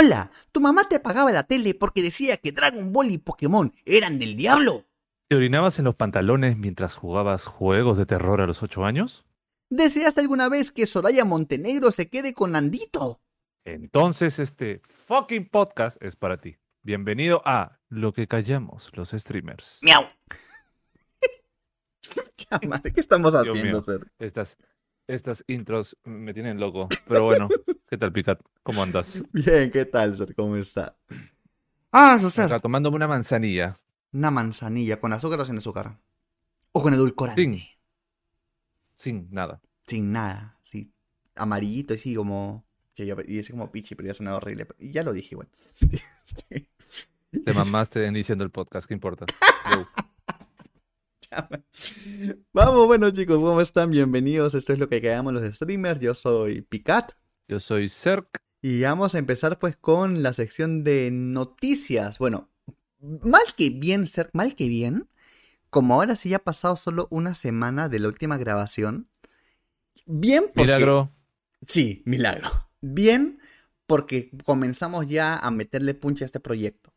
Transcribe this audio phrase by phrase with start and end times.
[0.00, 4.20] Hola, ¿tu mamá te apagaba la tele porque decía que Dragon Ball y Pokémon eran
[4.20, 4.86] del diablo?
[5.26, 9.26] ¿Te orinabas en los pantalones mientras jugabas juegos de terror a los ocho años?
[9.70, 13.20] ¿Deseaste alguna vez que Soraya Montenegro se quede con Nandito?
[13.64, 16.58] Entonces este fucking podcast es para ti.
[16.84, 19.80] Bienvenido a Lo que callamos los streamers.
[19.82, 20.04] ¡Miau!
[22.94, 23.82] ¿Qué estamos Dios haciendo, mío.
[23.82, 24.12] Ser?
[24.20, 24.58] Estas,
[25.08, 26.88] estas intros me tienen loco.
[27.08, 27.48] Pero bueno,
[27.88, 28.40] ¿qué tal, Picat?
[28.62, 29.20] ¿Cómo andas?
[29.32, 30.34] Bien, ¿qué tal, Ser?
[30.34, 30.96] ¿Cómo está?
[31.90, 32.44] Ah, eso, Ser.
[32.44, 33.76] Acá tomándome una manzanilla.
[34.12, 35.98] Una manzanilla, ¿con azúcar o sin azúcar?
[36.72, 37.42] ¿O con edulcorante?
[37.42, 37.60] Sin.
[38.94, 39.60] Sin nada.
[39.86, 40.92] Sin nada, sí.
[41.34, 42.64] Amarillito, así como...
[42.96, 44.66] Y ese como pichi, pero ya suena horrible.
[44.78, 45.48] Y ya lo dije, igual.
[47.30, 49.26] Este, Te mamaste iniciando el podcast, ¿qué importa?
[52.52, 53.90] Vamos, bueno chicos, ¿cómo están?
[53.90, 54.54] Bienvenidos.
[54.54, 56.00] Esto es lo que callamos los streamers.
[56.00, 57.12] Yo soy Picat.
[57.48, 58.42] Yo soy Cerc.
[58.60, 62.18] Y vamos a empezar pues con la sección de noticias.
[62.18, 62.50] Bueno,
[63.00, 65.08] mal que bien, ser mal que bien.
[65.70, 69.08] Como ahora sí ya ha pasado solo una semana de la última grabación.
[70.06, 70.62] Bien porque...
[70.62, 71.12] Milagro.
[71.66, 72.70] Sí, milagro.
[72.80, 73.38] Bien
[73.86, 76.92] porque comenzamos ya a meterle punche a este proyecto.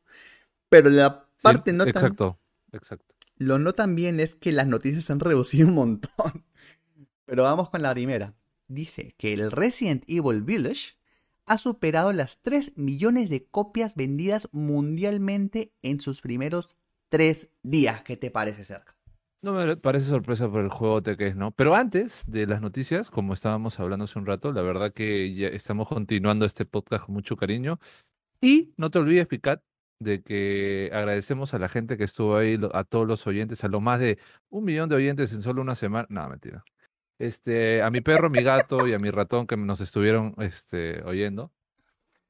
[0.70, 1.90] Pero la Sí, parte no tan...
[1.90, 2.40] Exacto,
[2.72, 3.11] exacto.
[3.42, 6.46] Lo no tan bien es que las noticias se han reducido un montón.
[7.26, 8.36] Pero vamos con la primera.
[8.68, 11.00] Dice que el Resident Evil Village
[11.48, 16.78] ha superado las 3 millones de copias vendidas mundialmente en sus primeros
[17.10, 18.04] 3 días.
[18.04, 18.96] ¿Qué te parece, cerca?
[19.42, 21.50] No me parece sorpresa por el juego que es, ¿no?
[21.50, 25.48] Pero antes de las noticias, como estábamos hablando hace un rato, la verdad que ya
[25.48, 27.80] estamos continuando este podcast con mucho cariño.
[28.40, 29.64] Y no te olvides, Picat,
[30.02, 33.82] de que agradecemos a la gente que estuvo ahí, a todos los oyentes, a lo
[33.82, 34.18] más de
[34.50, 36.08] un millón de oyentes en solo una semana.
[36.10, 36.64] No, mentira.
[37.20, 41.52] Este, a mi perro, mi gato y a mi ratón que nos estuvieron este, oyendo.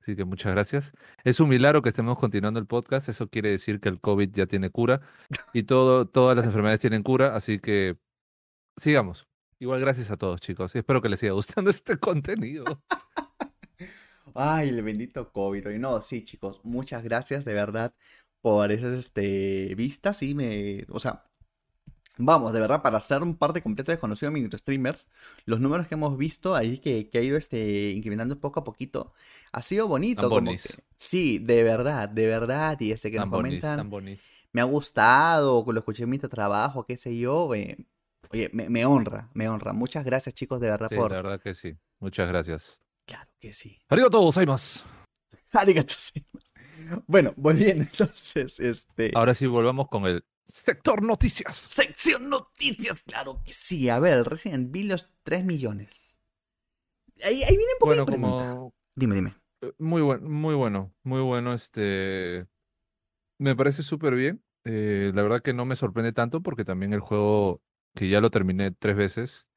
[0.02, 0.94] Así que muchas gracias.
[1.24, 3.08] Es un milagro que estemos continuando el podcast.
[3.08, 5.00] Eso quiere decir que el COVID ya tiene cura
[5.54, 7.36] y todo, todas las enfermedades tienen cura.
[7.36, 7.98] Así que
[8.76, 9.28] sigamos.
[9.60, 10.76] Igual gracias a todos, chicos.
[10.76, 12.82] Espero que les siga gustando este contenido.
[14.36, 15.70] Ay, el bendito COVID.
[15.70, 17.94] Y no, sí, chicos, muchas gracias de verdad
[18.42, 20.18] por esas este, vistas.
[20.18, 20.86] Sí, me.
[20.90, 21.24] O sea,
[22.18, 25.08] vamos, de verdad, para hacer un parte completo desconocido de streamers,
[25.46, 29.14] los números que hemos visto ahí que, que ha ido este, incrementando poco a poquito,
[29.52, 30.30] ha sido bonito.
[30.30, 30.60] Como que,
[30.96, 32.78] sí, de verdad, de verdad.
[32.80, 33.90] Y este que nos Tan bonis, comentan,
[34.54, 37.54] me ha gustado, lo escuché mientras trabajo, qué sé yo.
[37.56, 37.78] eh,
[38.32, 39.74] oye, me, me honra, me honra.
[39.74, 41.12] Muchas gracias, chicos, de verdad, Sí, por.
[41.12, 41.78] la verdad que sí.
[42.00, 42.82] Muchas gracias.
[43.12, 43.78] Claro que sí.
[43.90, 44.84] Arigato gozaimasu.
[45.54, 47.04] Arigato gozaimasu.
[47.08, 49.12] Bueno, volviendo entonces, este.
[49.16, 51.56] Ahora sí volvamos con el sector noticias.
[51.56, 53.90] Sección noticias, claro que sí.
[53.90, 56.18] A ver, Resident Evil los 3 millones.
[57.24, 58.50] Ahí, ahí viene un poco Bueno, de pregunta.
[58.50, 59.34] como Dime, dime.
[59.62, 61.54] Eh, Muy bueno, muy bueno, muy bueno.
[61.54, 62.48] Este,
[63.38, 64.44] me parece súper bien.
[64.64, 67.62] Eh, la verdad que no me sorprende tanto porque también el juego,
[67.96, 69.48] que ya lo terminé tres veces,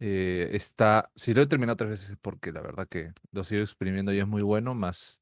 [0.00, 3.62] eh, está, si lo he terminado tres veces es porque la verdad que lo sigo
[3.62, 5.20] exprimiendo y es muy bueno, más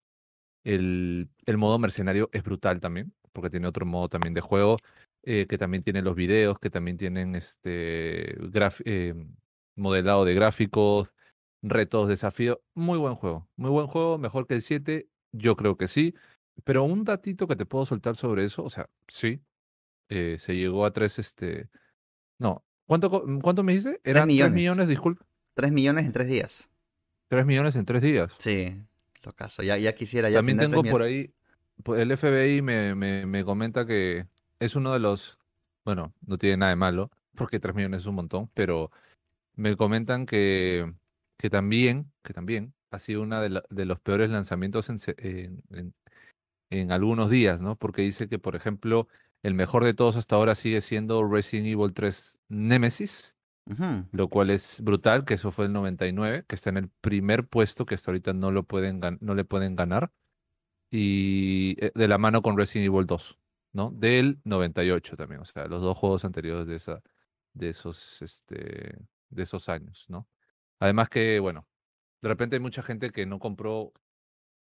[0.64, 4.76] el, el modo mercenario es brutal también, porque tiene otro modo también de juego,
[5.22, 8.36] eh, que también tiene los videos, que también tienen este
[8.84, 9.15] eh,
[9.76, 11.10] modelado de gráficos,
[11.62, 12.59] retos, desafíos.
[12.75, 16.15] Muy buen juego, muy buen juego, mejor que el 7, yo creo que sí.
[16.65, 19.41] Pero un datito que te puedo soltar sobre eso, o sea, sí,
[20.09, 21.69] se llegó a tres, este,
[22.38, 24.00] no, ¿cuánto, co- cuánto me dijiste?
[24.04, 24.54] Eran tres millones.
[24.54, 25.24] millones, disculpa,
[25.54, 26.70] 3 millones en 3 días.
[27.28, 28.32] tres millones en tres días.
[28.38, 28.76] Sí,
[29.24, 29.62] lo caso.
[29.62, 31.30] Ya, ya quisiera ya También tengo por ahí,
[31.82, 34.26] pues, el FBI me, me, me comenta que
[34.60, 35.38] es uno de los,
[35.84, 38.91] bueno, no tiene nada de malo, porque 3 millones es un montón, pero
[39.56, 40.92] me comentan que,
[41.38, 45.62] que también, que también ha sido uno de, la- de los peores lanzamientos en, en,
[45.70, 45.94] en-
[46.70, 47.76] en algunos días, ¿no?
[47.76, 49.08] Porque dice que, por ejemplo,
[49.42, 53.37] el mejor de todos hasta ahora sigue siendo Resident Evil 3 Nemesis,
[53.67, 54.07] Ujú.
[54.12, 57.87] lo cual es brutal, que eso fue el 99, que está en el primer puesto,
[57.87, 60.12] que hasta ahorita no lo pueden no le pueden ganar,
[60.91, 63.39] y eh, de la mano con Resident Evil 2,
[63.72, 63.91] ¿no?
[63.93, 67.03] Del 98 también, o sea, los dos juegos anteriores de esa,
[67.54, 68.97] de esos, este,
[69.31, 70.28] de esos años, ¿no?
[70.81, 71.66] Además que, bueno,
[72.22, 73.92] de repente hay mucha gente que no compró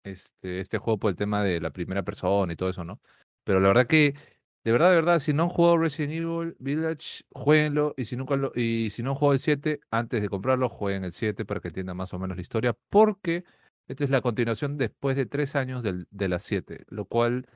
[0.03, 3.01] este, este juego por el tema de la primera persona y todo eso, ¿no?
[3.43, 4.15] Pero la verdad que,
[4.63, 7.93] de verdad, de verdad, si no han jugado Resident Evil Village, jueguenlo.
[7.97, 11.03] Y si nunca lo, y si no han jugado el 7, antes de comprarlo, jueguen
[11.05, 12.75] el 7 para que entiendan más o menos la historia.
[12.89, 13.43] Porque
[13.87, 17.47] esta es la continuación después de tres años del, de las 7, lo cual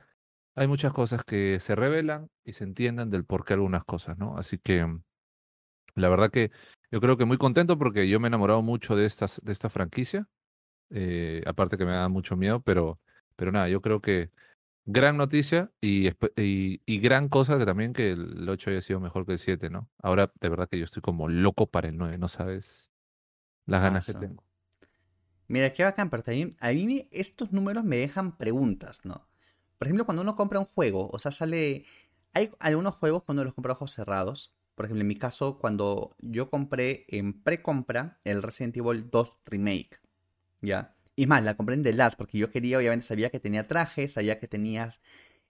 [0.56, 4.38] hay muchas cosas que se revelan y se entiendan del por qué algunas cosas, ¿no?
[4.38, 4.86] Así que
[5.94, 6.50] la verdad que
[6.90, 9.68] yo creo que muy contento porque yo me he enamorado mucho de, estas, de esta
[9.68, 10.28] franquicia.
[10.90, 13.00] eh, aparte que me da mucho miedo, pero,
[13.36, 14.30] pero nada, yo creo que
[14.86, 19.26] gran noticia y, y, y, gran cosa que también que el 8 haya sido mejor
[19.26, 19.88] que el 7, ¿no?
[20.02, 22.90] Ahora de verdad que yo estoy como loco para el 9, no sabes
[23.66, 24.44] las ganas que tengo.
[25.48, 29.26] Mira, qué bacán, pero también a mí estos números me dejan preguntas, ¿no?
[29.78, 31.84] Por ejemplo, cuando uno compra un juego, o sea, sale...
[32.32, 34.54] Hay algunos juegos cuando los compra ojos cerrados.
[34.74, 40.00] Por ejemplo, en mi caso, cuando yo compré en precompra el Resident Evil 2 Remake,
[40.62, 40.96] ¿ya?
[41.16, 44.12] Y más, la compré en The Last porque yo quería, obviamente sabía que tenía trajes,
[44.14, 45.00] sabía que tenías...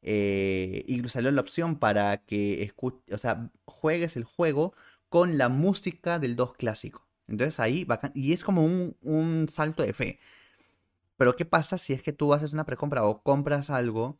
[0.03, 2.71] Eh, incluso salió la opción para que
[3.11, 4.75] o sea, juegues el juego
[5.09, 7.07] con la música del 2 clásico.
[7.27, 10.19] Entonces ahí, bacán, y es como un, un salto de fe.
[11.17, 14.19] Pero ¿qué pasa si es que tú haces una precompra o compras algo,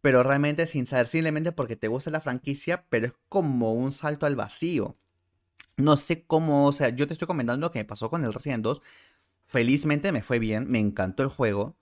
[0.00, 4.26] pero realmente sin saber, simplemente porque te gusta la franquicia, pero es como un salto
[4.26, 4.96] al vacío?
[5.76, 8.34] No sé cómo, o sea, yo te estoy comentando lo que me pasó con el
[8.34, 8.82] Resident 2.
[9.48, 11.74] Felizmente me fue bien, me encantó el juego.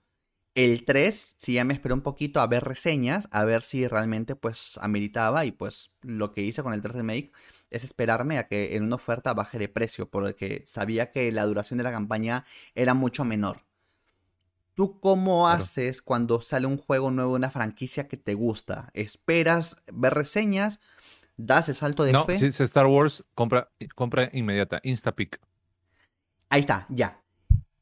[0.55, 4.37] El 3, sí ya me esperé un poquito a ver reseñas, a ver si realmente
[4.37, 7.33] pues ameritaba y pues lo que hice con el 3 Remake
[7.69, 11.77] es esperarme a que en una oferta baje de precio, porque sabía que la duración
[11.77, 13.65] de la campaña era mucho menor.
[14.73, 18.91] ¿Tú cómo haces cuando sale un juego nuevo de una franquicia que te gusta?
[18.93, 20.79] ¿Esperas ver reseñas?
[21.35, 22.33] ¿Das el salto de fe?
[22.33, 25.41] No, si es Star Wars, compra, compra inmediata, Instapick.
[26.49, 27.21] Ahí está, ya.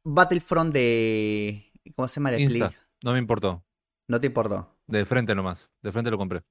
[0.05, 1.71] Battlefront de.
[1.95, 2.31] ¿Cómo se llama?
[2.31, 2.71] De Insta.
[3.03, 3.65] No me importó.
[4.07, 4.77] ¿No te importó?
[4.87, 5.69] De frente nomás.
[5.81, 6.43] De frente lo compré.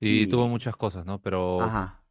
[0.00, 1.22] Y, tuvo muchas cosas, ¿no?
[1.22, 1.58] Pero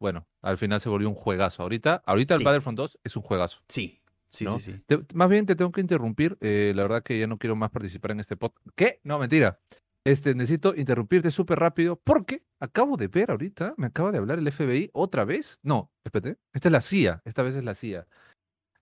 [0.00, 1.62] bueno, al final se volvió un juegazo.
[1.62, 3.60] Ahorita, ahorita el Battlefront 2 es un juegazo.
[3.68, 4.96] Sí, Sí, sí, sí.
[5.14, 6.36] más bien te tengo que interrumpir.
[6.40, 8.66] Eh, la verdad que ya no quiero más participar en este podcast.
[8.74, 9.00] ¿Qué?
[9.04, 9.60] No, mentira.
[10.02, 14.50] Este, necesito interrumpirte súper rápido porque acabo de ver ahorita, me acaba de hablar el
[14.50, 15.60] FBI otra vez.
[15.62, 16.40] No, espérate.
[16.52, 17.22] Esta es la CIA.
[17.24, 18.08] Esta vez es la CIA.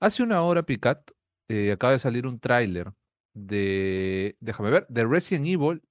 [0.00, 1.11] Hace una hora, Picat,
[1.52, 2.93] eh, acaba de salir un tráiler
[3.34, 5.82] de, déjame ver, de Resident Evil.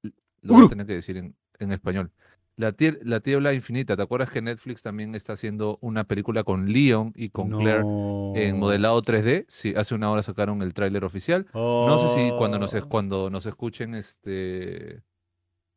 [0.41, 2.11] Lo voy a tener que decir en, en español.
[2.57, 7.13] La, la Tiebla Infinita, ¿te acuerdas que Netflix también está haciendo una película con Leon
[7.15, 7.81] y con Claire
[8.35, 9.45] en modelado 3D?
[9.47, 11.47] Sí, hace una hora sacaron el tráiler oficial.
[11.53, 12.89] No sé si cuando nos, oh.
[12.89, 15.01] cuando nos escuchen este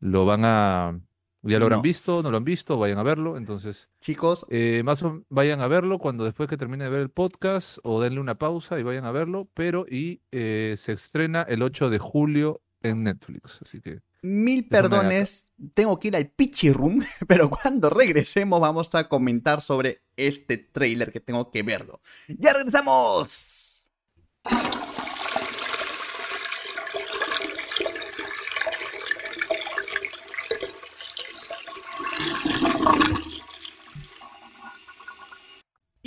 [0.00, 1.00] lo van a...
[1.44, 3.36] Ya lo habrán visto, no lo han visto, vayan a verlo.
[3.36, 7.10] Entonces, chicos, eh, más o, vayan a verlo cuando después que termine de ver el
[7.10, 9.48] podcast o denle una pausa y vayan a verlo.
[9.54, 13.58] Pero y eh, se estrena el 8 de julio en Netflix.
[13.62, 19.06] Así que Mil perdones, tengo que ir al Pitchy Room, pero cuando regresemos vamos a
[19.06, 22.00] comentar sobre este trailer que tengo que verlo.
[22.28, 23.92] ¡Ya regresamos!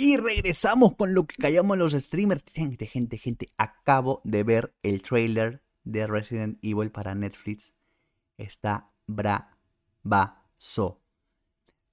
[0.00, 2.44] Y regresamos con lo que callamos los streamers.
[2.44, 7.74] Gente, gente, gente, acabo de ver el trailer de Resident Evil para Netflix
[8.36, 11.02] está bravazo.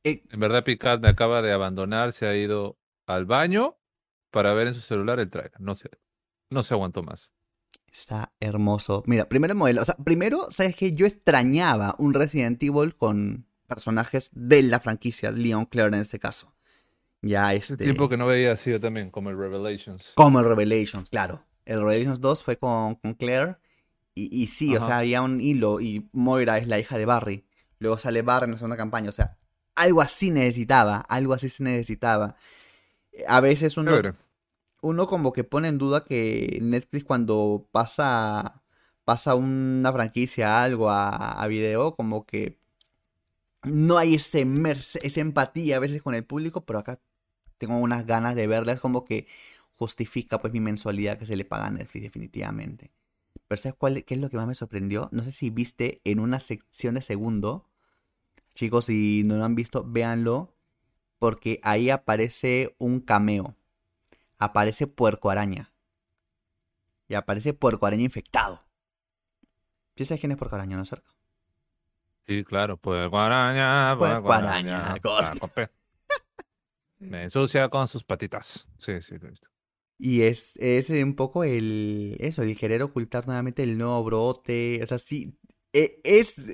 [0.03, 3.75] Eh, en verdad, Picard me acaba de abandonar, se ha ido al baño
[4.29, 5.59] para ver en su celular el trailer.
[5.59, 5.89] No se,
[6.51, 7.31] no se aguantó más.
[7.91, 9.01] Está hermoso.
[9.07, 9.81] Mira, primero modelo.
[9.81, 15.31] O sea, primero, ¿sabes que Yo extrañaba un Resident Evil con personajes de la franquicia,
[15.31, 16.54] Leon Claire en este caso.
[17.25, 17.73] Ya este.
[17.73, 20.13] El tiempo que no veía así yo también, como el Revelations.
[20.13, 21.43] Como el Revelations, claro.
[21.65, 23.57] El Revelations 2 fue con, con Claire
[24.13, 27.45] y, sí, o sea, había un hilo y Moira es la hija de Barry.
[27.79, 29.09] Luego sale Barry en la segunda campaña.
[29.09, 29.37] O sea,
[29.73, 32.35] algo así necesitaba, algo así se necesitaba.
[33.27, 33.91] A veces uno,
[34.81, 38.61] uno como que pone en duda que Netflix cuando pasa,
[39.03, 42.59] pasa una franquicia, algo a, a video, como que
[43.63, 44.47] no hay ese
[45.01, 46.99] esa empatía a veces con el público, pero acá
[47.57, 48.73] tengo unas ganas de verla.
[48.73, 49.27] Es como que
[49.77, 52.91] justifica pues mi mensualidad que se le paga a Netflix definitivamente.
[53.47, 55.09] Pero ¿sabes cuál, qué es lo que más me sorprendió?
[55.11, 57.69] No sé si viste en una sección de segundo.
[58.53, 60.53] Chicos, si no lo han visto, véanlo.
[61.19, 63.55] Porque ahí aparece un cameo.
[64.37, 65.71] Aparece puerco araña.
[67.07, 68.63] Y aparece puerco araña infectado.
[69.95, 71.09] ¿Sí sabes quién es puerco araña, no cerca?
[72.27, 73.95] Sí, claro, puerco araña.
[73.97, 74.95] Puerco, araña,
[76.99, 78.67] Me ensucia con sus patitas.
[78.79, 79.49] Sí, sí, lo he visto.
[79.97, 84.81] Y es, es un poco el, eso, el querer ocultar nuevamente el nuevo brote.
[84.83, 85.37] O sea, sí,
[85.73, 86.45] e, es,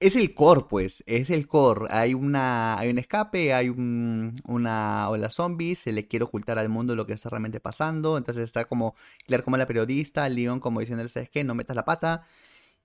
[0.00, 1.86] es el core, pues, es el core.
[1.90, 6.68] Hay una, hay un escape, hay un, una ola zombies, se le quiere ocultar al
[6.68, 8.18] mundo lo que está realmente pasando.
[8.18, 8.94] Entonces está como
[9.26, 11.44] Claire como la periodista, Leon como diciendo, ¿sabes qué?
[11.44, 12.22] No metas la pata.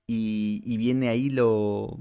[0.08, 2.00] Y, y viene ahí lo,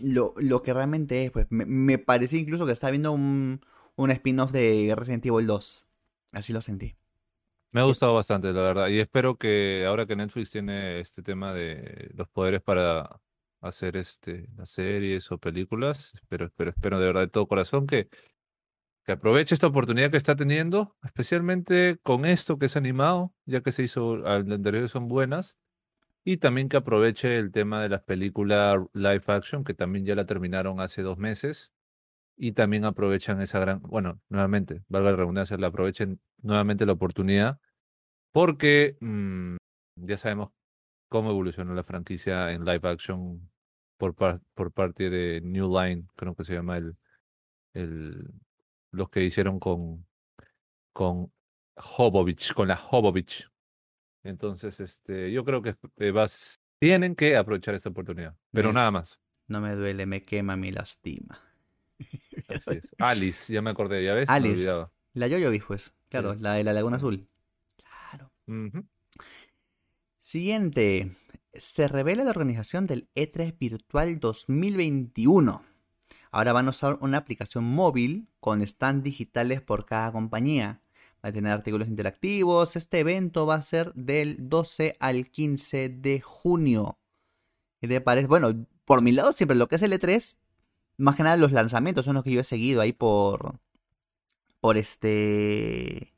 [0.00, 1.30] lo, lo que realmente es.
[1.30, 3.60] Pues me, me parece incluso que está viendo un,
[3.96, 5.88] un spin-off de Resident Evil 2.
[6.32, 6.94] Así lo sentí.
[7.72, 8.88] Me ha gustado bastante, la verdad.
[8.88, 13.20] Y espero que ahora que Netflix tiene este tema de los poderes para
[13.60, 18.08] hacer este, las series o películas, espero, espero, de verdad de todo corazón que,
[19.04, 23.72] que aproveche esta oportunidad que está teniendo, especialmente con esto que es animado, ya que
[23.72, 25.56] se hizo, al anterior son buenas,
[26.24, 30.26] y también que aproveche el tema de las películas live action, que también ya la
[30.26, 31.72] terminaron hace dos meses,
[32.36, 37.58] y también aprovechan esa gran, bueno, nuevamente, valga la redundancia, la aprovechen nuevamente la oportunidad,
[38.32, 39.56] porque mm,
[39.96, 40.50] ya sabemos
[41.08, 43.50] cómo evolucionó la franquicia en live action
[43.98, 46.96] por, por parte de New Line, creo que se llama el,
[47.74, 48.32] el
[48.94, 50.06] los que hicieron con,
[50.92, 51.32] con
[51.76, 53.48] Hobovich, con la Hobovich.
[54.22, 59.18] Entonces, este, yo creo que eh, vas, tienen que aprovechar esta oportunidad, pero nada más.
[59.48, 61.43] No me duele, me quema, me lastima.
[62.48, 62.94] Así es.
[62.98, 64.28] Alice, ya me acordé, ya ves.
[64.28, 64.68] Alice.
[65.12, 65.94] La Yoyo pues.
[66.08, 67.28] Claro, la de la Laguna Azul.
[67.76, 68.32] Claro.
[70.20, 71.16] Siguiente.
[71.52, 75.64] Se revela la organización del E3 Virtual 2021.
[76.32, 80.82] Ahora van a usar una aplicación móvil con stands digitales por cada compañía.
[81.24, 82.74] Va a tener artículos interactivos.
[82.74, 86.98] Este evento va a ser del 12 al 15 de junio.
[87.80, 88.26] ¿Qué te parece?
[88.26, 90.36] Bueno, por mi lado, siempre lo que es el E3
[90.96, 93.58] más que nada los lanzamientos son los que yo he seguido ahí por.
[94.60, 96.14] Por este.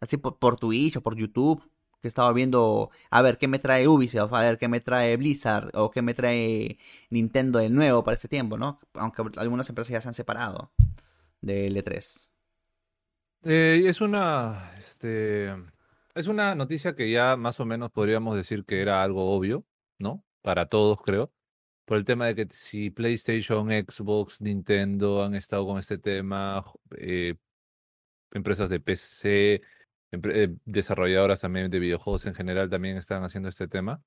[0.00, 1.62] Así por, Twitch o por YouTube.
[2.00, 2.90] Que estaba viendo.
[3.10, 4.32] A ver qué me trae Ubisoft.
[4.34, 5.70] A ver qué me trae Blizzard.
[5.74, 6.78] O qué me trae
[7.10, 8.78] Nintendo de nuevo para este tiempo, ¿no?
[8.94, 10.72] Aunque algunas empresas ya se han separado
[11.40, 12.30] del E3.
[13.44, 14.72] Eh, es una.
[14.78, 15.54] Este.
[16.14, 19.64] Es una noticia que ya más o menos podríamos decir que era algo obvio,
[19.98, 20.24] ¿no?
[20.42, 21.32] Para todos, creo
[21.88, 26.62] por el tema de que si PlayStation, Xbox, Nintendo han estado con este tema,
[26.98, 27.34] eh,
[28.30, 29.62] empresas de PC,
[30.12, 34.02] eh, desarrolladoras también de videojuegos en general también están haciendo este tema.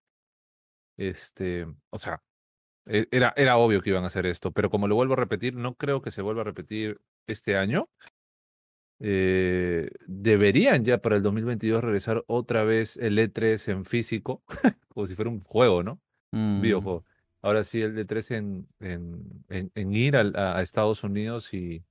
[0.96, 2.22] Este, o sea,
[2.86, 5.56] e, era, era obvio que iban a hacer esto, pero como lo vuelvo a repetir,
[5.56, 7.90] no creo que se vuelva a repetir este año.
[9.00, 14.44] Eh, deberían ya para el 2022 regresar otra vez el E3 en físico,
[14.90, 16.00] como si fuera un juego, ¿no?
[16.32, 16.62] Un mm.
[16.62, 17.06] videojuego.
[17.42, 21.84] Ahora sí, el de 3 en, en, ir a, Estados Unidos y,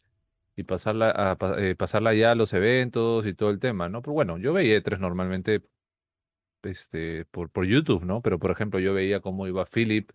[0.56, 4.00] y pasarla, a, eh, pasarla ya a los eventos y todo el tema, ¿no?
[4.02, 5.62] Pero bueno, yo veía E3 normalmente
[6.62, 8.22] este, por, por YouTube, ¿no?
[8.22, 10.10] Pero por ejemplo, yo veía cómo iba Philip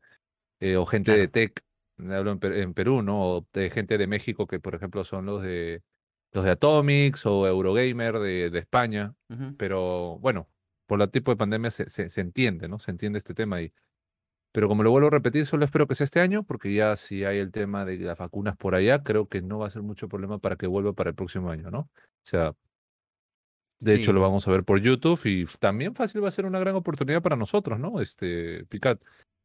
[0.59, 1.63] eh, o gente de Tech,
[1.99, 3.37] hablo en, Perú, ¿no?
[3.37, 5.83] O de gente de México que, por ejemplo, son los de
[6.31, 9.15] los de Atomics o Eurogamer de, de España.
[9.57, 10.49] Pero bueno,
[10.85, 12.79] por el tipo de pandemia se, se, se entiende, ¿no?
[12.79, 13.71] Se entiende este tema y
[14.55, 17.25] pero como lo vuelvo a repetir, solo espero que sea este año, porque ya si
[17.25, 20.07] hay el tema de las vacunas por allá, creo que no va a ser mucho
[20.07, 21.79] problema para que vuelva para el próximo año, ¿no?
[21.79, 21.89] O
[22.23, 22.55] sea,
[23.81, 26.59] de hecho lo vamos a ver por YouTube y también fácil va a ser una
[26.59, 27.99] gran oportunidad para nosotros, ¿no?
[27.99, 29.01] Este, Picat,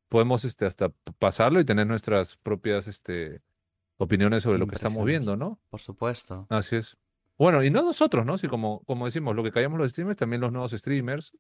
[0.08, 3.40] podemos este, hasta pasarlo y tener nuestras propias este,
[3.96, 5.58] opiniones sobre lo que estamos viendo, ¿no?
[5.70, 6.46] Por supuesto.
[6.50, 6.96] Así es.
[7.36, 8.38] Bueno, y no nosotros, ¿no?
[8.38, 11.32] Si como, como decimos, lo que callamos los streamers, también los nuevos streamers,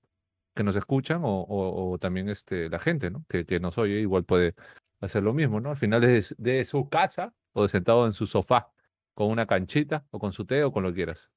[0.54, 3.24] que nos escuchan o, también este, la gente, ¿no?
[3.28, 4.54] Que, que, nos oye, igual puede
[5.00, 5.70] hacer lo mismo, ¿no?
[5.70, 8.72] Al final de, de su casa o sentado en su sofá
[9.14, 11.30] con una canchita o con su té o con lo que quieras.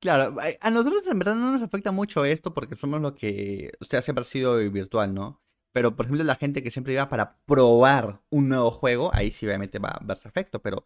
[0.00, 3.86] Claro, a nosotros en verdad no nos afecta mucho esto porque somos lo que, o
[3.86, 5.40] sea, siempre sido virtual, ¿no?
[5.72, 9.46] Pero, por ejemplo, la gente que siempre iba para probar un nuevo juego, ahí sí
[9.46, 10.84] obviamente va a verse efecto, pero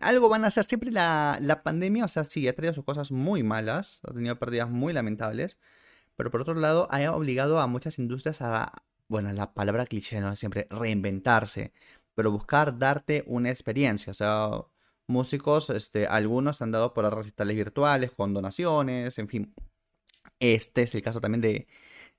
[0.00, 0.64] algo van a hacer.
[0.64, 4.38] Siempre la, la pandemia, o sea, sí, ha traído sus cosas muy malas, ha tenido
[4.38, 5.58] pérdidas muy lamentables,
[6.20, 10.36] pero por otro lado ha obligado a muchas industrias a, bueno, la palabra cliché, ¿no?
[10.36, 11.72] Siempre reinventarse,
[12.14, 14.50] pero buscar darte una experiencia, o sea,
[15.06, 19.54] músicos, este, algunos han dado por recitales virtuales, con donaciones, en fin.
[20.40, 21.68] Este es el caso también de,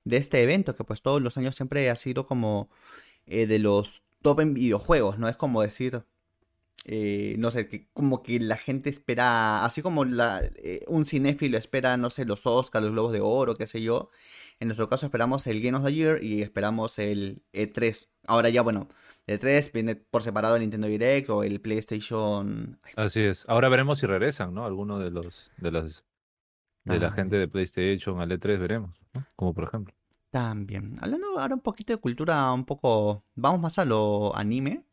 [0.02, 2.70] de este evento, que pues todos los años siempre ha sido como
[3.26, 5.28] eh, de los top en videojuegos, ¿no?
[5.28, 6.02] Es como decir,
[6.84, 11.56] eh, no sé, que como que la gente espera, así como la, eh, un cinéfilo
[11.56, 14.10] espera, no sé, los Oscars, los Globos de Oro, qué sé yo.
[14.58, 18.08] En nuestro caso esperamos el Game of the Year y esperamos el E3.
[18.26, 18.88] Ahora ya, bueno,
[19.26, 22.80] el E3 viene por separado el Nintendo Direct o el PlayStation.
[22.96, 23.44] Así es.
[23.48, 24.64] Ahora veremos si regresan, ¿no?
[24.64, 26.04] Algunos de los de las
[26.84, 29.24] de la gente de PlayStation al E3 veremos, ¿no?
[29.36, 29.94] Como por ejemplo.
[30.30, 30.98] También.
[31.00, 33.24] Hablando ahora un poquito de cultura, un poco.
[33.34, 34.84] Vamos más a lo anime.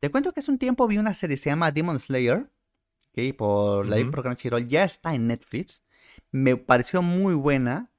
[0.00, 2.50] Te cuento que hace un tiempo vi una serie, se llama Demon Slayer,
[3.12, 5.82] que por la uh por Crunchyroll, ya está en Netflix.
[6.30, 7.90] Me pareció muy buena.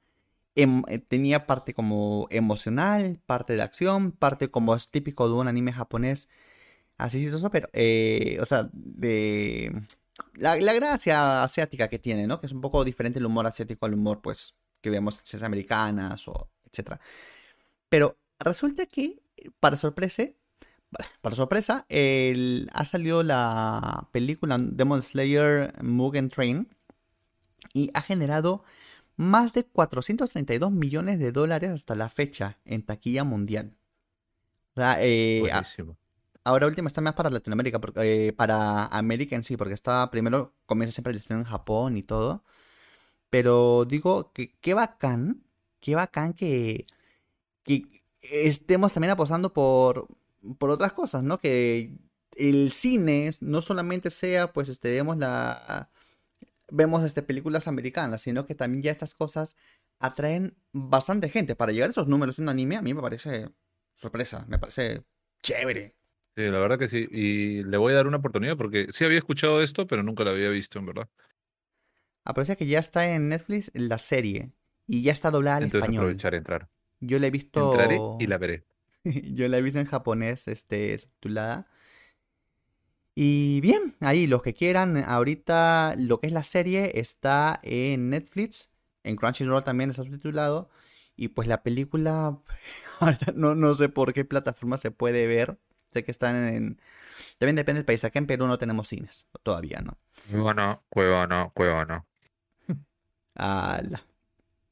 [0.55, 5.47] Em, eh, tenía parte como emocional, parte de acción, parte como es típico de un
[5.47, 6.29] anime japonés.
[6.97, 9.71] Así eso, pero, eh, o sea, de
[10.33, 12.39] la, la gracia asiática que tiene, ¿no?
[12.39, 15.43] Que es un poco diferente el humor asiático al humor, pues, que vemos en series
[15.43, 16.99] americanas o etcétera.
[17.89, 19.21] Pero resulta que,
[19.59, 20.23] para sorpresa,
[21.21, 26.67] para sorpresa, el- ha salido la película Demon Slayer Mugen Train
[27.73, 28.63] y ha generado
[29.17, 33.75] más de 432 millones de dólares hasta la fecha en taquilla mundial.
[34.75, 35.97] O sea, eh, a- Buenísimo.
[36.43, 40.53] ahora último está más para Latinoamérica, porque, eh, para América en sí, porque está primero
[40.65, 42.43] comienza siempre el estreno en Japón y todo.
[43.29, 45.43] Pero digo que qué bacán,
[45.79, 46.85] qué bacán que,
[47.63, 47.83] que
[48.21, 50.07] estemos también apostando por,
[50.57, 51.39] por otras cosas, ¿no?
[51.39, 51.91] Que
[52.35, 55.89] el cine no solamente sea, pues, este, digamos, la...
[56.69, 59.55] Vemos este, películas americanas, sino que también ya estas cosas
[59.99, 61.55] atraen bastante gente.
[61.55, 63.49] Para llegar a esos números de un anime, a mí me parece
[63.93, 65.03] sorpresa, me parece
[65.41, 65.95] chévere.
[66.35, 67.07] Sí, la verdad que sí.
[67.09, 70.31] Y le voy a dar una oportunidad porque sí había escuchado esto, pero nunca lo
[70.31, 71.09] había visto, en verdad.
[72.25, 74.51] Aprovecha que ya está en Netflix la serie
[74.85, 76.03] y ya está doblada al Entonces español.
[76.03, 76.69] aprovechar entrar.
[76.99, 77.71] Yo la he visto.
[77.71, 78.65] Entraré y la veré.
[79.33, 81.67] Yo la he visto en japonés, este, subtitulada.
[83.15, 88.73] Y bien, ahí los que quieran, ahorita lo que es la serie está en Netflix,
[89.03, 90.69] en Crunchyroll también está subtitulado.
[91.15, 92.37] Y pues la película,
[92.99, 95.57] ahora no, no sé por qué plataforma se puede ver.
[95.91, 96.79] Sé que están en...
[97.39, 98.03] También depende del país.
[98.03, 99.97] Acá en Perú no tenemos cines, todavía no.
[100.29, 102.05] Cuevana, Cuevana, Cuevana.
[103.35, 104.05] Ala.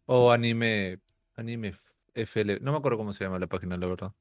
[0.06, 1.00] O anime,
[1.36, 1.74] anime
[2.14, 2.60] FL.
[2.62, 4.14] No me acuerdo cómo se llama la página, la verdad.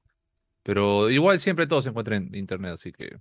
[0.65, 3.19] Pero igual siempre todo se encuentra en internet, así que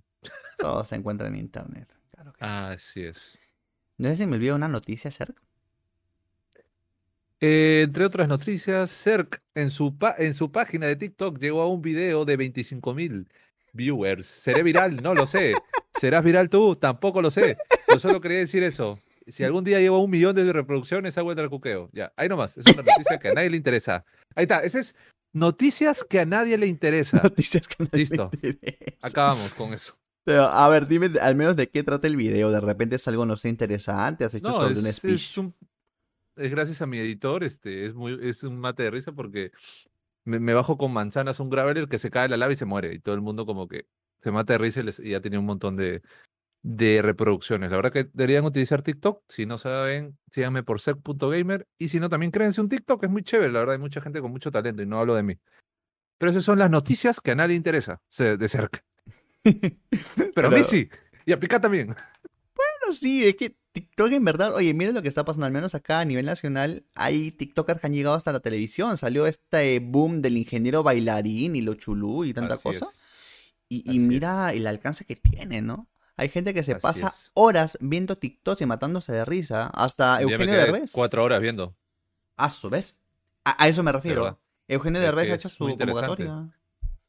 [0.58, 1.88] Todo se encuentra en internet.
[2.10, 2.52] Claro que sí.
[2.56, 3.38] así es.
[3.98, 5.40] No sé si me olvidó una noticia, Cerc.
[7.40, 11.82] Eh, entre otras noticias, Cerc en su, en su página de TikTok llegó a un
[11.82, 13.28] video de 25 mil
[13.72, 14.26] viewers.
[14.26, 15.02] ¿Seré viral?
[15.02, 15.52] No lo sé.
[16.00, 16.76] ¿Serás viral tú?
[16.76, 17.58] Tampoco lo sé.
[17.88, 18.98] Yo solo quería decir eso.
[19.26, 21.88] Si algún día llevo un millón de reproducciones, hago el tracuqueo.
[21.92, 22.56] Ya, ahí nomás.
[22.56, 24.04] Es una noticia que a nadie le interesa.
[24.34, 24.60] Ahí está.
[24.60, 24.94] Ese es
[25.34, 27.20] noticias que a nadie le interesa.
[27.22, 28.30] Noticias que a nadie le Listo.
[28.32, 29.06] interesa.
[29.06, 29.94] Acabamos con eso.
[30.24, 32.50] Pero, a ver, dime al menos de qué trata el video.
[32.50, 34.24] De repente es algo no sé interesante.
[34.24, 35.12] Has hecho No, sobre un es, speech.
[35.14, 35.54] es un-
[36.36, 39.52] es gracias a mi editor, este, es muy, es un mate de risa porque
[40.24, 42.94] me, me bajo con manzanas un graveler que se cae la lava y se muere.
[42.94, 43.86] Y todo el mundo como que
[44.22, 46.02] se mata de risa y, les- y ya tiene un montón de,
[46.64, 47.70] de reproducciones.
[47.70, 49.22] La verdad que deberían utilizar TikTok.
[49.28, 51.68] Si no saben, síganme por sec.gamer.
[51.78, 53.52] Y si no, también créense un TikTok, es muy chévere.
[53.52, 55.38] La verdad, hay mucha gente con mucho talento y no hablo de mí.
[56.18, 58.82] Pero esas son las noticias que a nadie interesa de cerca.
[60.34, 60.88] Pero a mí sí.
[61.26, 61.88] Y a Picar también.
[61.88, 65.74] Bueno, sí, es que TikTok en verdad, oye, mira lo que está pasando, al menos
[65.74, 68.96] acá a nivel nacional, hay TikTokers que han llegado hasta la televisión.
[68.96, 72.86] Salió este boom del ingeniero bailarín y lo chulú y tanta Así cosa.
[72.86, 73.04] es.
[73.68, 75.88] Y, mira el alcance que tiene, ¿no?
[76.16, 77.30] Hay gente que se Así pasa es.
[77.34, 79.66] horas viendo TikToks y matándose de risa.
[79.74, 80.92] Hasta Eugenio Derbez.
[80.92, 81.74] cuatro horas viendo.
[82.36, 82.98] A su vez.
[83.44, 84.38] A, a eso me refiero.
[84.68, 86.48] Eugenio Es Derbez ha hecho su convocatoria.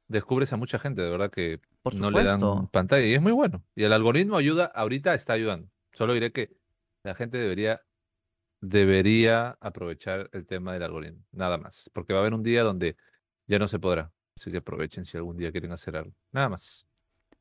[0.08, 3.32] descubres a mucha gente, de verdad que Por no le dan pantalla y es muy
[3.32, 3.63] bueno.
[3.76, 5.70] Y el algoritmo ayuda, ahorita está ayudando.
[5.94, 6.52] Solo diré que
[7.04, 7.82] la gente debería,
[8.62, 11.89] debería aprovechar el tema del algoritmo, nada más.
[11.94, 12.98] Porque va a haber un día donde
[13.48, 14.12] ya no se podrá.
[14.38, 16.12] Así que aprovechen si algún día quieren hacer algo.
[16.32, 16.85] Nada más.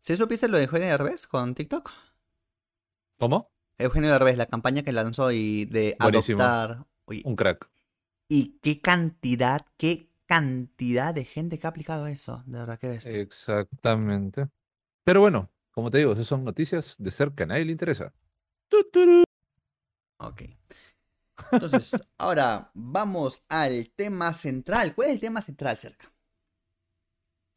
[0.04, 1.90] ¿Sí supiste lo de Eugenio Derbez con TikTok?
[3.18, 3.50] ¿Cómo?
[3.78, 6.42] Eugenio Derbez, la campaña que lanzó y de Buenísimo.
[6.42, 6.86] adoptar.
[7.06, 7.70] Oye, Un crack.
[8.28, 12.42] y qué cantidad, qué cantidad de gente que ha aplicado eso.
[12.44, 13.12] De verdad que bestia.
[13.12, 14.46] Exactamente.
[15.04, 18.12] Pero bueno, como te digo, esas son noticias de cerca, a nadie le interesa.
[20.18, 20.42] Ok.
[21.50, 24.94] Entonces, ahora vamos al tema central.
[24.94, 26.12] ¿Cuál es el tema central, cerca?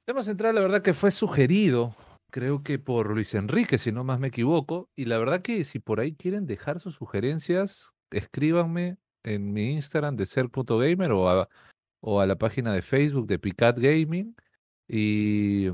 [0.05, 1.93] Tema central, la verdad que fue sugerido,
[2.31, 4.89] creo que por Luis Enrique, si no más me equivoco.
[4.95, 10.15] Y la verdad que si por ahí quieren dejar sus sugerencias, escríbanme en mi Instagram
[10.15, 11.49] de ser.gamer o a,
[12.01, 14.35] o a la página de Facebook de Picat Gaming.
[14.87, 15.69] Y.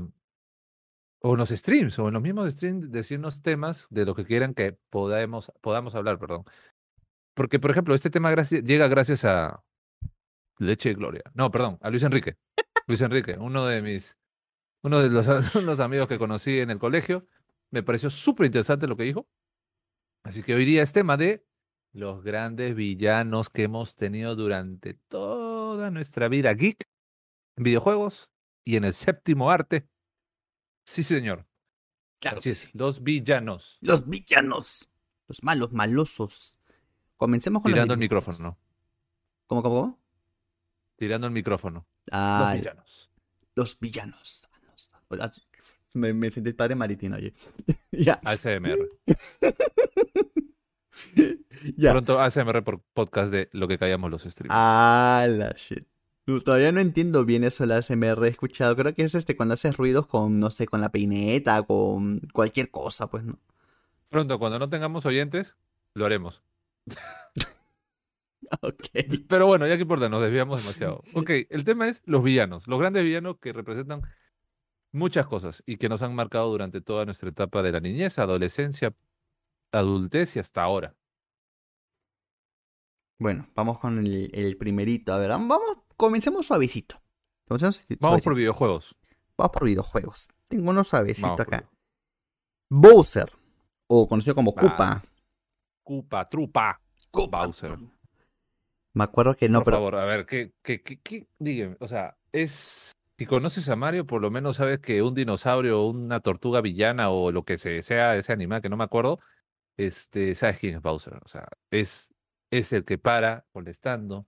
[1.26, 4.52] O en los streams, o en los mismos streams, decirnos temas de lo que quieran
[4.52, 6.44] que podamos, podamos hablar, perdón.
[7.34, 9.62] Porque, por ejemplo, este tema llega gracias a
[10.58, 11.22] Leche de Gloria.
[11.34, 12.36] No, perdón, a Luis Enrique.
[12.86, 14.16] Luis Enrique, uno de mis,
[14.84, 17.26] uno de los, unos amigos que conocí en el colegio.
[17.70, 19.26] Me pareció súper interesante lo que dijo.
[20.22, 21.44] Así que hoy día es tema de
[21.92, 26.84] los grandes villanos que hemos tenido durante toda nuestra vida geek,
[27.56, 28.30] en videojuegos
[28.64, 29.88] y en el séptimo arte.
[30.86, 31.46] Sí, señor.
[32.20, 32.68] Claro Así es, sí.
[32.74, 33.76] los villanos.
[33.80, 34.90] Los villanos.
[35.26, 36.58] Los malos, malosos.
[37.16, 38.58] Comencemos con Tirando los el micrófono.
[39.46, 40.00] ¿Cómo, cómo, cómo?
[40.96, 41.86] Tirando el micrófono.
[42.12, 43.10] Ah, los villanos.
[43.54, 44.48] los villanos.
[45.94, 47.32] Me, me sentí el padre maritino, oye.
[47.92, 48.20] ya.
[48.24, 48.88] ASMR.
[51.76, 51.92] ya.
[51.92, 54.54] Pronto ASMR por podcast de lo que callamos los streamers.
[54.56, 55.86] Ah, la shit.
[56.44, 58.24] Todavía no entiendo bien eso la ASMR.
[58.24, 61.62] He escuchado, creo que es este cuando haces ruidos con, no sé, con la peineta,
[61.62, 63.38] con cualquier cosa, pues, ¿no?
[64.08, 65.56] Pronto, cuando no tengamos oyentes,
[65.94, 66.42] lo haremos.
[68.60, 68.88] Ok.
[69.26, 71.02] Pero bueno, ya que importa, nos desviamos demasiado.
[71.14, 74.02] Ok, el tema es los villanos, los grandes villanos que representan
[74.94, 78.94] muchas cosas y que nos han marcado durante toda nuestra etapa de la niñez, adolescencia,
[79.72, 80.94] adultez y hasta ahora.
[83.18, 85.12] Bueno, vamos con el, el primerito.
[85.12, 85.60] A ver, vamos,
[85.96, 87.00] comencemos suavecito.
[87.46, 88.96] Comencemos Vamos por videojuegos.
[89.36, 90.28] Vamos por videojuegos.
[90.48, 91.70] Tengo uno suavecito Vamos por acá.
[92.70, 93.30] Bowser,
[93.88, 95.02] o conocido como Ah, Koopa.
[95.84, 96.80] Koopa, Trupa.
[97.10, 97.46] Koopa.
[97.46, 97.78] Bowser.
[98.94, 101.88] Me acuerdo que no, por pero favor, a ver, ¿qué, qué, qué, qué- dígame, o
[101.88, 106.60] sea, es, si conoces a Mario, por lo menos sabes que un dinosaurio, una tortuga
[106.60, 109.20] villana o lo que se- sea ese animal que no me acuerdo,
[109.78, 112.14] este, sabes quién es Bowser, o sea, es,
[112.50, 114.26] es el que para molestando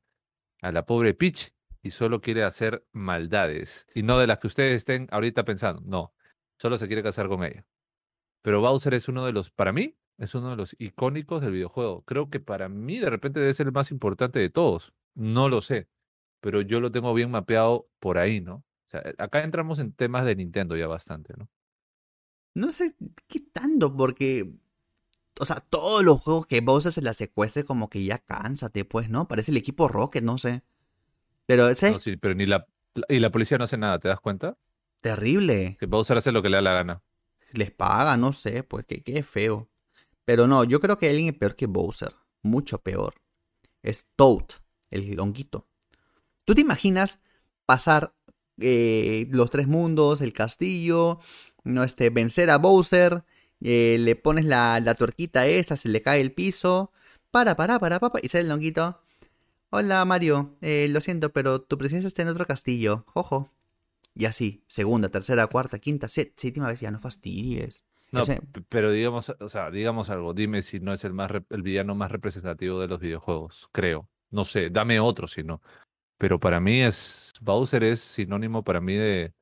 [0.63, 4.77] a la pobre Peach y solo quiere hacer maldades, y no de las que ustedes
[4.77, 6.15] estén ahorita pensando, no,
[6.59, 7.67] solo se quiere casar con ella.
[8.43, 12.03] Pero Bowser es uno de los, para mí, es uno de los icónicos del videojuego.
[12.05, 14.95] Creo que para mí de repente debe ser el más importante de todos.
[15.15, 15.89] No lo sé,
[16.41, 18.66] pero yo lo tengo bien mapeado por ahí, ¿no?
[18.87, 21.49] O sea, acá entramos en temas de Nintendo ya bastante, ¿no?
[22.55, 22.97] no sé
[23.29, 24.51] qué tanto, porque.
[25.39, 29.11] O sea, todos los juegos que Bowser se la secuestre, como que ya cánsate, pues,
[29.11, 29.29] ¿no?
[29.29, 30.63] Parece el equipo Rocket, no sé.
[31.45, 32.67] Pero ese No, sí, pero ni la,
[33.09, 34.57] y la policía no hace nada, ¿te das cuenta?
[35.03, 35.77] terrible.
[35.79, 37.03] Que Bowser hace lo que le da la gana.
[37.53, 39.69] Les paga, no sé, pues, que qué feo.
[40.25, 42.13] Pero no, yo creo que alguien es peor que Bowser.
[42.43, 43.15] Mucho peor.
[43.83, 44.47] Es Toad,
[44.91, 45.69] el honguito.
[46.45, 47.23] ¿Tú te imaginas
[47.67, 48.16] pasar
[48.61, 51.19] eh, los tres mundos, el castillo,
[51.65, 53.25] no este, vencer a Bowser,
[53.61, 56.93] eh, le pones la, la tuerquita esta, se le cae el piso,
[57.31, 59.01] para, para, para, para, y sale el honguito.
[59.71, 63.51] Hola Mario, eh, lo siento, pero tu presencia está en otro castillo, jojo.
[64.15, 67.85] Y así, segunda, tercera, cuarta, quinta, sé- séptima vez, ya no fastidies.
[68.13, 68.25] No,
[68.69, 72.11] pero digamos, o sea, digamos algo, dime si no es el más el villano más
[72.11, 74.09] representativo de los videojuegos, creo.
[74.31, 75.61] No sé, dame otro si no.
[76.19, 79.35] Pero para mí es Bowser es sinónimo para mí de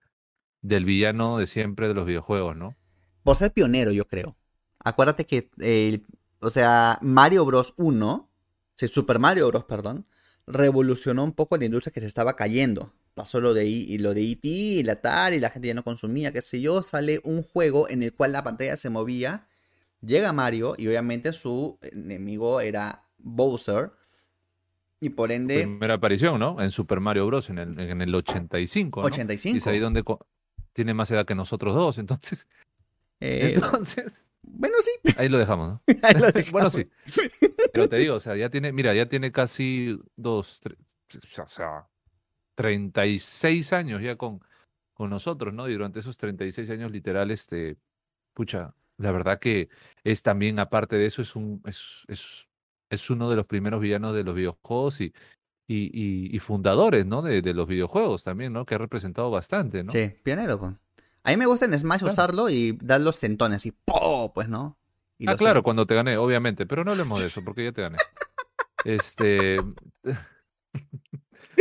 [0.63, 2.75] del villano de siempre de los videojuegos, ¿no?
[3.23, 4.37] por ser pionero, yo creo.
[4.81, 6.03] Acuérdate que, eh,
[6.41, 7.75] o sea, Mario Bros.
[7.79, 8.29] 1,
[8.75, 10.07] sí, Super Mario Bros., perdón,
[10.47, 12.93] revolucionó un poco la industria que se estaba cayendo.
[13.15, 14.49] Pasó lo de, I- y lo de E.T.
[14.49, 16.83] y la Atari, y la gente ya no consumía, qué sé yo.
[16.83, 19.47] Sale un juego en el cual la pantalla se movía.
[20.03, 23.93] Llega Mario y obviamente su enemigo era Bowser.
[25.05, 26.61] Y por ende, Primera aparición, ¿no?
[26.63, 27.51] En Super Mario Bros.
[27.51, 29.07] en el, en el 85, ¿no?
[29.07, 29.59] Y 85.
[29.59, 30.03] es ahí donde
[30.73, 32.49] tiene más edad que nosotros dos, entonces,
[33.21, 34.91] Eh, entonces bueno, sí.
[35.19, 35.83] ahí lo dejamos, ¿no?
[36.03, 36.89] ahí lo Bueno, sí.
[37.73, 40.79] Pero te digo, o sea, ya tiene, mira, ya tiene casi dos, tres,
[41.39, 41.89] o sea,
[42.55, 44.41] 36 años ya con,
[44.93, 45.69] con nosotros, ¿no?
[45.69, 47.77] Y durante esos 36 años literal, este,
[48.33, 49.69] pucha, la verdad que
[50.05, 52.49] es también, aparte de eso, es un, es, es,
[52.91, 55.13] es uno de los primeros villanos de los videojuegos y,
[55.67, 57.23] y, y, y fundadores, ¿no?
[57.23, 58.67] De, de los videojuegos también, ¿no?
[58.67, 59.91] Que ha representado bastante, ¿no?
[59.91, 60.75] Sí, pionero, pues.
[61.25, 62.13] A mí me gusta en Smash Claro.
[62.13, 64.33] usarlo y dar los sentones y ¡po!
[64.35, 64.79] Pues, ¿no?
[65.19, 67.83] Y Ah, claro, cuando te gané, obviamente, pero no hablemos de eso, porque ya te
[67.83, 67.97] gané.
[68.85, 69.59] Este.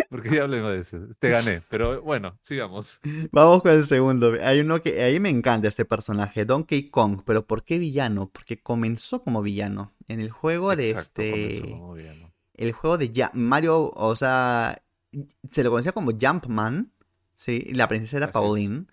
[0.09, 0.97] porque ya hablemos de eso.
[1.19, 2.99] Te gané, pero bueno, sigamos.
[3.31, 4.33] Vamos con el segundo.
[4.43, 7.21] Hay uno que ahí me encanta este personaje, Donkey Kong.
[7.25, 8.29] Pero ¿por qué villano?
[8.31, 9.93] Porque comenzó como villano.
[10.07, 11.61] En el juego de este.
[11.61, 11.95] como.
[12.55, 14.83] El juego de Ja- Mario, o sea,
[15.49, 16.91] se lo conocía como Jumpman.
[17.35, 18.33] Sí, la princesa era Así es.
[18.33, 18.85] Pauline.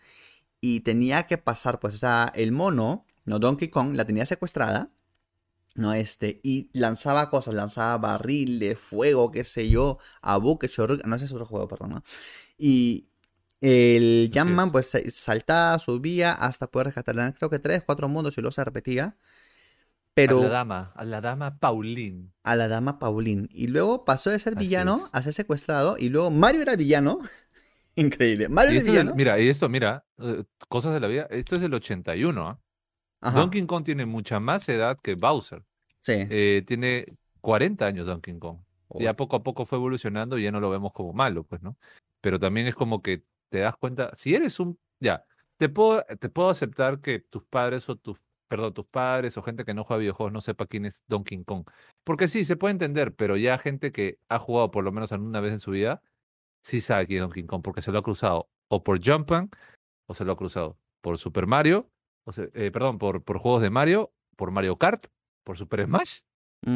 [0.62, 4.90] Y tenía que pasar, pues, o sea, el mono, no Donkey Kong, la tenía secuestrada.
[5.76, 11.16] No, este, y lanzaba cosas, lanzaba barriles, fuego, qué sé yo, a buque, chorro, no
[11.16, 12.02] ese es otro juego, perdón, ¿no?
[12.58, 13.08] Y
[13.60, 14.70] el es.
[14.72, 19.16] pues, saltaba, subía hasta poder rescatar, creo que tres, cuatro mundos y luego se repetía.
[20.12, 22.32] Pero A la dama, a la dama Pauline.
[22.42, 23.48] a la dama Pauline.
[23.52, 25.10] Y luego pasó de ser Así villano es.
[25.12, 25.96] a ser secuestrado.
[25.98, 27.20] Y luego Mario era villano.
[27.94, 28.48] Increíble.
[28.48, 29.14] Mario era del- villano.
[29.14, 31.26] mira, y esto, mira, eh, cosas de la vida.
[31.30, 32.60] Esto es del 81, ¿ah?
[33.20, 33.38] Ajá.
[33.38, 35.62] Donkey Kong tiene mucha más edad que Bowser.
[36.00, 36.26] Sí.
[36.30, 37.06] Eh, tiene
[37.40, 38.58] 40 años Donkey Kong.
[38.98, 41.76] Ya poco a poco fue evolucionando y ya no lo vemos como malo, pues, ¿no?
[42.20, 45.24] Pero también es como que te das cuenta, si eres un, ya,
[45.58, 49.64] te puedo, te puedo aceptar que tus padres o tus, perdón, tus padres o gente
[49.64, 51.64] que no juega videojuegos no sepa quién es Donkey Kong.
[52.02, 55.40] Porque sí, se puede entender, pero ya gente que ha jugado por lo menos alguna
[55.40, 56.02] vez en su vida,
[56.62, 59.50] sí sabe quién es Donkey Kong, porque se lo ha cruzado o por Jumpman
[60.06, 61.88] o se lo ha cruzado por Super Mario,
[62.30, 65.06] o sea, eh, perdón, por, por juegos de Mario, por Mario Kart,
[65.44, 66.20] por Super Smash,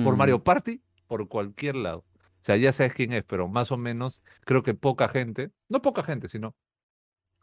[0.03, 2.01] por Mm, Mario Party, por cualquier lado.
[2.01, 5.81] O sea, ya sabes quién es, pero más o menos creo que poca gente, no
[5.83, 6.55] poca gente, sino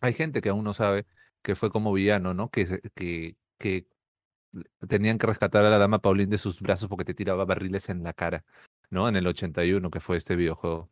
[0.01, 1.05] hay gente que aún no sabe
[1.43, 2.49] que fue como villano, ¿no?
[2.49, 3.87] Que, que, que
[4.87, 8.03] tenían que rescatar a la dama Pauline de sus brazos porque te tiraba barriles en
[8.03, 8.43] la cara,
[8.89, 9.07] ¿no?
[9.09, 10.89] En el 81, que fue este videojuego.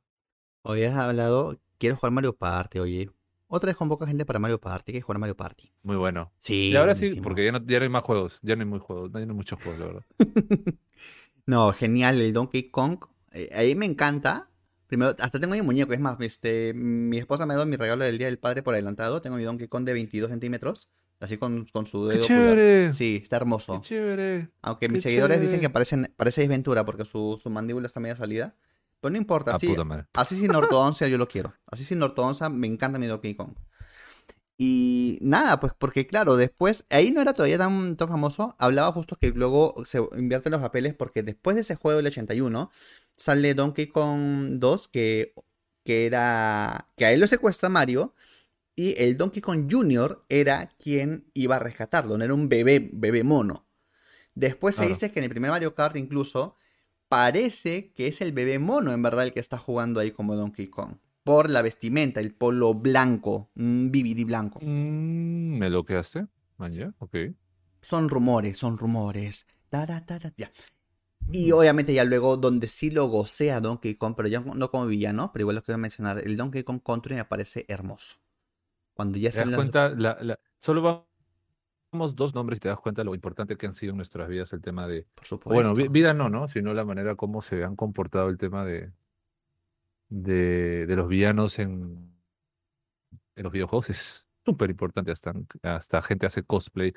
[0.62, 3.10] Hoy has hablado, quiero jugar Mario Party, oye.
[3.52, 5.72] Otra vez con poca gente para Mario Party, que jugar Mario Party.
[5.82, 6.32] Muy bueno.
[6.38, 8.68] Sí, Y ahora sí, porque ya no, ya no hay más juegos, ya no hay
[8.68, 10.06] muy juegos, ya no hay muchos juegos, la verdad.
[11.46, 13.00] No, genial, el Donkey Kong.
[13.32, 14.50] eh, ahí me encanta.
[14.86, 18.04] Primero, hasta tengo mi muñeco, es más, este, mi esposa me ha dado mi regalo
[18.04, 19.22] del Día del Padre por adelantado.
[19.22, 22.50] Tengo mi Donkey Kong de 22 centímetros, así con, con su ¡Qué dedo pulgar.
[22.56, 22.94] chévere!
[22.94, 23.82] Sí, está ¡Qué hermoso.
[23.84, 24.50] chévere!
[24.62, 28.16] Aunque mis qué seguidores dicen que parece Ace Ventura porque su, su mandíbula está media
[28.16, 28.56] salida.
[29.02, 29.76] Pero no importa, Ah, así,
[30.14, 31.54] así sin ortodoncia yo lo quiero.
[31.68, 33.54] Así sin ortodoncia me encanta mi Donkey Kong.
[34.62, 39.16] Y nada, pues porque claro, después, ahí no era todavía tan, tan famoso, hablaba justo
[39.16, 42.70] que luego se invierten los papeles porque después de ese juego del 81
[43.16, 45.34] sale Donkey Kong 2 que,
[45.86, 48.14] que era, que a él lo secuestra Mario
[48.76, 50.26] y el Donkey Kong Jr.
[50.28, 53.66] era quien iba a rescatarlo, no era un bebé, bebé mono.
[54.36, 56.56] Después se dice que en el primer Mario Kart incluso
[57.10, 60.68] parece que es el bebé mono en verdad el que está jugando ahí como Donkey
[60.68, 60.98] Kong.
[61.24, 64.60] Por la vestimenta, el polo blanco, un BBD blanco.
[64.60, 66.28] Mm, ¿Me lo quedaste?
[66.58, 67.16] Man, ya, ok.
[67.82, 69.46] Son rumores, son rumores.
[69.70, 70.52] Tara, tara, ya.
[71.32, 74.88] Y obviamente ya luego donde sí lo gocé a Donkey Kong, pero ya no como
[74.88, 78.18] villano, pero igual lo quiero mencionar, el Donkey Kong Country me parece hermoso.
[78.94, 79.90] Cuando ya ¿Te das salen las- cuenta?
[79.90, 81.09] La, la- solo
[81.92, 84.54] dos nombres y te das cuenta de lo importante que han sido en nuestras vidas
[84.54, 85.06] el tema de...
[85.16, 85.92] Por o Bueno, vi- supuesto.
[85.92, 86.48] vida no, ¿no?
[86.48, 88.92] Sino la manera como se han comportado el tema de,
[90.10, 92.12] de, de los villanos en,
[93.36, 93.90] en los videojuegos.
[93.90, 95.12] Es súper importante.
[95.12, 96.94] Hasta, hasta gente hace cosplay,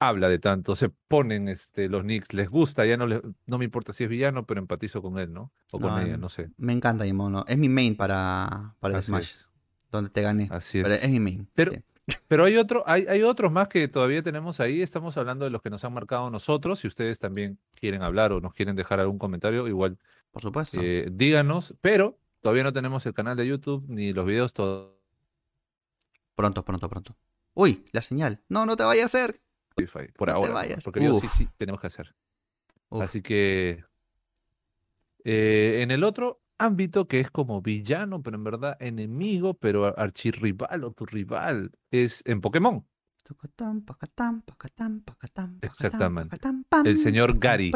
[0.00, 3.64] habla de tanto, se ponen este, los nicks, les gusta, ya no, les, no me
[3.64, 5.52] importa si es villano, pero empatizo con él, ¿no?
[5.72, 6.50] O con No, ella, no sé.
[6.56, 7.44] Me encanta mi mono.
[7.46, 9.46] Es mi main para, para el Así Smash, es.
[9.92, 10.48] donde te gané.
[10.50, 11.04] Así Pero es.
[11.04, 11.48] es mi main.
[11.54, 11.78] Pero- sí.
[12.28, 14.82] Pero hay otro, hay, hay otros más que todavía tenemos ahí.
[14.82, 16.80] Estamos hablando de los que nos han marcado nosotros.
[16.80, 19.98] Si ustedes también quieren hablar o nos quieren dejar algún comentario, igual
[20.32, 20.80] Por supuesto.
[20.82, 21.74] eh, díganos.
[21.80, 24.98] Pero todavía no tenemos el canal de YouTube ni los videos todo
[26.34, 27.16] Pronto, pronto, pronto.
[27.54, 28.40] Uy, la señal.
[28.48, 29.36] No, no te vayas a hacer.
[30.16, 30.48] Por No te ahora.
[30.48, 30.54] ¿no?
[30.54, 30.84] vayas.
[30.84, 32.14] Porque videos sí, sí tenemos que hacer.
[32.88, 33.02] Uf.
[33.02, 33.84] Así que
[35.24, 40.84] eh, en el otro ámbito que es como villano, pero en verdad enemigo, pero archirrival
[40.84, 42.86] o tu rival, es en Pokémon.
[45.62, 46.36] Exactamente.
[46.84, 47.70] El señor Gary.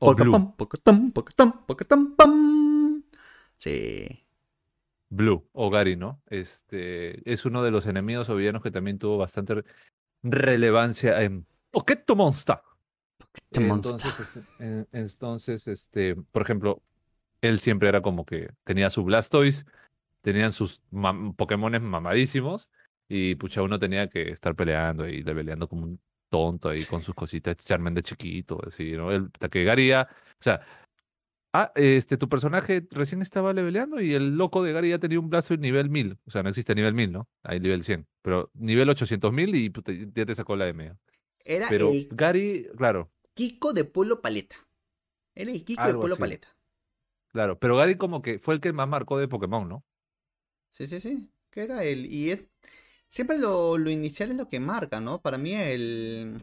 [0.00, 0.32] O Blue.
[3.58, 4.24] Sí.
[5.10, 6.22] Blue o Gary, ¿no?
[6.26, 9.64] Este es uno de los enemigos o villanos que también tuvo bastante re-
[10.22, 11.46] relevancia en.
[11.70, 12.58] Pokémon Monster.
[14.02, 16.82] Entonces, este, en- entonces, este, por ejemplo,
[17.42, 19.66] él siempre era como que tenía su Blastoise,
[20.22, 22.70] tenían sus mam- Pokémones mamadísimos
[23.08, 26.00] y pucha, uno tenía que estar peleando y leveleando como un
[26.30, 29.12] tonto ahí con sus cositas Charmander de chiquito, así, ¿no?
[29.12, 30.64] El, que Gary ya, o sea,
[31.52, 35.28] ah, este, tu personaje recién estaba leveleando y el loco de Gary ya tenía un
[35.28, 37.28] Blastoise nivel 1000, o sea, no existe nivel 1000, ¿no?
[37.42, 40.98] Hay nivel 100, pero nivel 800.000 y puta, ya te sacó la de medio.
[41.44, 44.56] Era Pero el Gary, claro, Kiko de Polo Paleta.
[45.34, 46.20] Era el Kiko de Polo así.
[46.20, 46.48] Paleta.
[47.32, 49.84] Claro, pero Gary como que fue el que más marcó de Pokémon, ¿no?
[50.70, 51.32] Sí, sí, sí.
[51.50, 52.06] Que era él.
[52.06, 52.48] Y es.
[53.08, 55.20] Siempre lo, lo inicial es lo que marca, ¿no?
[55.22, 56.36] Para mí el.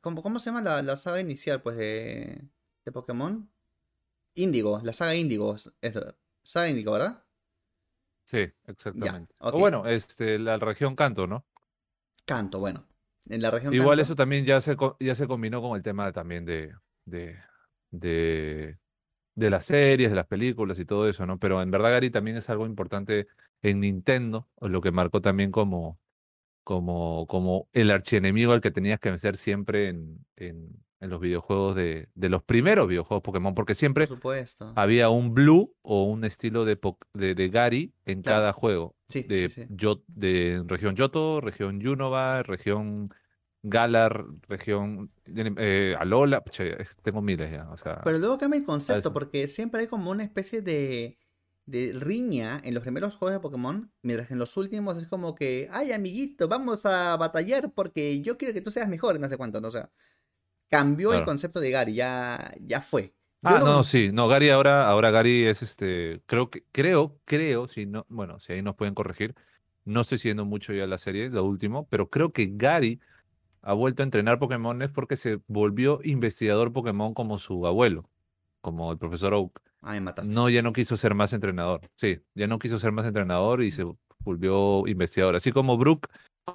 [0.00, 2.42] ¿Cómo, cómo se llama la, la saga inicial, pues, de,
[2.84, 3.50] de Pokémon?
[4.34, 5.54] Índigo, la saga Índigo.
[5.56, 5.94] es- es-
[6.44, 7.24] saga Índigo, ¿verdad?
[8.24, 9.34] Sí, exactamente.
[9.40, 11.44] O bueno, este, la región Canto, ¿no?
[12.26, 12.84] Canto, bueno.
[13.28, 16.44] En la región Igual eso también ya se, ya se combinó con el tema también
[16.44, 17.36] de, de,
[17.90, 18.78] de,
[19.34, 21.38] de las series, de las películas y todo eso, ¿no?
[21.38, 23.26] Pero en verdad Gary también es algo importante
[23.62, 25.98] en Nintendo, lo que marcó también como,
[26.64, 30.68] como, como el archienemigo al que tenías que vencer siempre en, en,
[31.00, 34.20] en los videojuegos de, de los primeros videojuegos Pokémon, porque siempre Por
[34.76, 36.78] había un Blue o un estilo de,
[37.14, 38.38] de, de Gary en Claro.
[38.38, 38.94] cada juego.
[39.08, 39.66] Sí, De, sí, sí.
[39.70, 43.10] Yo- de región Yoto, región Yunova, región
[43.64, 46.42] Galar, región eh, Alola.
[46.58, 47.68] eh, tengo miles ya.
[47.70, 51.18] O sea, Pero luego cambia el concepto, porque siempre hay como una especie de,
[51.66, 55.34] de riña en los primeros juegos de Pokémon, mientras que en los últimos es como
[55.34, 59.36] que, ay, amiguito, vamos a batallar porque yo quiero que tú seas mejor, no sé
[59.36, 59.68] cuánto, ¿no?
[59.68, 59.90] O sea,
[60.70, 61.24] cambió el Claro.
[61.24, 63.14] concepto de Gary, ya, ya fue.
[63.42, 67.18] Yo Ah, lo- no, sí, no, Gary ahora, ahora Gary es este, creo que, creo,
[67.24, 69.34] creo, si no, bueno, si ahí nos pueden corregir,
[69.84, 73.00] No estoy siguiendo mucho ya la serie, lo último, pero creo que Gary
[73.62, 78.08] ha vuelto a entrenar Pokémon es porque se volvió investigador Pokémon como su abuelo,
[78.60, 79.60] como el profesor Oak.
[79.80, 80.32] Ah, me mataste.
[80.32, 81.80] No, ya no quiso ser más entrenador.
[81.96, 83.84] Sí, ya no quiso ser más entrenador y se
[84.20, 85.36] volvió investigador.
[85.36, 86.08] Así como Brook,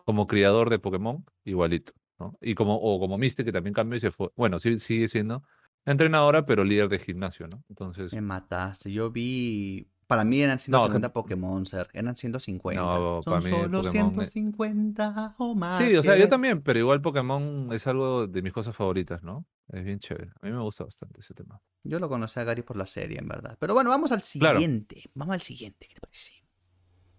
[0.05, 1.93] como criador de Pokémon, igualito.
[2.19, 2.37] ¿no?
[2.41, 4.29] Y como, o como Misty, que también cambió y se fue.
[4.35, 5.43] Bueno, sí, sigue siendo
[5.85, 7.63] entrenadora, pero líder de gimnasio, ¿no?
[7.69, 8.91] Entonces, Me mataste.
[8.91, 9.87] Yo vi.
[10.07, 11.87] Para mí eran 150 que- Pokémon, Ser.
[11.93, 12.81] Eran 150.
[12.81, 15.77] No, Son para mí solo Pokémon es- 150 o más.
[15.77, 19.21] sí, o sea, que yo también, pero igual Pokémon es algo de mis cosas favoritas,
[19.21, 19.45] ¿no?
[19.69, 20.31] Es bien chévere.
[20.41, 21.61] A mí me gusta bastante ese tema.
[21.83, 23.57] Yo lo conocí a Gary por la serie, en verdad.
[23.59, 24.57] Pero bueno, vamos al Claro.
[24.59, 25.03] siguiente.
[25.13, 25.87] Vamos al siguiente.
[25.87, 26.31] ¿Qué te parece?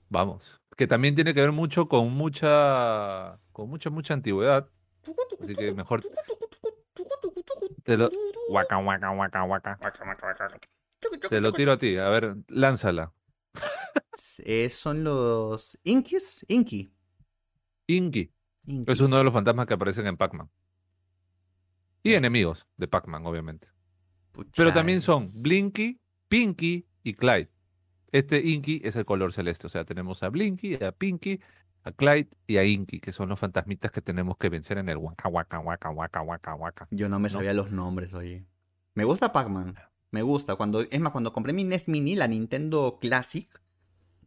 [0.09, 0.59] Vamos.
[0.74, 4.66] Que también tiene que ver mucho con mucha, con mucha, mucha antigüedad.
[5.42, 6.03] Así que mejor
[7.85, 8.09] te lo,
[8.48, 9.79] guaca, guaca, guaca, guaca.
[11.28, 11.96] Te lo tiro a ti.
[11.96, 13.12] A ver, lánzala.
[14.38, 16.44] Eh, son los Inkies.
[16.48, 16.92] Inky.
[17.87, 18.32] Inky.
[18.66, 18.92] Inky.
[18.92, 20.50] Es uno de los fantasmas que aparecen en Pac-Man.
[22.02, 23.68] Y enemigos de Pac-Man, obviamente.
[24.56, 25.26] Pero también son.
[25.42, 27.50] Blinky, Pinky y Clyde.
[28.12, 29.66] Este Inky es el color celeste.
[29.66, 31.40] O sea, tenemos a Blinky, a Pinky,
[31.82, 34.96] a Clyde y a Inky, que son los fantasmitas que tenemos que vencer en el
[34.96, 36.88] Waka Waka Waka Waka Waka Waka.
[36.90, 37.30] Yo no me ¿no?
[37.30, 38.46] sabía los nombres, oye.
[38.94, 39.74] Me gusta Pac-Man.
[40.11, 40.57] Me gusta.
[40.57, 43.49] Cuando, es más, cuando compré mi NES Mini, la Nintendo Classic,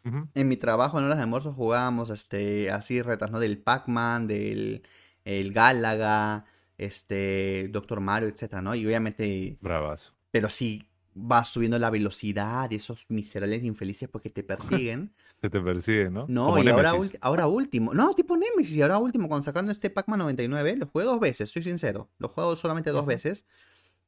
[0.03, 3.39] en mi trabajo en horas de almuerzo jugábamos este, así retas, ¿no?
[3.39, 4.81] Del Pac-Man, del
[5.25, 6.45] el Galaga,
[6.77, 8.73] este, Doctor Mario, etcétera, ¿no?
[8.73, 10.13] Y obviamente, Bravazo.
[10.31, 15.13] pero sí vas subiendo la velocidad, esos miserables infelices porque te persiguen.
[15.41, 16.25] Que te persiguen, ¿no?
[16.27, 17.95] No, Como y ahora, ahora último.
[17.95, 18.75] No, tipo Nemesis.
[18.75, 22.09] Y ahora último, cuando sacaron este Pac-Man 99, lo jugué dos veces, soy sincero.
[22.19, 23.45] Lo juego solamente dos veces.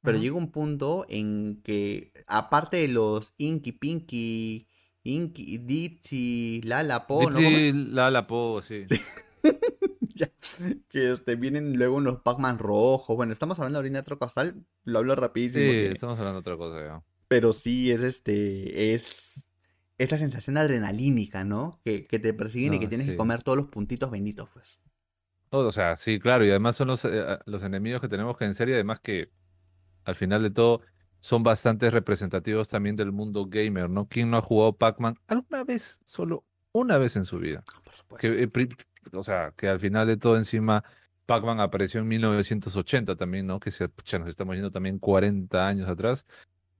[0.04, 4.68] Pero llega un punto en que, aparte de los Inky, Pinky,
[5.04, 7.42] Inky, Ditsy, Lala, Po, ¿no?
[7.44, 7.78] ¿Cómo Dipsy, es?
[7.94, 8.90] Lala Po, sí.
[10.16, 10.32] Ya,
[10.90, 13.16] que este, vienen luego unos Pac-Man rojos.
[13.16, 15.72] Bueno, estamos hablando ahorita de otro costal, lo hablo rapidísimo.
[15.72, 17.04] Sí, que- estamos hablando de otra cosa ya.
[17.28, 19.56] Pero sí, es este, es,
[19.98, 21.82] es la sensación adrenalínica, ¿no?
[21.84, 23.18] Que, que te persiguen y que tienes que sí.
[23.18, 24.80] comer todos los puntitos benditos, pues.
[25.52, 28.70] O sea, sí, claro, y además son los, eh, los enemigos que tenemos que vencer
[28.70, 29.30] y además que
[30.06, 30.82] al final de todo
[31.20, 34.08] son bastante representativos también del mundo gamer, ¿no?
[34.08, 37.64] ¿Quién no ha jugado Pac-Man alguna vez, solo una vez en su vida?
[37.84, 38.28] Por supuesto.
[38.30, 38.68] Que, eh,
[39.14, 40.84] o sea, que al final de todo encima
[41.26, 43.60] Pac-Man apareció en 1980 también, ¿no?
[43.60, 46.26] Que se, pucha, nos estamos yendo también 40 años atrás,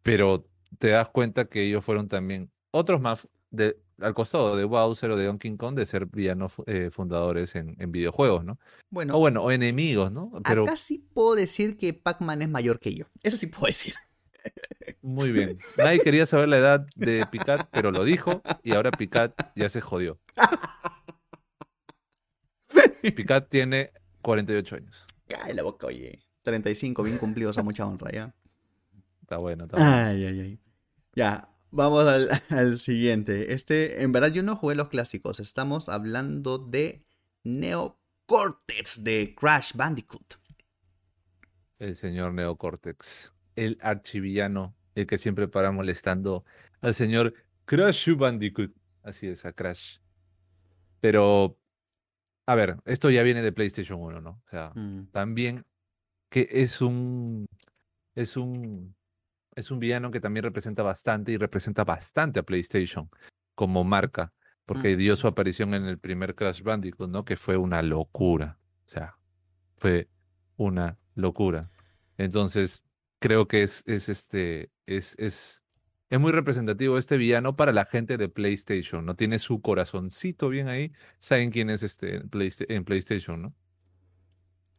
[0.02, 0.46] pero
[0.78, 5.18] te das cuenta que ellos fueron también otros más de, al costado de Bowser o
[5.18, 8.60] de Donkey Kong de ser villanos eh, fundadores en, en videojuegos, ¿no?
[8.90, 10.32] Bueno, O bueno, o enemigos, ¿no?
[10.48, 13.06] Pero acá sí puedo decir que Pac-Man es mayor que yo.
[13.22, 13.94] Eso sí puedo decir.
[15.02, 15.58] muy bien.
[15.78, 19.82] Nadie quería saber la edad de Picat, pero lo dijo y ahora Picat ya se
[19.82, 20.20] jodió.
[23.16, 25.06] Picat tiene 48 años.
[25.28, 26.20] Cae la boca, oye.
[26.44, 28.36] 35, bien cumplidos a mucha honra, ¿ya?
[29.22, 29.92] Está bueno, está bueno.
[29.96, 30.60] Ay, ay, ay.
[31.16, 33.54] Ya, vamos al, al siguiente.
[33.54, 35.40] Este, en verdad, yo no jugué los clásicos.
[35.40, 37.04] Estamos hablando de
[37.44, 40.36] Neo Cortex de Crash Bandicoot.
[41.80, 46.46] El señor Neocortex, el archivillano, el que siempre para molestando
[46.80, 47.34] al señor
[47.66, 48.72] Crash Bandicoot.
[49.02, 49.98] Así es, a Crash.
[51.02, 51.58] Pero,
[52.46, 54.42] a ver, esto ya viene de PlayStation 1, ¿no?
[54.46, 55.66] O sea, Mm, también
[56.30, 57.46] que es un
[58.16, 58.96] es un
[59.56, 63.10] es un villano que también representa bastante y representa bastante a PlayStation
[63.56, 64.34] como marca,
[64.66, 67.26] porque dio su aparición en el primer Crash Bandicoot, ¿no?
[67.26, 68.58] Que fue una locura.
[68.86, 69.18] O sea,
[69.78, 70.08] fue
[70.58, 71.70] una locura.
[72.18, 72.84] Entonces,
[73.20, 75.64] creo que es, es este es, es
[76.10, 79.16] es muy representativo este villano para la gente de PlayStation, ¿no?
[79.16, 80.92] Tiene su corazoncito bien ahí.
[81.18, 83.56] Saben quién es este en Playsta- en PlayStation, ¿no?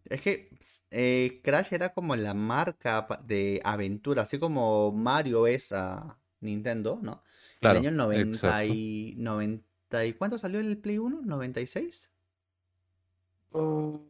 [0.07, 0.51] Es que
[0.91, 7.23] eh, Crash era como la marca de aventura, así como Mario es a Nintendo, ¿no?
[7.61, 8.75] Claro, el año 90 exacto.
[8.75, 10.13] y, 90 y...
[10.13, 11.23] ¿Cuánto salió el Play 1?
[11.23, 12.11] ¿96?
[13.53, 14.01] Oh,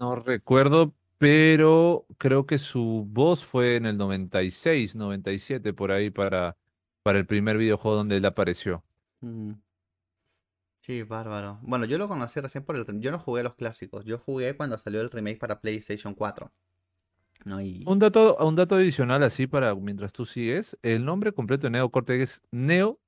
[0.00, 6.56] No recuerdo, pero creo que su voz fue en el 96, 97, por ahí para,
[7.02, 8.82] para el primer videojuego donde él apareció.
[9.20, 9.52] Mm.
[10.86, 11.58] Sí, bárbaro.
[11.62, 12.84] Bueno, yo lo conocí recién por el...
[13.00, 16.52] Yo no jugué los clásicos, yo jugué cuando salió el remake para PlayStation 4.
[17.44, 17.60] ¿No?
[17.60, 17.82] Y...
[17.88, 21.90] Un dato, un dato adicional así para mientras tú sigues, el nombre completo de Neo
[21.90, 23.00] Cortex es Neo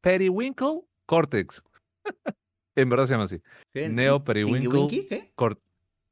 [0.00, 1.62] Periwinkle Cortex.
[2.74, 3.40] En verdad se llama así.
[3.70, 3.88] ¿Qué?
[3.88, 5.06] Neo ¿Tinky Periwinkle?
[5.08, 5.32] ¿Qué?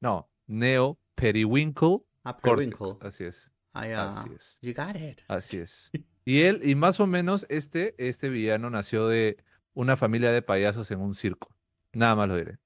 [0.00, 2.76] No, Neo Periwinkle Ah, Cortex.
[2.76, 3.08] Periwinkle.
[3.08, 3.50] Así es.
[3.72, 4.08] Ah.
[4.08, 4.58] Así es.
[4.60, 5.22] You got it.
[5.26, 5.90] Así es.
[6.24, 9.38] Y él, y más o menos este, este villano nació de
[9.74, 11.54] una familia de payasos en un circo.
[11.92, 12.58] Nada más lo diré.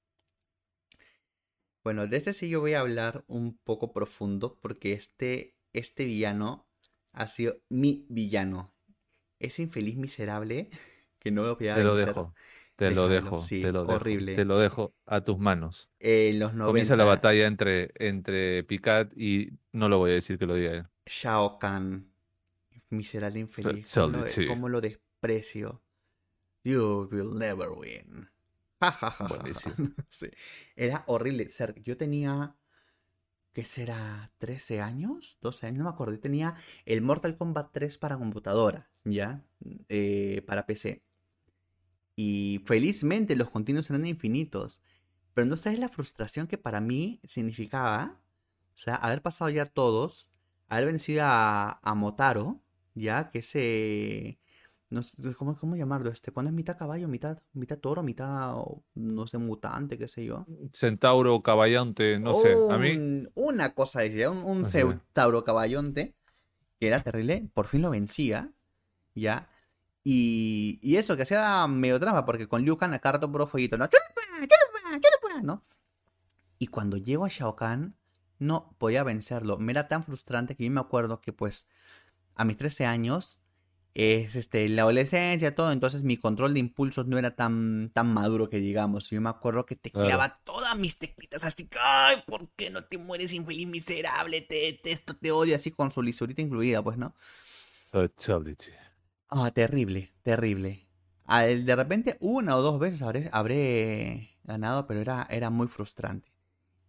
[1.83, 6.67] Bueno, de este sí yo voy a hablar un poco profundo porque este, este villano
[7.13, 8.73] ha sido mi villano.
[9.39, 10.69] Ese infeliz miserable
[11.19, 12.33] que no lo podía Te lo dejo.
[12.75, 13.41] Te lo dejo.
[13.41, 13.93] sí, Te lo dejo.
[13.95, 14.35] horrible.
[14.35, 15.89] Te lo dejo a tus manos.
[15.99, 20.37] En los Comienza la 90, batalla entre, entre Picard y no lo voy a decir
[20.37, 20.85] que lo diga él.
[21.05, 22.11] Shao Kahn.
[22.89, 23.93] Miserable infeliz.
[23.93, 25.84] ¿Cómo lo, cómo lo desprecio?
[26.65, 28.27] You will never win.
[29.29, 29.75] Buenísimo.
[30.09, 30.27] Sí.
[30.75, 31.47] Era horrible.
[31.83, 32.55] Yo tenía,
[33.53, 34.33] ¿qué será?
[34.39, 35.37] ¿13 años?
[35.41, 35.77] ¿12 años?
[35.77, 36.15] No me acuerdo.
[36.15, 36.55] Yo tenía
[36.85, 39.45] el Mortal Kombat 3 para computadora, ¿ya?
[39.89, 41.03] Eh, para PC.
[42.15, 44.81] Y felizmente los continuos eran infinitos.
[45.35, 48.23] Pero no sabes la frustración que para mí significaba.
[48.73, 50.31] O sea, haber pasado ya todos,
[50.67, 52.63] haber vencido a, a Motaro,
[52.95, 54.39] ya, que ese...
[54.95, 56.09] No sé, ¿cómo, cómo llamarlo?
[56.09, 58.55] Este, cuando es mitad caballo, mitad, mitad toro, mitad,
[58.93, 60.45] no sé, mutante, qué sé yo.
[60.71, 62.53] Centauro, caballante, no sé.
[62.71, 66.15] A mí, Un- una cosa decía, un, centauro caballonte,
[66.79, 68.53] que era terrible, por fin lo vencía,
[69.15, 69.49] ya.
[70.05, 73.47] Y, y eso, que hacía medio trampa, porque con Liu Kang a cada rato puro
[73.47, 73.89] fueguito, ¿no?
[75.43, 75.65] ¿no?
[76.57, 77.97] Y cuando llego a Shao Kahn,
[78.39, 79.57] no podía vencerlo.
[79.57, 81.67] Me era tan frustrante que yo me acuerdo que, pues,
[82.35, 83.41] a mis 13 años,
[83.95, 88.49] es este, la adolescencia, todo, entonces mi control de impulsos no era tan, tan maduro
[88.49, 89.09] que digamos.
[89.09, 92.97] Yo me acuerdo que tecleaba todas mis teclitas así, que, ay, ¿por qué no te
[92.97, 94.41] mueres infeliz miserable?
[94.41, 97.15] Te detesto, te odio, así con su lisurita incluida, pues, ¿no?
[99.29, 100.87] Ah, terrible, terrible.
[101.25, 106.31] Ah, De repente, una o dos veces habré, habré ganado, pero era, era muy frustrante.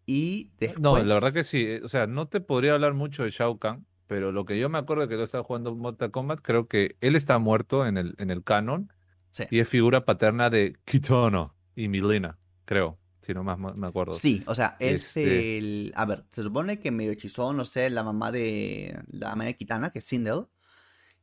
[0.06, 0.80] Y después...
[0.80, 1.58] No, la verdad que sí.
[1.62, 4.68] eh, O sea, no te podría hablar mucho de Shao Kahn, pero lo que yo
[4.68, 8.14] me acuerdo que yo estaba jugando Mortal Kombat, creo que él está muerto en el,
[8.18, 8.92] en el canon
[9.30, 9.44] Sí.
[9.50, 14.12] y es figura paterna de Kitana y Milena, creo, si no más me acuerdo.
[14.14, 15.92] Sí, o sea, es Este- el...
[15.94, 18.98] A ver, se supone que medio hechizó, no sé, la mamá de...
[19.08, 20.46] La mamá de Kitana, que es Sindel,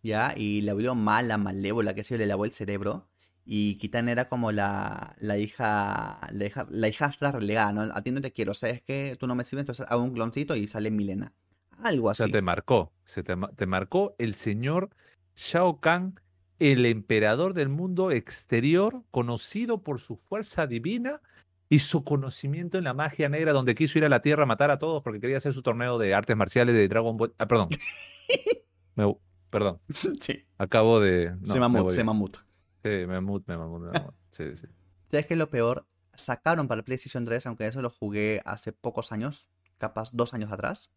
[0.04, 0.34] ¿ya?
[0.38, 3.08] Y la volvió mala, malévola, que se le lavó el cerebro.
[3.46, 6.20] Y Kitana era como la, la hija...
[6.32, 7.82] La hija, la hijastra relegada, ¿no?
[7.82, 9.16] A ti no te quiero, ¿sabes qué?
[9.20, 11.34] Tú no me sirves, entonces hago un cloncito y sale Milena.
[11.82, 12.34] Algo O sea, así.
[12.34, 14.90] te marcó, se te, ma- te marcó el señor
[15.36, 16.20] Shao Kahn,
[16.60, 21.22] el emperador del mundo exterior, conocido por su fuerza divina
[21.70, 24.70] y su conocimiento en la magia negra, donde quiso ir a la Tierra a matar
[24.72, 27.34] a todos porque quería hacer su torneo de artes marciales de Dragon Ball.
[27.38, 27.70] Ah, perdón.
[28.96, 29.16] Me-
[29.50, 29.80] perdón,
[30.20, 30.46] Sí.
[30.58, 31.32] acabo de.
[31.40, 32.38] no, se mamut, se mamut.
[32.84, 34.14] Sí, me mut, me mamut, me mamut.
[34.30, 34.68] Sí, sí.
[35.10, 35.86] ¿Sabes qué es lo peor?
[36.16, 39.48] Sacaron para el PlayStation 3, aunque eso lo jugué hace pocos años,
[39.78, 40.92] capaz dos años atrás.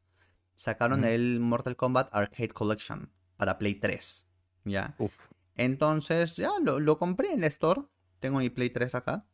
[0.57, 4.27] Sacaron el Mortal Kombat Arcade Collection para Play 3.
[4.65, 4.97] ¿Ya?
[4.99, 5.15] Uf.
[5.55, 7.83] Entonces, ya lo, lo compré en la Store.
[8.19, 9.27] Tengo mi Play 3 acá.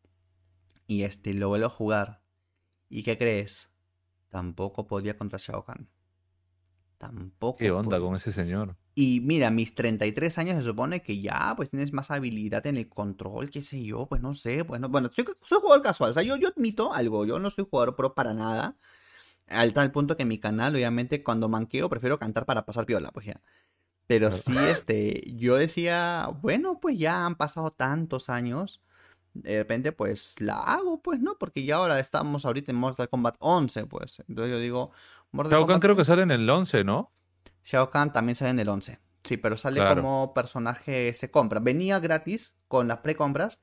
[0.87, 2.23] Y este, lo vuelvo a jugar.
[2.89, 3.73] ¿Y qué crees?
[4.29, 5.89] Tampoco podía contra Shao Kahn.
[6.99, 7.59] Tampoco.
[7.59, 8.07] ¿Qué onda podía.
[8.07, 8.77] con ese señor?
[8.95, 12.89] Y mira, mis 33 años se supone que ya, pues tienes más habilidad en el
[12.89, 16.15] control, qué sé yo, pues no sé, pues no, bueno, soy, soy jugador casual, o
[16.15, 18.77] sea, yo, yo admito algo, yo no soy jugador pro para nada,
[19.53, 23.11] al tal punto que en mi canal, obviamente, cuando manqueo, prefiero cantar para pasar piola,
[23.13, 23.41] pues ya.
[24.07, 28.81] Pero sí, este, yo decía, bueno, pues ya han pasado tantos años,
[29.33, 31.39] de repente, pues la hago, pues, ¿no?
[31.39, 34.91] Porque ya ahora estamos ahorita en Mortal Kombat 11, pues, entonces yo digo,
[35.31, 37.13] Mortal Shao Kahn creo que sale en el 11, ¿no?
[37.65, 38.99] Shao Kahn también sale en el 11.
[39.25, 40.03] Sí, pero sale Claro.
[40.03, 41.61] como personaje, se compra.
[41.61, 43.63] Venía gratis con las precompras.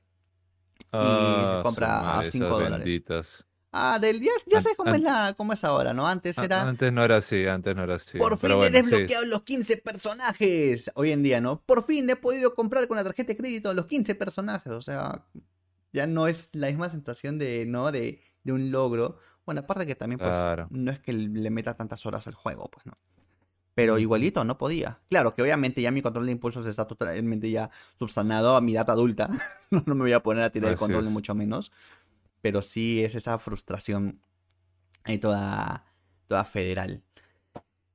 [0.90, 2.84] Ah, su compra a madre, cinco esas dólares.
[2.84, 3.46] benditas.
[3.72, 6.06] Ah, del 10, ya An- sabes cómo es, la, cómo es ahora, ¿no?
[6.08, 8.18] Antes era, Antes no era así, antes no era así.
[8.18, 8.82] por fin Pero he bueno, sí.
[8.82, 10.90] desbloqueado los 15 personajes.
[10.94, 11.60] Hoy en día, ¿no?
[11.62, 14.72] Por fin he podido comprar con la tarjeta de crédito los 15 personajes.
[14.72, 15.24] O sea,
[15.92, 17.92] ya no es la misma sensación de, ¿no?
[17.92, 19.18] De, de un logro.
[19.46, 20.66] Bueno, aparte que también, pues, Claro.
[20.70, 22.98] no es que le meta tantas horas al juego, pues, ¿no?
[23.74, 24.98] Pero igualito, no podía.
[25.08, 28.90] Claro que obviamente ya mi control de impulsos está totalmente ya subsanado a mi edad
[28.90, 29.30] adulta.
[29.70, 31.12] No, me voy a poner a tirar el control, ni es.
[31.12, 31.70] mucho menos.
[32.40, 34.20] Pero sí es esa frustración
[35.04, 35.84] ahí toda,
[36.26, 37.02] toda federal.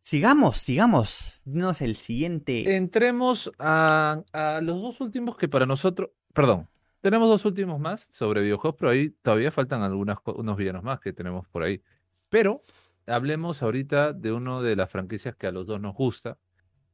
[0.01, 1.41] Sigamos, sigamos.
[1.45, 2.75] Dinos el siguiente.
[2.75, 6.67] Entremos a, a los dos últimos que para nosotros, perdón,
[7.01, 11.13] tenemos dos últimos más sobre videojuegos, pero ahí todavía faltan algunos unos villanos más que
[11.13, 11.81] tenemos por ahí.
[12.29, 12.61] Pero
[13.05, 16.37] hablemos ahorita de uno de las franquicias que a los dos nos gusta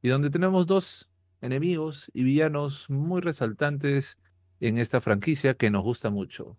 [0.02, 1.08] y donde tenemos dos
[1.40, 4.18] enemigos y villanos muy resaltantes
[4.60, 6.58] en esta franquicia que nos gusta mucho.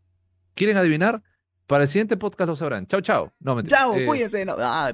[0.54, 1.22] ¿Quieren adivinar?
[1.68, 2.86] Para el siguiente podcast lo sabrán.
[2.88, 3.34] Chao, chao.
[3.40, 3.78] No, mentira.
[3.78, 4.46] Chao, Eh, cuídense.
[4.46, 4.94] No, ah.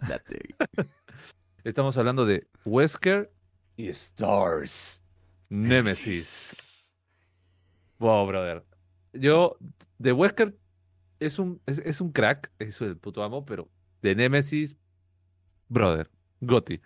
[1.64, 3.32] Estamos hablando de Wesker
[3.76, 5.02] y Stars.
[5.50, 6.94] Nemesis.
[7.98, 8.64] Wow, brother.
[9.14, 9.58] Yo
[9.98, 10.56] de Wesker
[11.20, 13.68] es un, es, es un crack, eso es el puto amo, pero
[14.02, 14.78] de Nemesis,
[15.68, 16.82] brother, Gotti.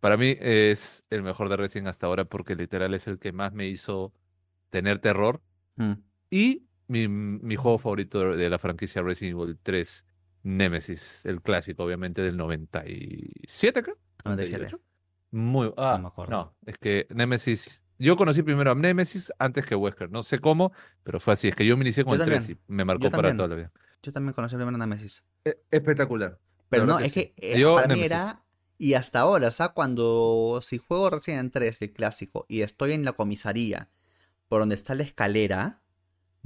[0.00, 3.52] Para mí es el mejor de Resident hasta ahora porque literal es el que más
[3.52, 4.12] me hizo
[4.70, 5.42] tener terror.
[5.76, 5.92] Mm.
[6.30, 10.06] Y mi, mi juego favorito de la franquicia Resident Evil 3,
[10.44, 13.98] Nemesis, el clásico, obviamente, del 97, creo.
[14.24, 14.64] 97.
[14.64, 14.80] 98.
[15.32, 15.72] Muy.
[15.76, 16.30] Ah, me acuerdo.
[16.30, 17.82] no, es que Nemesis.
[17.98, 20.10] Yo conocí primero a Nemesis antes que Wesker.
[20.10, 20.72] No sé cómo,
[21.02, 21.48] pero fue así.
[21.48, 22.58] Es que yo me inicié con Yo el 3 también.
[22.68, 23.72] y me marcó para toda la vida.
[24.02, 25.24] Yo también conocí primero Nemesis.
[25.44, 26.38] E- Espectacular.
[26.68, 28.42] Pero no, es que eh, Yo, para mí era.
[28.78, 30.60] Y hasta ahora, o sea, cuando.
[30.62, 33.88] Si juego Resident 3, el clásico, y estoy en la comisaría,
[34.48, 35.80] por donde está la escalera,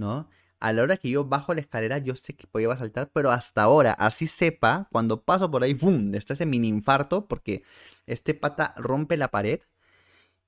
[0.00, 0.28] ¿no?
[0.60, 3.62] A la hora que yo bajo la escalera, yo sé que podía saltar, pero hasta
[3.62, 6.14] ahora, así sepa, cuando paso por ahí, ¡fum!
[6.14, 7.62] Está ese mini infarto, porque
[8.06, 9.60] este pata rompe la pared.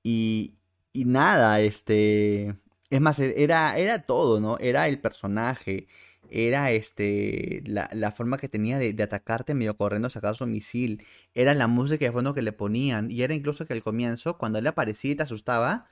[0.03, 0.55] Y.
[0.93, 2.55] Y nada, este.
[2.89, 4.57] Es más, era, era todo, ¿no?
[4.59, 5.87] Era el personaje,
[6.29, 11.03] era este la, la forma que tenía de, de atacarte medio corriendo, sacar su misil,
[11.33, 14.59] era la música de fondo que le ponían, y era incluso que al comienzo, cuando
[14.59, 15.85] él aparecía y te asustaba,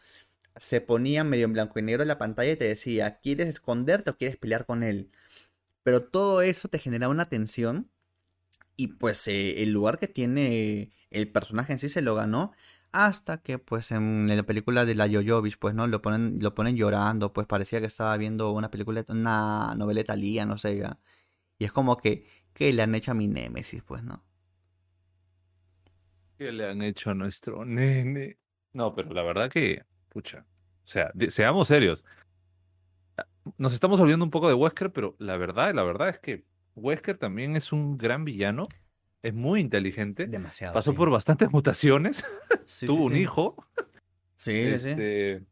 [0.57, 4.11] se ponía medio en blanco y negro en la pantalla y te decía, ¿quieres esconderte
[4.11, 5.11] o quieres pelear con él?
[5.83, 7.89] Pero todo eso te genera una tensión,
[8.75, 12.51] y pues eh, el lugar que tiene el personaje en sí se lo ganó.
[12.91, 15.87] Hasta que, pues, en la película de la Yoyovich, pues, ¿no?
[15.87, 20.45] Lo ponen, lo ponen llorando, pues parecía que estaba viendo una película, una novela talía,
[20.45, 20.99] no sé, ya.
[21.57, 24.23] Y es como que, ¿qué le han hecho a mi némesis, pues, no?
[26.37, 28.39] ¿Qué le han hecho a nuestro nene?
[28.73, 30.45] No, pero la verdad que, pucha,
[30.83, 32.03] o sea, seamos serios.
[33.57, 36.43] Nos estamos olvidando un poco de Wesker, pero la verdad, la verdad es que
[36.75, 38.67] Wesker también es un gran villano,
[39.23, 40.73] es muy inteligente, Demasiado.
[40.73, 40.97] pasó sí.
[40.97, 42.23] por bastantes mutaciones,
[42.65, 43.55] Sí, tuvo sí, un hijo,
[44.35, 44.89] Sí, sí, sí.
[44.89, 45.43] este,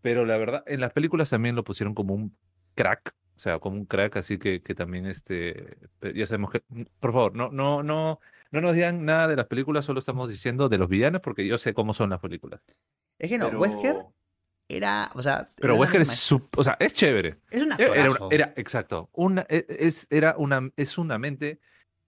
[0.00, 2.36] pero la verdad, en las películas también lo pusieron como un
[2.74, 5.76] crack, o sea, como un crack, así que, que también, este,
[6.14, 6.62] ya sabemos que,
[7.00, 8.20] por favor, no, no, no,
[8.50, 11.58] no nos digan nada de las películas, solo estamos diciendo de los villanos, porque yo
[11.58, 12.62] sé cómo son las películas.
[13.18, 13.96] Es que no, Pero, Wesker
[14.68, 17.38] era, o sea, pero era Wesker es, su- o sea, es chévere.
[17.50, 17.60] es
[18.20, 21.60] un Era, exacto, una, e- es, era una, es una mente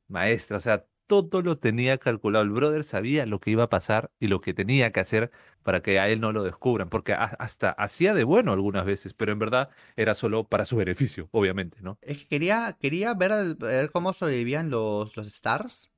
[0.08, 2.44] maestra, o sea, todo lo tenía calculado.
[2.44, 5.30] El brother sabía lo que iba a pasar y lo que tenía que hacer
[5.62, 9.32] para que a él no lo descubran, porque hasta hacía de bueno algunas veces, pero
[9.32, 11.98] en verdad era solo para su beneficio, obviamente, ¿no?
[12.00, 15.92] Es que quería, quería ver, ver cómo sobrevivían los, los Stars.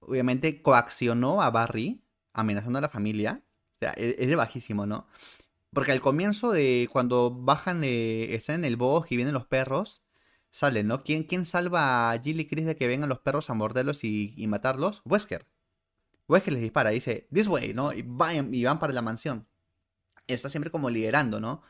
[0.00, 3.42] Obviamente coaccionó a Barry, amenazando a la familia.
[3.82, 5.08] Sea, e- es de bajísimo, ¿no?
[5.72, 10.04] Porque al comienzo de cuando bajan, están en el bosque y vienen los perros,
[10.50, 11.02] salen, ¿no?
[11.02, 14.36] ¿Quién, quién salva a Jill y Chris de que vengan los perros a morderlos y,
[14.48, 15.02] matarlos?
[15.04, 15.48] Wesker.
[16.28, 17.92] Wesker les dispara, dice, this way, ¿no?
[17.92, 19.48] Y van, y van para la mansión.
[20.28, 21.62] Está siempre como liderando, ¿no?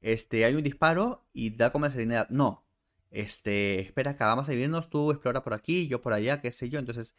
[0.00, 2.28] Este, hay un disparo y da como la serenidad.
[2.30, 2.64] No,
[3.10, 6.70] este, espera acá, vamos a vivirnos, tú explora por aquí, yo por allá, qué sé
[6.70, 6.78] yo.
[6.78, 7.14] Entonces,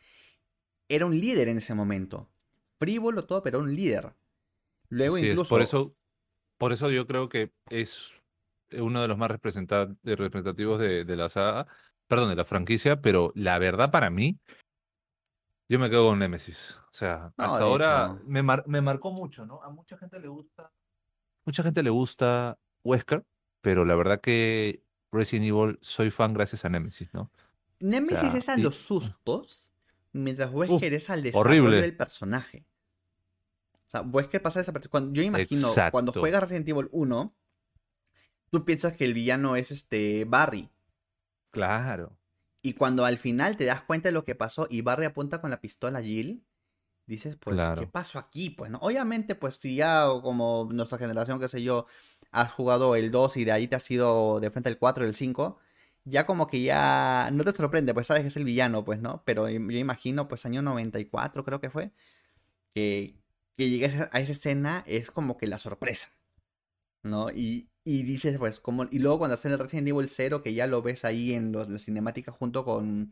[0.89, 2.31] era un líder en ese momento.
[2.79, 4.13] Frívolo todo, pero un líder.
[4.91, 5.91] Luego es, por eso,
[6.57, 8.11] por eso yo creo que es
[8.73, 11.65] uno de los más representativos de, de la saga,
[12.07, 14.37] perdón, de la franquicia, pero la verdad para mí,
[15.69, 16.75] yo me quedo con Nemesis.
[16.91, 18.23] O sea, No, hasta ahora hecho.
[18.27, 19.63] me, mar- me marcó mucho, ¿no?
[19.63, 20.71] A mucha gente le gusta,
[21.45, 23.23] mucha gente le gusta Wesker,
[23.61, 27.31] pero la verdad que Resident Evil soy fan gracias a Nemesis, ¿no?
[27.79, 29.71] Nemesis sea, es a y- los sustos,
[30.11, 31.81] mientras Wesker es al desarrollo horrible.
[31.81, 32.65] del personaje.
[33.91, 34.87] O sea, Wesker pasa esa parte.
[34.87, 37.35] Cuando, yo imagino, cuando juegas Resident Evil 1,
[38.49, 40.69] tú piensas que el villano es este Barry.
[41.49, 42.15] Claro.
[42.61, 45.49] Y cuando al final te das cuenta de lo que pasó y Barry apunta con
[45.49, 46.41] la pistola a Jill,
[47.05, 47.81] dices, pues, Claro.
[47.81, 48.51] ¿qué pasó aquí?
[48.51, 48.77] Pues, ¿no?
[48.77, 51.85] Obviamente, pues, si ya como nuestra generación, qué sé yo,
[52.31, 55.07] has jugado el 2 y de ahí te has ido de frente al 4 y
[55.09, 55.57] el 5,
[56.05, 59.21] ya como que ya no te sorprende, pues sabes que es el villano, pues, ¿no?
[59.25, 61.91] Pero yo yo imagino, pues, año 94 creo que fue,
[62.73, 63.20] que,
[63.61, 66.09] que llegues a esa escena es como que la sorpresa,
[67.03, 67.29] ¿no?
[67.29, 70.65] Y, y dices, pues, como, y luego cuando hacen el Resident Evil 0, que ya
[70.65, 73.11] lo ves ahí en los, la cinemática junto con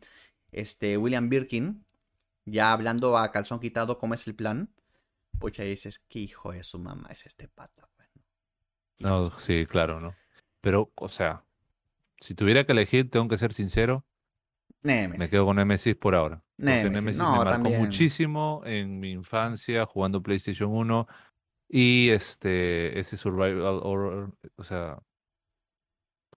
[0.50, 1.84] este William Birkin,
[2.46, 4.74] ya hablando a calzón quitado cómo es el plan,
[5.38, 8.08] pues ya dices, qué hijo de su mamá es este pata, pues,
[8.98, 9.08] ¿no?
[9.08, 10.16] No, sí, claro, ¿no?
[10.60, 11.44] Pero, o sea,
[12.18, 14.04] si tuviera que elegir, tengo que ser sincero,
[14.82, 15.18] Nemesis.
[15.20, 16.42] me quedo con Nemesis por ahora.
[16.56, 17.78] Nemesis, Nemesis no, me marcó también.
[17.80, 21.06] muchísimo en mi infancia jugando PlayStation 1
[21.68, 24.98] y este ese survival horror, o sea,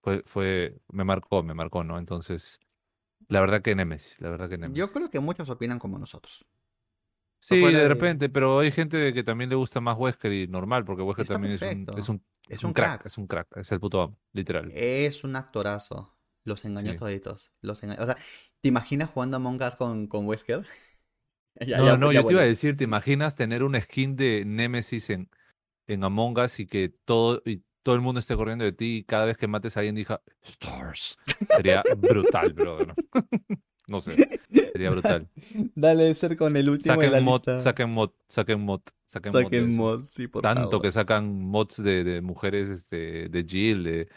[0.02, 1.98] fue fue me marcó, me marcó, ¿no?
[1.98, 2.58] Entonces,
[3.28, 4.76] la verdad que Nemesis, la verdad que Nemesis.
[4.76, 6.44] Yo creo que muchos opinan como nosotros.
[7.40, 10.84] Sí, de de- repente, pero hay gente que también le gusta más Wesker y normal,
[10.84, 13.06] porque Wesker Está también es un, es un crack, crack.
[13.06, 14.70] es un crack, es el puto amo, literal.
[14.72, 16.13] Es un actorazo.
[16.44, 16.98] Los engañó Sí.
[16.98, 17.52] toditos.
[17.62, 18.16] Los enga- O sea,
[18.60, 20.64] ¿te imaginas jugando Among Us con, con Wesker?
[21.60, 24.16] Ya- No, ya- no, ya yo te iba a decir, ¿te imaginas tener una skin
[24.16, 25.30] de Nemesis en,
[25.86, 29.04] en Among Us y que todo, y todo el mundo esté corriendo de ti y
[29.04, 31.16] cada vez que mates a alguien diga Stars?
[31.54, 32.94] Sería brutal, brother.
[33.86, 34.12] No sé,
[34.72, 35.28] sería brutal.
[35.74, 37.60] Dale ser con el último de la Saquen mod, lista.
[37.60, 40.82] saquen mod, saquen mod, saquen mod de Saquen sí, por Tanto favor.
[40.82, 44.08] que sacan mods de, de mujeres este, de Jill, de,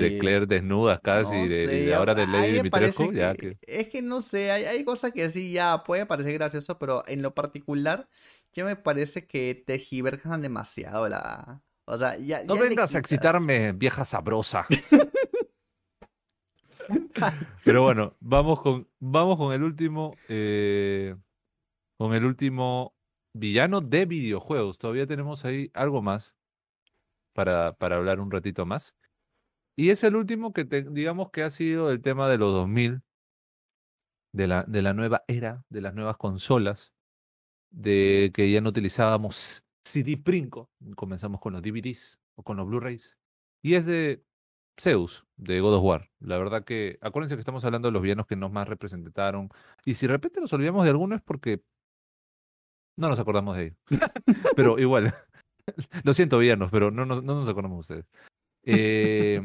[0.00, 4.00] de Claire desnudas casi, no de, de ahora de Lady Dimitrescu, ya que, es que
[4.02, 8.08] no sé, hay, hay cosas que sí ya puede parecer gracioso, pero en lo particular,
[8.52, 11.62] ya me parece que tergiversan demasiado la...
[11.84, 14.66] O sea, ya, No ya vengas a excitarme, vieja sabrosa.
[17.64, 21.16] Pero bueno, vamos con, vamos con el último, eh,
[21.98, 22.94] con el último
[23.34, 24.78] villano de videojuegos.
[24.78, 26.36] Todavía tenemos ahí algo más
[27.32, 28.96] para, para hablar un ratito más.
[29.76, 33.02] Y es el último que digamos que ha sido el tema de los 2000,
[34.32, 36.92] de la, de la nueva era, de las nuevas consolas,
[37.70, 43.16] de que ya no utilizábamos CD Princo, comenzamos con los DVDs o con los Blu-rays.
[43.62, 44.22] Y es de
[44.80, 46.10] Zeus, de God of War.
[46.20, 49.50] La verdad que, acuérdense que estamos hablando de los villanos que nos más representaron.
[49.84, 51.62] Y si de repente nos olvidamos de alguno es porque
[52.96, 53.78] no nos acordamos de ellos.
[54.56, 55.14] pero igual,
[56.04, 58.06] lo siento, villanos, pero no nos, no nos acordamos de ustedes.
[58.62, 59.40] Eh,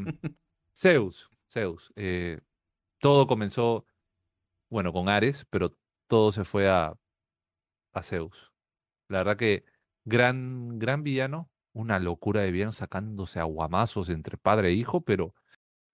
[0.73, 1.91] Zeus, Zeus.
[1.95, 2.39] eh,
[2.99, 3.86] todo comenzó,
[4.69, 5.77] bueno, con Ares, pero
[6.07, 6.97] todo se fue a,
[7.93, 8.53] a Zeus.
[9.09, 9.65] La verdad que
[10.05, 15.36] gran, gran villano, una locura de villano sacándose aguamazos entre padre e hijo, pero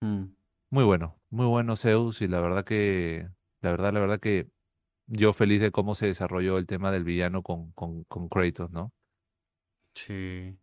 [0.02, 0.34] Mm,
[0.72, 3.28] muy bueno, muy bueno Zeus y la verdad que,
[3.62, 4.50] la verdad, la verdad que
[5.08, 8.92] yo feliz de cómo se desarrolló el tema del villano con, con, con Kratos, ¿no?
[9.96, 10.58] Sí.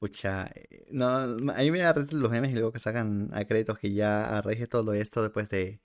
[0.00, 3.78] Pucha, eh, no, a mí me da los memes y luego que sacan a créditos
[3.78, 5.80] que ya a raíz de todo esto, después de,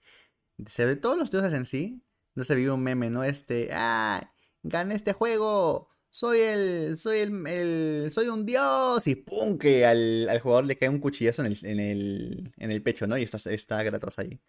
[0.67, 2.03] se ve todos los dioses en sí,
[2.35, 3.23] no se vive un meme, ¿no?
[3.23, 4.33] Este, ah,
[4.63, 10.29] gané este juego, soy el, soy el, el- soy un dios y pum, que al,
[10.29, 13.17] al jugador le cae un cuchillazo en el, en el, en el pecho, ¿no?
[13.17, 14.39] Y está, está Kratos ahí.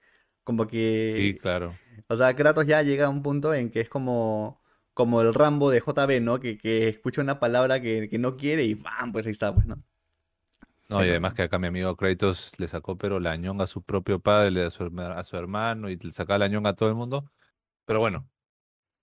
[0.44, 0.66] Como
[1.06, 1.80] Sí, que, claro.
[2.08, 4.62] o sea, Kratos ya llega a un punto en que es como,
[4.94, 6.40] como el Rambo de JB, ¿no?
[6.40, 9.12] Que, que escucha una palabra que, que no quiere y ¡bam!
[9.12, 9.82] Pues ahí está, pues, ¿no?
[10.88, 13.82] No, y además que acá mi amigo Kratos le sacó pero la ñonga a su
[13.82, 16.94] propio padre, a su, a su hermano y le sacaba la ñonga a todo el
[16.94, 17.30] mundo.
[17.86, 18.28] Pero bueno,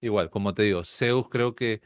[0.02, 1.82] igual, como te digo, Zeus creo que,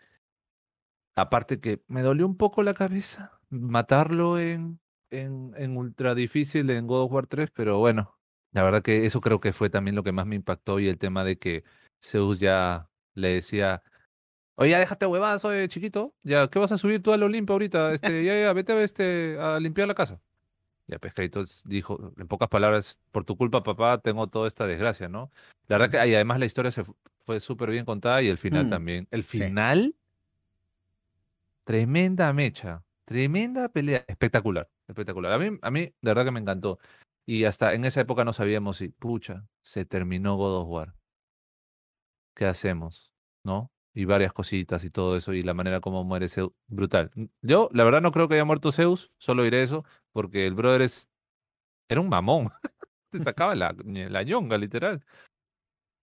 [1.16, 4.80] aparte que me dolió un poco la cabeza matarlo en,
[5.12, 8.18] en, en ultra difícil en God of War 3, pero bueno,
[8.52, 10.98] la verdad que eso creo que fue también lo que más me impactó y el
[10.98, 11.64] tema de que
[12.04, 13.82] Zeus ya le decía,
[14.56, 17.94] oye, ya déjate huevadas, oye, chiquito, ya, ¿qué vas a subir tú al Olimpo ahorita?
[17.94, 20.20] Este, ya, ya, vete a, este, a limpiar la casa.
[20.88, 25.32] Ya Pescaditos dijo, en pocas palabras, por tu culpa, papá, tengo toda esta desgracia, ¿no?
[25.68, 26.96] La verdad que, y además la historia se fu-
[27.26, 29.08] fue súper bien contada y el final Mm, también.
[29.12, 29.40] El sí.
[31.66, 35.34] Tremenda mecha, tremenda pelea, espectacular, espectacular.
[35.34, 36.80] A mí, a mí, de verdad que me encantó.
[37.28, 40.94] Y hasta en esa época no sabíamos si, pucha, se terminó God of War.
[42.36, 43.12] ¿Qué hacemos?
[43.44, 43.72] ¿No?
[43.94, 47.12] Y varias cositas y todo eso, y la manera como muere Zeus, brutal.
[47.42, 50.82] Yo, la verdad, no creo que haya muerto Zeus, solo diré eso, porque el brother
[50.82, 51.08] es,
[51.90, 52.52] era un mamón.
[53.10, 55.04] Te sacaba la, la ñonga, literal.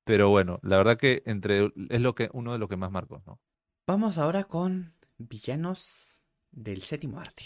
[0.04, 3.22] Pero bueno, la verdad que entre es lo que uno de los que más marcó,
[3.26, 3.38] ¿no?
[3.86, 4.94] Vamos ahora con
[5.28, 7.44] villanos del séptimo arte.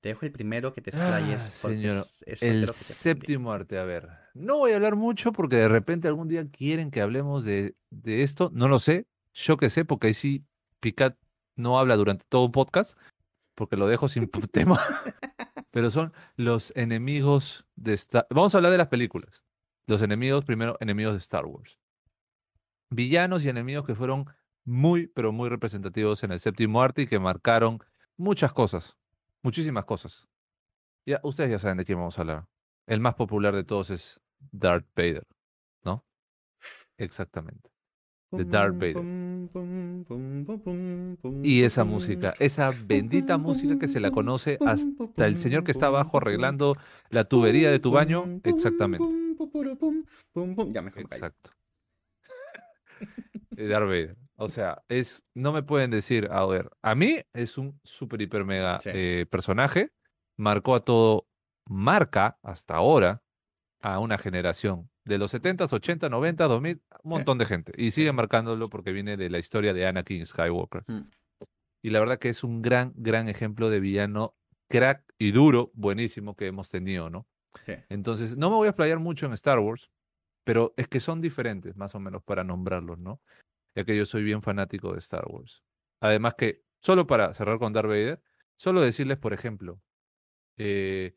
[0.00, 4.08] Te dejo el primero que te explayes Ah, señor, es- El séptimo arte, a ver.
[4.34, 8.22] No voy a hablar mucho porque de repente algún día quieren que hablemos de, de
[8.22, 8.50] esto.
[8.52, 9.06] No lo sé.
[9.34, 10.44] Yo que sé, porque ahí sí
[10.80, 11.16] Picat
[11.56, 12.96] no habla durante todo un podcast,
[13.54, 14.80] porque lo dejo sin tema.
[15.70, 19.42] Pero son los enemigos de Star Vamos a hablar de las películas.
[19.86, 21.78] Los enemigos, primero, enemigos de Star Wars.
[22.90, 24.26] Villanos y enemigos que fueron
[24.66, 27.78] muy, pero muy representativos en el séptimo arte y que marcaron
[28.16, 28.96] muchas cosas.
[29.42, 30.26] Muchísimas cosas.
[31.06, 32.48] Ya, ustedes ya saben de quién vamos a hablar.
[32.86, 35.26] El más popular de todos es Darth Vader,
[35.84, 36.04] ¿no?
[36.98, 37.70] Exactamente.
[38.32, 39.04] de Darth Vader.
[41.44, 45.86] Y esa música, esa bendita música que se la conoce hasta el señor que está
[45.86, 46.76] abajo arreglando
[47.08, 48.40] la tubería de tu baño.
[48.42, 49.06] Exactamente.
[50.72, 50.80] Ya.
[50.96, 51.50] Exacto.
[53.50, 54.25] De Darth Vader.
[54.38, 58.44] O sea, es, no me pueden decir, a ver, a mí es un super hiper
[58.44, 58.90] mega Sí.
[58.92, 59.90] eh, personaje,
[60.36, 61.26] marcó a todo,
[61.68, 63.22] marca hasta ahora
[63.80, 67.72] a una generación de los 70s, 80, 90, 2000, un montón de gente.
[67.76, 70.84] Y sigue marcándolo porque viene de la historia de Anakin Skywalker.
[70.86, 71.08] Mm.
[71.82, 74.34] Y la verdad que es un gran, gran ejemplo de villano
[74.68, 77.26] crack y duro, buenísimo que hemos tenido, ¿no?
[77.64, 77.74] Sí.
[77.88, 79.88] Entonces, no me voy a explayar mucho en Star Wars,
[80.44, 83.20] pero es que son diferentes, más o menos, para nombrarlos, ¿no?
[83.76, 85.62] Ya que yo soy bien fanático de Star Wars.
[86.00, 88.22] Además que, solo para cerrar con Darth Vader,
[88.56, 89.80] solo decirles, por ejemplo,
[90.56, 91.14] eh,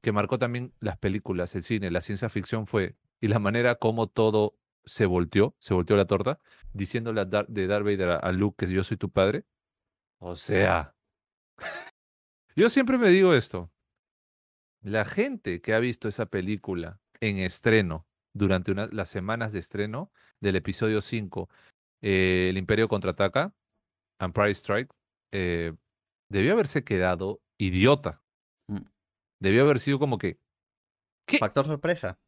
[0.00, 4.08] que marcó también las películas, el cine, la ciencia ficción fue, y la manera como
[4.08, 6.40] todo se volteó, se volteó la torta,
[6.72, 9.44] diciéndole a Dar- de Darth Vader a, Luke que yo soy tu padre.
[10.18, 10.96] O sea,
[12.56, 13.70] yo siempre me digo esto,
[14.82, 20.56] la gente que ha visto esa película en estreno, durante las semanas de estreno del
[20.56, 21.48] episodio 5,
[22.02, 23.52] eh, El Imperio contraataca,
[24.18, 24.92] Empire Strike,
[25.32, 25.74] eh,
[26.28, 28.22] debió haberse quedado idiota.
[28.66, 28.82] Mm.
[29.38, 30.38] Debió haber sido como que,
[31.26, 31.38] ¿qué?
[31.38, 32.18] Factor sorpresa.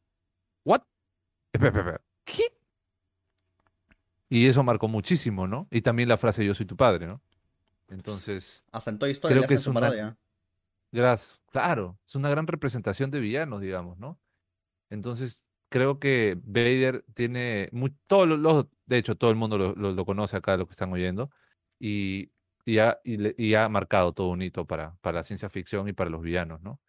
[0.65, 0.83] ¿What?
[2.25, 2.45] ¿Qué?
[4.29, 5.69] Y eso marcó muchísimo, ¿no?
[5.71, 7.21] Y también la frase yo soy tu padre, ¿no?
[7.89, 10.17] Entonces, Hasta en Toy Story Creo le que es una-.
[10.91, 14.19] Gras- claro, es una gran representación de villanos, digamos, ¿no?
[14.89, 19.93] Entonces, creo que Vader tiene mu- todos los, de hecho, todo el mundo lo, lo-
[19.95, 21.31] lo conoce acá, lo que están oyendo,
[21.81, 22.31] y,
[22.67, 25.95] y, ha, y, y ha marcado todo un hito para, para la ciencia ficción y
[25.95, 26.81] para los villanos, ¿no?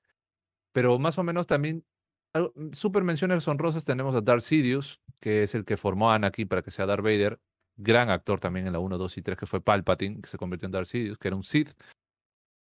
[0.73, 1.85] Pero más o menos también,
[2.33, 6.47] algo- super menciones honrosas, tenemos a Darth Sidious, que es el que formó a Anakin
[6.47, 7.39] para que sea Darth Vader,
[7.77, 10.67] gran actor también en la 1, 2 y 3, que fue Palpatine, que se convirtió
[10.67, 11.71] en Darth Sidious, que era un Sith,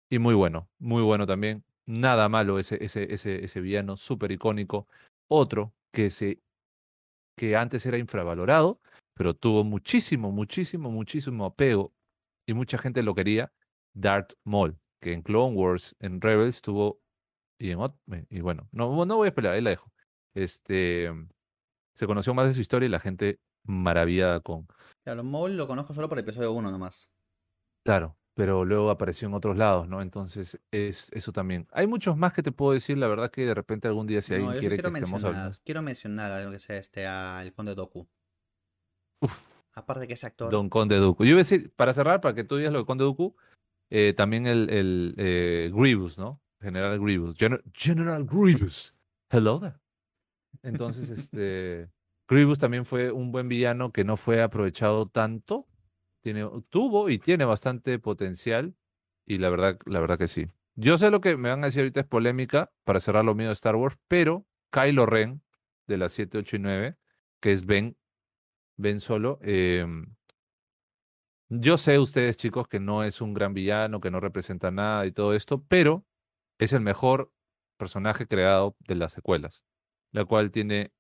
[0.09, 1.63] y muy bueno, muy bueno también.
[1.85, 4.87] Nada malo ese, ese, ese, ese villano, súper icónico.
[5.29, 6.43] Otro que, se,
[7.35, 8.79] que antes era infravalorado,
[9.15, 11.91] pero tuvo muchísimo, muchísimo, muchísimo apego
[12.47, 13.51] y mucha gente lo quería,
[13.95, 16.99] Darth Maul, que en Clone Wars, en Rebels tuvo,
[17.59, 19.91] y en eh, y bueno, no, no voy a esperar, ahí la dejo.
[20.35, 21.09] Este,
[21.95, 24.67] se conoció más de su historia y la gente maravillada con,
[25.03, 27.11] Claro, Maul lo conozco solo por episodio 1 nomás.
[27.83, 30.01] Claro, pero luego apareció en otros lados, ¿no?
[30.01, 31.67] Entonces, es eso también.
[31.71, 34.31] Hay muchos más que te puedo decir, la verdad que de repente algún día si
[34.33, 35.59] No, alguien quiere que quiero estemos mencionar, hablando.
[35.65, 38.07] quiero mencionar algo que sea este al Conde Doku.
[39.21, 40.51] Uf, Aparte que ese actor.
[40.51, 41.23] Don Conde Dooku.
[41.23, 43.35] Yo iba a decir, para cerrar, para que tú digas lo de Conde Dooku,
[43.91, 46.41] eh, también el, el eh, Grievous, ¿no?
[46.61, 47.35] General Grievous.
[47.37, 48.95] Gener- General Grievous.
[49.31, 49.75] Hello there.
[50.63, 51.89] Entonces, este,
[52.27, 55.67] Grievous también fue un buen villano que no fue aprovechado tanto.
[56.69, 58.75] Tuvo y tiene bastante potencial.
[59.25, 60.47] Y la verdad, la verdad que sí.
[60.75, 63.47] Yo sé lo que me van a decir ahorita es polémica para cerrar lo mío
[63.47, 65.41] de Star Wars, pero Kylo Ren
[65.87, 66.97] de las 7, 8 y 9,
[67.41, 67.97] que es Ben,
[68.77, 70.05] Ben Solo, em,
[71.49, 75.13] yo sé ustedes, chicos, que no es un gran villano, que no representa nada y
[75.13, 76.05] todo esto, pero
[76.59, 77.31] es el mejor
[77.77, 79.63] personaje creado de las secuelas,
[80.11, 80.91] la cual tiene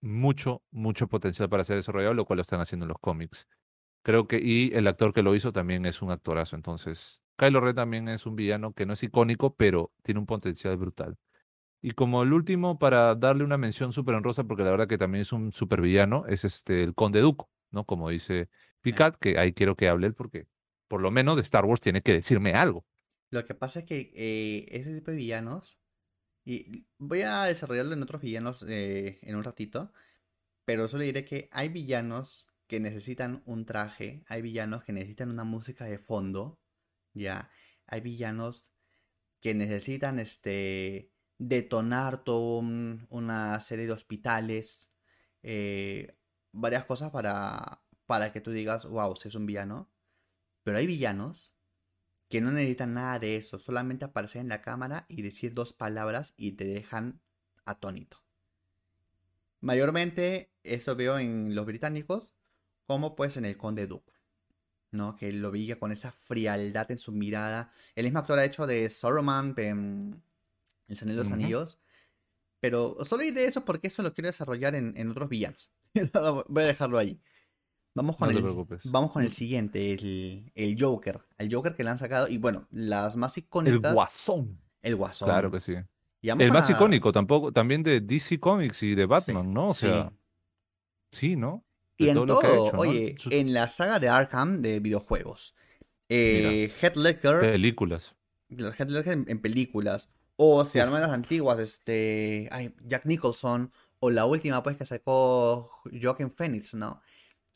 [0.00, 3.46] mucho, mucho potencial para ser desarrollado, lo cual lo están haciendo en los cómics.
[4.06, 7.74] Creo que, y el actor que lo hizo también es un actorazo, entonces, Kylo Ren
[7.74, 11.16] también es un villano que no es icónico, pero tiene un potencial brutal.
[11.82, 15.22] Y como el último, para darle una mención súper honrosa, porque la verdad que también
[15.22, 17.84] es un súper villano, es este, el Conde Dooku, ¿no?
[17.84, 18.48] Como dice
[18.80, 20.46] Picard, que ahí quiero que hable él, porque
[20.86, 22.86] por lo menos de Star Wars tiene que decirme algo.
[23.30, 25.80] Lo que pasa es que eh, ese tipo de villanos,
[26.44, 29.92] y voy a desarrollarlo en otros villanos eh, en un ratito,
[30.64, 35.44] pero solo diré que hay villanos que necesitan un traje, hay villanos que necesitan una
[35.44, 36.60] música de fondo,
[37.14, 37.50] ya,
[37.86, 38.70] hay villanos
[39.40, 42.62] que necesitan este detonar toda
[43.08, 44.94] una serie de hospitales,
[45.42, 46.16] eh,
[46.52, 49.90] varias cosas para, para que tú digas, wow, si es un villano.
[50.62, 51.54] Pero hay villanos
[52.28, 56.34] que no necesitan nada de eso, solamente aparecer en la cámara y decir dos palabras
[56.36, 57.20] y te dejan
[57.64, 58.24] atónito.
[59.60, 62.36] Mayormente eso veo en los británicos,
[62.86, 64.12] como pues en el Conde Duke,
[64.90, 65.16] ¿no?
[65.16, 67.70] Que lo veía con esa frialdad en su mirada.
[67.94, 70.22] El mismo actor ha hecho de Saruman en
[70.88, 71.32] El Señor de los.
[71.32, 71.78] Anillos.
[72.60, 75.72] Pero solo diré eso porque eso lo quiero desarrollar en, en otros villanos.
[76.48, 77.20] Voy a dejarlo ahí.
[77.94, 78.82] Vamos con, No el, preocupes.
[78.84, 81.18] vamos con el siguiente, el, el Joker.
[81.38, 82.28] El Joker que le han sacado.
[82.28, 83.94] Y bueno, las más El icónicas.
[83.94, 84.60] Guasón.
[84.82, 85.28] El Guasón.
[85.28, 85.74] Claro que sí.
[86.20, 89.68] Y El más icónico tampoco, también de DC Comics y de Sí, Batman, ¿no?
[89.68, 89.88] O sí.
[91.10, 91.64] sí, ¿no?
[91.98, 95.54] Y en todo oye, en la saga de Arkham de videojuegos.
[96.08, 98.14] Eh, Ledger, películas.
[98.50, 100.10] Heath Ledger en, en películas.
[100.36, 102.48] O se arman las antiguas, este.
[102.52, 103.72] ay, Jack Nicholson.
[103.98, 107.00] O la última, pues, que sacó Joaquin Phoenix, ¿no?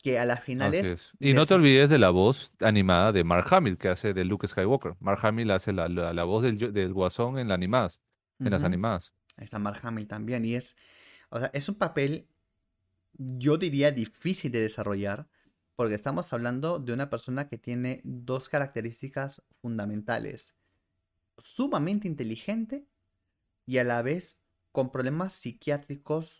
[0.01, 0.87] Que a las finales.
[0.87, 1.11] es.
[1.19, 4.47] Y no te olvides de la voz animada de Mark Hamill, que hace de Luke
[4.47, 4.95] Skywalker.
[4.99, 8.01] Mark Hamill hace la, la, la voz del, del Guasón en, la animadas,
[8.39, 9.13] en las animadas.
[9.37, 10.43] Ahí está Mark Hamill también.
[10.43, 10.75] Y es.
[11.29, 12.25] O sea, es un papel.
[13.17, 15.27] Yo diría difícil de desarrollar.
[15.75, 20.53] Porque estamos hablando de una persona que tiene dos características fundamentales.
[21.39, 22.85] Sumamente inteligente
[23.65, 24.37] y a la vez
[24.71, 26.37] con problemas psiquiátricos,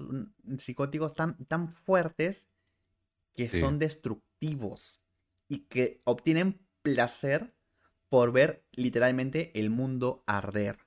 [0.58, 2.50] psicóticos tan, tan fuertes
[3.34, 3.62] que Sí.
[3.62, 5.02] son destructivos
[5.48, 7.56] y que obtienen placer
[8.10, 10.78] por ver literalmente el mundo arder.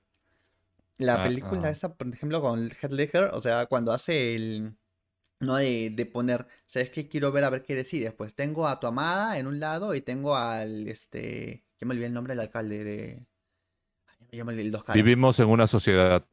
[0.98, 1.70] La Ah, película ah.
[1.70, 4.76] esa, por ejemplo, con Heath Ledger, o sea, cuando hace el...
[5.44, 7.08] No de, de poner, ¿sabes qué?
[7.08, 8.12] Quiero ver a ver qué decides.
[8.12, 11.64] Pues tengo a tu amada en un lado y tengo al, este...
[11.80, 13.26] Ya me olvidé el nombre del alcalde de...
[14.32, 14.94] Ya me olvidé caras.
[14.94, 16.26] Vivimos en una sociedad.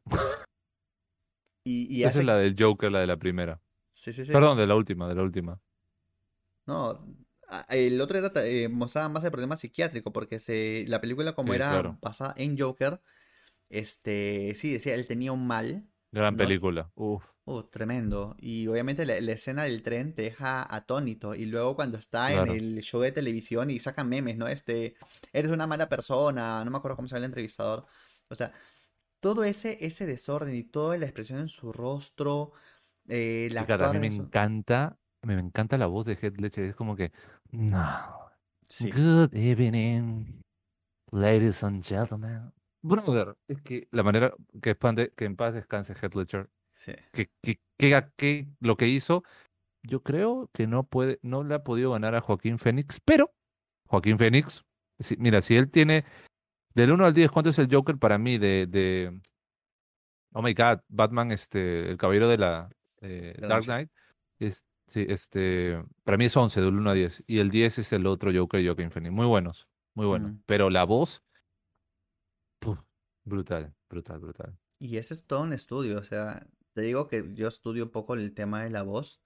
[1.64, 2.18] Y, y Esa hace...
[2.20, 3.60] es la del Joker, la de la primera.
[3.90, 4.32] Sí, sí, sí.
[4.32, 5.60] Perdón, de la última, de la última.
[6.66, 7.04] No,
[7.68, 11.56] el otro era, eh, mostraba más el problema psiquiátrico, porque se, la película como Sí,
[11.56, 11.98] era claro.
[12.00, 13.00] basada en Joker,
[13.68, 16.38] este, sí, decía, él tenía un mal, Gran ¿no?
[16.38, 16.90] película.
[16.94, 17.24] Uf.
[17.44, 18.36] Uh, tremendo.
[18.38, 21.34] Y obviamente la, la escena del tren te deja atónito.
[21.34, 24.46] Y luego cuando está en el show de televisión y sacan memes, ¿no?
[24.46, 24.94] Este,
[25.32, 27.86] eres una mala persona, no me acuerdo cómo se llama el entrevistador.
[28.30, 28.52] O sea,
[29.20, 32.52] todo ese, ese desorden y toda la expresión en su rostro,
[33.08, 36.40] eh, el Sí, claro, a mí me su- encanta, me encanta la voz de Heath
[36.40, 36.64] Ledger.
[36.64, 37.10] Es como que,
[37.50, 38.30] no.
[38.68, 40.42] Sí, Good evening,
[41.10, 42.52] ladies and gentlemen.
[42.82, 46.92] Brother, es que la manera que, expande, que en paz descanse Heath Ledger, sí.
[47.12, 49.22] que, que, que- que lo que hizo,
[49.82, 53.32] yo creo que no puede, no le ha podido ganar a Joaquín Phoenix, pero
[53.86, 54.16] Joaquín
[55.00, 56.04] si- mira, si él tiene
[56.74, 59.20] del 1 al 10, ¿cuánto es el Joker para mí de, de
[60.34, 62.70] Oh my God, Batman, este, el caballero de la
[63.00, 63.64] eh, De Dark.
[63.64, 63.90] Knight,
[64.38, 67.92] es, sí, este, para mí es 11 del 1 a 10, y el 10 es
[67.92, 70.42] el otro Joker, Joaquin Phoenix, muy buenos, muy buenos, Mm.
[70.46, 71.22] pero la voz,
[72.62, 72.78] puf,
[73.24, 74.58] brutal, brutal, brutal.
[74.78, 78.14] Y eso es todo un estudio, o sea, te digo que yo estudio un poco
[78.14, 79.22] el tema de la voz,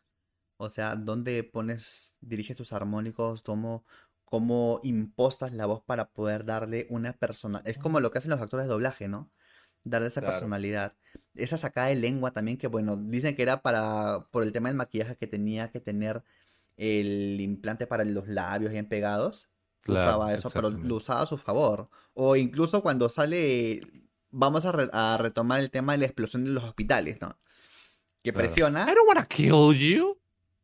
[0.59, 3.85] o sea, dónde pones, diriges tus armónicos, cómo,
[4.25, 8.41] cómo impostas la voz para poder darle una persona, es como lo que hacen los
[8.41, 9.31] actores de doblaje, ¿no?
[9.85, 10.35] Darle esa Claro.
[10.35, 10.97] personalidad.
[11.35, 14.77] Esa sacada de lengua también, que bueno, dicen que era para, por el tema del
[14.77, 16.25] maquillaje que tenía que tener
[16.77, 19.51] el implante para los labios bien pegados.
[19.87, 21.89] Claro, Usaba eso, pero lo usaba a su favor.
[22.15, 23.81] O incluso cuando sale,
[24.31, 27.39] vamos a, re- a retomar el tema de la explosión de los hospitales, ¿no?
[28.23, 28.47] Que Claro.
[28.49, 30.19] presiona, I don't wanna kill you.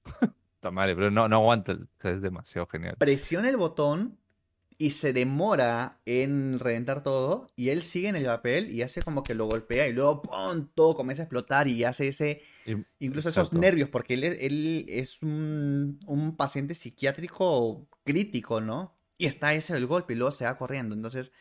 [0.57, 2.97] Está mal, pero no, no aguanta, es demasiado genial.
[2.99, 4.19] presiona el botón
[4.79, 9.23] y se demora en reventar todo y él sigue en el papel y hace como
[9.23, 10.69] que lo golpea y luego ¡pum!
[10.75, 12.43] todo comienza a explotar y hace ese,
[12.99, 13.59] incluso esos exacto.
[13.61, 18.97] nervios, porque él, es- él es un, un paciente psiquiátrico crítico, ¿no?
[19.23, 20.95] Y está ese el golpe y luego se va corriendo.
[20.95, 21.33] Entonces,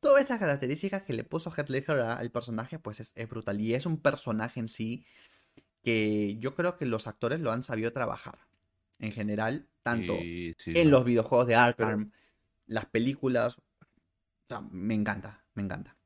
[0.00, 3.60] todas esas características que le puso Heath Ledger al personaje, pues es, es brutal.
[3.60, 5.06] Y es un personaje en sí
[5.82, 8.38] que yo creo que los actores lo han sabido trabajar.
[9.00, 10.90] En general, tanto Sí, sí, en no.
[10.90, 12.12] los videojuegos de Arkham,
[12.66, 13.58] las películas.
[13.58, 13.62] O
[14.48, 15.96] sea, me encanta, me encanta.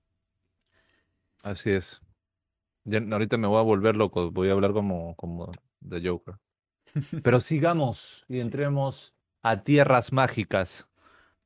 [1.43, 2.01] Así es.
[2.84, 5.53] Ya, ahorita me voy a volver loco, voy a hablar como, como
[5.88, 6.36] The Joker.
[7.22, 10.88] Pero sigamos y entremos a tierras mágicas.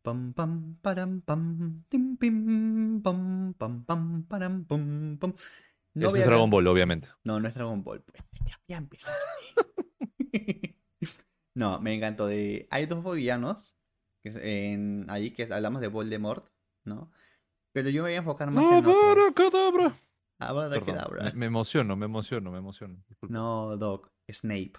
[0.02, 5.32] Pam, pam, param, pam, tim, pim, pam, pam, pam, param, pum, pum.
[5.94, 7.08] No es Dragon Ball, obviamente.
[7.24, 8.02] No, no es Dragon Ball.
[8.02, 9.30] pues, ya, ya empezaste.
[11.56, 12.68] No, me encantó de...
[12.70, 13.78] Hay dos villanos
[14.22, 14.28] que
[14.74, 15.06] en...
[15.08, 16.46] ahí que hablamos de Voldemort,
[16.84, 17.10] ¿no?
[17.72, 18.84] Pero yo me voy a enfocar más en.
[18.84, 19.96] Abracadabra.
[20.84, 21.24] Kedavra.
[21.24, 23.02] me, me emociono, me emociono, me emociono.
[23.08, 23.32] Disculpa.
[23.32, 24.74] No, Doc, Snape.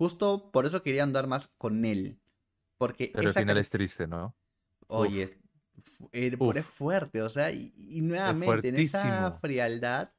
[0.00, 2.18] Justo por eso quería andar más con él.
[2.78, 4.34] Porque Pero al esa final cara- es triste, ¿no?
[4.88, 5.32] Oye, es,
[6.12, 6.66] eh, es Uf.
[6.70, 10.14] fuerte, o sea, y, y nuevamente en esa frialdad.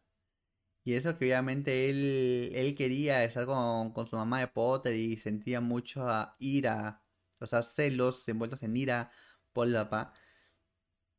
[0.84, 5.18] Y eso que obviamente él, él quería estar con, con su mamá de Potter y
[5.18, 7.02] sentía mucha ira,
[7.40, 9.10] o sea, celos envueltos en ira
[9.52, 10.14] por el papá.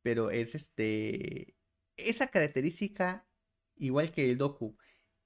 [0.01, 1.55] Pero es este.
[1.97, 3.27] Esa característica,
[3.75, 4.77] igual que el Doku,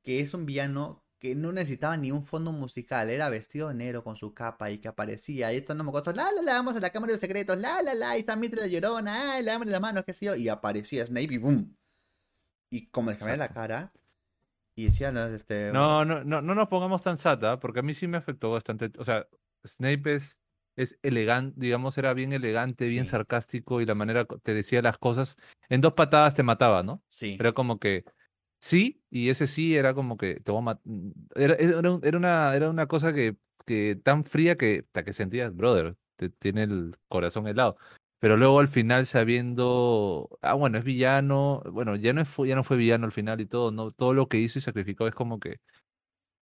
[0.04, 4.04] que es un villano que no necesitaba ni un fondo musical, era vestido de negro
[4.04, 6.76] con su capa y que aparecía, y esto no me costó, la la la, vamos
[6.76, 9.44] a la cámara de los secretos, la la la, ahí está Mitra la llorona, ay,
[9.44, 11.76] la la mano, qué sé yo, y aparecía Snape y boom.
[12.70, 13.90] Y como le cambiaba la cara,
[14.76, 15.72] y decía, no, este.
[15.72, 18.92] No, no, no, no nos pongamos tan sata, porque a mí sí me afectó bastante.
[19.00, 19.28] O sea,
[19.66, 20.40] Snape es,
[20.76, 24.00] es elegante, digamos, era bien elegante, bien sarcástico y la Sí.
[24.00, 25.36] manera te decía las cosas.
[25.70, 27.02] En dos patadas te mataba, ¿no?
[27.08, 28.04] Sí, Era como que
[28.60, 30.82] sí, y ese sí era como que te voy a mat-
[31.36, 35.14] Era, era, un- era una, era una cosa que, que tan fría que, hasta que
[35.14, 37.78] sentías, brother, te tiene el corazón helado.
[38.20, 42.64] Pero luego al final sabiendo, ah, bueno, es villano, bueno, ya no, es, ya no
[42.64, 43.92] fue villano al final y todo, ¿no?
[43.92, 45.60] Todo lo que hizo y sacrificó es como que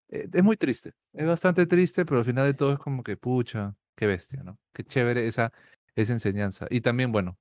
[0.08, 3.16] eh, es muy triste, es bastante triste, pero al final de todo es como que,
[3.16, 4.58] pucha, qué bestia, ¿no?
[4.72, 5.52] Qué chévere esa,
[5.94, 6.66] esa enseñanza.
[6.70, 7.38] Y también, bueno,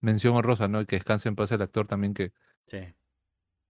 [0.00, 0.80] mención honrosa, ¿no?
[0.82, 2.32] Y que descanse en paz el actor también que
[2.66, 2.78] sí.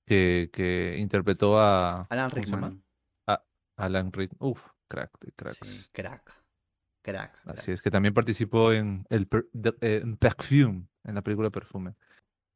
[0.07, 2.30] Que, que interpretó a Alan.
[2.30, 2.82] Rickman.
[3.26, 3.42] A
[3.76, 4.50] Alan Rickman.
[4.50, 5.59] Uf, crack cracks.
[5.66, 6.22] Sí, crack.
[7.02, 7.40] Crack.
[7.42, 7.59] crack.
[7.59, 11.50] Así es, que también participó en el per- de- eh, en Perfume, en la película
[11.50, 11.94] Perfume.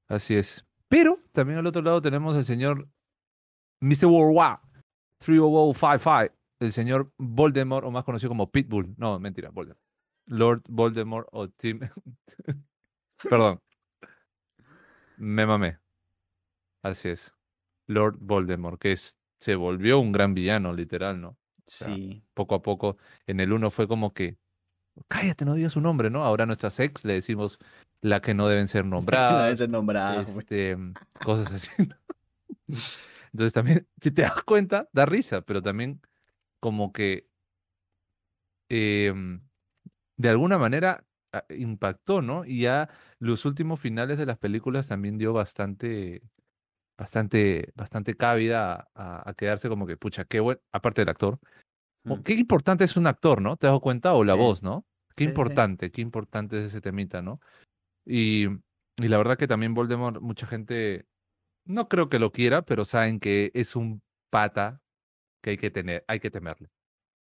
[0.08, 0.64] Así es.
[0.88, 2.88] Pero también al otro lado tenemos al señor
[3.80, 4.06] Mr.
[4.06, 4.58] Worldwide
[5.18, 8.94] 30055, el señor Voldemort, o más conocido como Pitbull.
[8.96, 9.80] No, mentira, Voldemort.
[10.26, 11.80] Lord Voldemort o Tim.
[13.30, 13.60] Perdón.
[15.16, 15.78] Me mamé.
[16.82, 17.32] Así es.
[17.90, 21.36] Lord Voldemort, que es, se volvió un gran villano, literal, ¿no?
[21.66, 22.22] sea, Sí.
[22.34, 22.96] poco a poco.
[23.26, 24.36] En el uno fue como que,
[25.08, 26.24] cállate, no digas su nombre, ¿no?
[26.24, 27.58] Ahora a nuestras ex le decimos
[28.02, 30.24] la que no deben ser No nombradas, debe ser nombrado.
[30.24, 30.38] güey.
[30.38, 30.76] este,
[31.24, 31.70] cosas así.
[31.88, 31.96] ¿no?
[33.32, 36.00] Entonces también, si te das cuenta, da risa, pero también
[36.60, 37.28] como que
[38.68, 39.40] em,
[40.16, 42.44] de alguna manera a- impactó, ¿no?
[42.44, 42.88] Y ya
[43.18, 46.22] los últimos finales de las películas también dio bastante,
[47.00, 51.38] bastante, bastante cabida a, a- quedarse como que, pucha, qué bueno, aparte del actor,
[52.02, 52.22] Mm.
[52.22, 53.58] Qué importante es un actor, ¿no?
[53.58, 54.14] ¿Te has dado cuenta?
[54.14, 54.38] O la Sí.
[54.38, 54.86] voz, ¿no?
[55.16, 55.28] Qué Sí, sí, sí.
[55.28, 57.40] importante, qué importante es ese temita, ¿no?
[58.06, 58.46] Y,
[58.96, 61.04] y la verdad que también Voldemort, mucha gente,
[61.66, 64.80] no creo que lo quiera, pero saben que es un pata
[65.42, 66.70] que hay que tener, hay que temerle,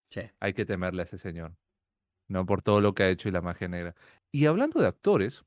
[0.09, 0.21] Sí.
[0.39, 1.55] hay que temerle a ese señor,
[2.27, 2.47] ¿no?
[2.47, 3.93] Por todo lo que ha hecho y la magia negra.
[4.31, 5.45] Y hablando de actores,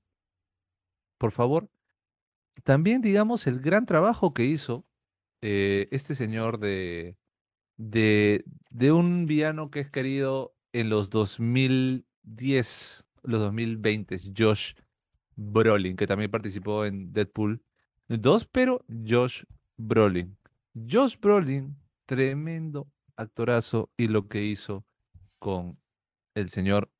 [1.18, 1.68] por favor,
[2.64, 4.86] también digamos el gran trabajo que hizo
[5.42, 7.16] eh, este señor de,
[7.76, 14.74] de, de un villano que es querido en los 2010, los 2020, Josh
[15.36, 17.62] Brolin, que también participó en Deadpool
[18.08, 19.44] 2, pero Josh
[19.76, 20.36] Brolin.
[20.74, 21.76] Josh Brolin,
[22.06, 24.84] tremendo actorazo y lo que hizo
[25.38, 25.78] con
[26.34, 26.90] el señor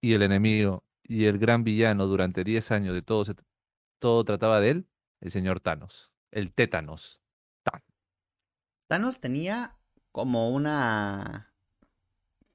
[0.00, 3.24] y el enemigo y el gran villano durante 10 años de todo,
[4.02, 4.88] todo trataba de él,
[5.20, 7.20] el señor Thanos, el tétanos.
[8.88, 9.78] Thanos tenía
[10.10, 11.54] como una.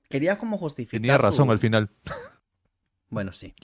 [0.07, 1.01] Quería como justificar.
[1.01, 1.89] Tenía razón su- al final.
[3.09, 3.55] Bueno, sí.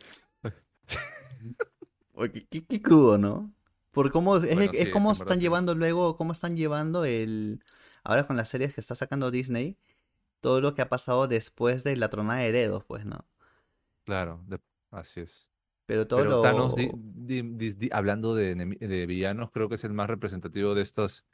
[2.15, 3.53] Oye, qué, crudo, ¿no?
[3.91, 7.05] Por cómo es, Bueno, es sí, es que cómo están llevando luego, cómo están llevando
[7.05, 7.63] el.
[8.03, 9.77] Ahora con las series que está sacando Disney,
[10.39, 13.27] todo lo que ha pasado después de la tronada de dedos, pues, ¿no?
[14.03, 14.59] Claro, de-
[14.89, 15.52] así es.
[15.85, 16.41] Pero todo Pero lo.
[16.41, 20.75] Thanos, di- di- di- di- hablando de, de villanos, creo que es el más representativo
[20.75, 21.25] de estos,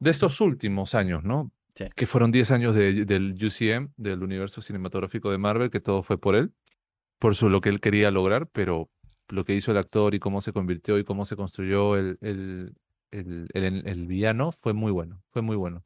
[0.00, 1.50] de estos últimos años, ¿no?
[1.74, 1.86] Sí.
[1.94, 6.18] Que fueron 10 años de- del UCM, del universo cinematográfico de Marvel, que todo fue
[6.18, 6.52] por él,
[7.18, 8.88] por su, lo que él quería lograr, pero
[9.28, 12.74] lo que hizo el actor y cómo se convirtió y cómo se construyó el, el,
[13.10, 15.82] el, el- el villano fue muy bueno, fue muy bueno.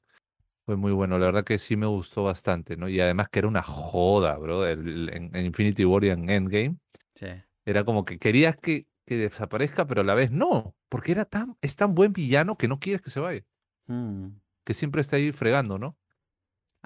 [0.67, 2.91] Fue muy bueno, la verdad que sí me gustó bastante, ¿no?
[2.91, 6.77] Y además que era una joda, bro, el- en, en Infinity War y en Endgame.
[7.15, 7.27] Sí.
[7.69, 11.57] Era como que querías que, que desaparezca, pero a la vez no, porque era tan,
[11.61, 13.45] es tan buen villano que no quieres que se vaya,
[13.87, 14.29] Mm.
[14.65, 15.97] que siempre está ahí fregando, ¿no?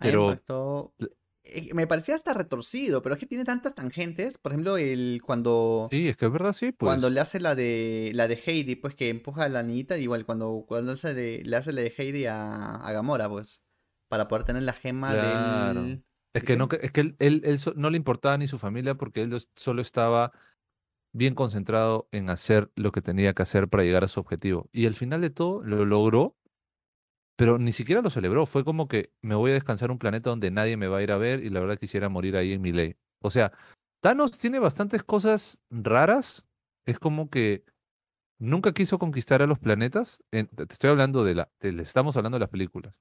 [0.01, 0.93] Pero- impactó-
[1.45, 4.39] eh, Me parecía hasta retorcido, pero es que tiene tantas tangentes.
[4.39, 5.89] Por ejemplo, el cuando.
[5.91, 6.89] Sí, es que es verdad, sí, pues.
[6.89, 10.25] Cuando le hace la de la de Heidi, pues que empuja a la niñita, igual
[10.25, 13.63] cuando, cuando hace de- le hace la de Heidi a, a Gamora, pues,
[14.09, 15.83] para poder tener la gema Claro.
[15.83, 16.05] del...
[16.35, 19.21] Es que no, es que él, él- él no le importaba ni su familia porque
[19.23, 20.33] él solo estaba
[21.13, 24.69] bien concentrado en hacer lo que tenía que hacer para llegar a su objetivo.
[24.73, 26.37] Y al final de todo lo logró,
[27.37, 28.47] pero ni siquiera lo celebró.
[28.47, 31.13] Fue como que me voy a descansar un planeta donde nadie me va a ir
[31.13, 32.97] a ver y la verdad quisiera morir ahí en mi ley.
[33.21, 33.53] O sea,
[34.01, 36.45] Thanos tiene bastantes cosas raras.
[36.87, 37.65] Es como que
[38.41, 40.23] nunca quiso conquistar a los planetas.
[40.33, 43.01] En- te estoy hablando de la, te- le estamos hablando de las películas.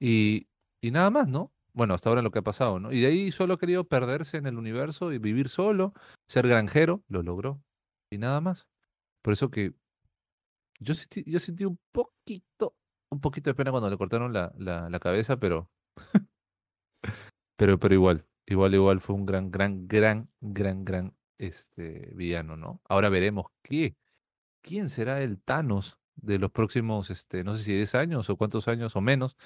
[0.00, 0.48] Y,
[0.82, 1.53] y nada más, ¿no?
[1.74, 2.92] Bueno, hasta ahora lo que ha pasado, ¿no?
[2.92, 5.92] Y de ahí solo ha querido perderse en el universo y vivir solo,
[6.28, 7.60] ser granjero, lo logró.
[8.10, 8.68] Y nada más.
[9.22, 9.72] Por eso que
[10.80, 12.74] yo sentí, un poquito,
[13.10, 15.68] un poquito de pena cuando le cortaron la, la, la cabeza, pero,
[17.56, 22.80] pero, pero igual, igual, igual fue un gran, gran, gran, gran, gran este villano, ¿no?
[22.88, 23.96] Ahora veremos qué,
[24.62, 28.68] quién será el Thanos de los próximos, este, no sé si 10 años o cuántos
[28.68, 29.36] años o menos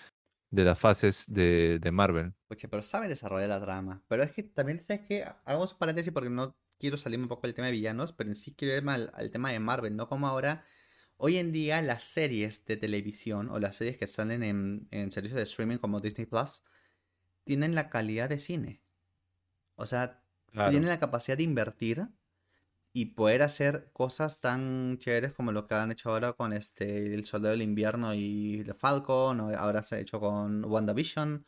[0.50, 2.34] de las fases de, de Marvel.
[2.48, 4.02] Oye, pero sabe desarrollar la trama.
[4.08, 7.46] Pero es que también, ¿sabes que Hagamos un paréntesis porque no quiero salirme un poco
[7.46, 10.08] del tema de villanos, pero en sí quiero irme al, al tema de Marvel, ¿no?
[10.08, 10.64] Como ahora,
[11.16, 15.36] hoy en día, las series de televisión o las series que salen en, en servicios
[15.36, 16.62] de streaming como Disney Plus
[17.44, 18.82] tienen la calidad de cine.
[19.74, 20.22] O sea,
[20.52, 22.08] tienen la capacidad de invertir
[23.00, 27.24] y poder hacer cosas tan chéveres como lo que han hecho ahora con este El
[27.26, 31.46] Soldado del Invierno y The Falcon, o ahora se ha hecho con WandaVision,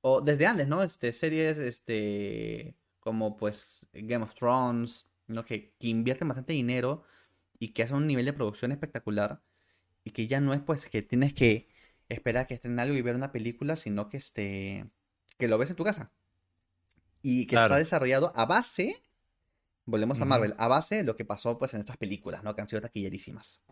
[0.00, 0.82] o desde antes, ¿no?
[0.82, 5.44] Este, series este, como pues Game of Thrones, ¿no?
[5.44, 7.04] Que, que invierten bastante dinero
[7.60, 9.42] y que hacen un nivel de producción espectacular.
[10.04, 11.68] y que ya no es pues que tienes que
[12.08, 14.90] esperar que estén algo y ver una película, sino que este
[15.38, 16.12] que lo ves en tu casa.
[17.22, 19.02] Y que está desarrollado a base,
[19.84, 22.54] volvemos a Marvel, a base de lo que pasó pues en estas películas, ¿no?
[22.54, 23.62] Que han sido taquillerísimas.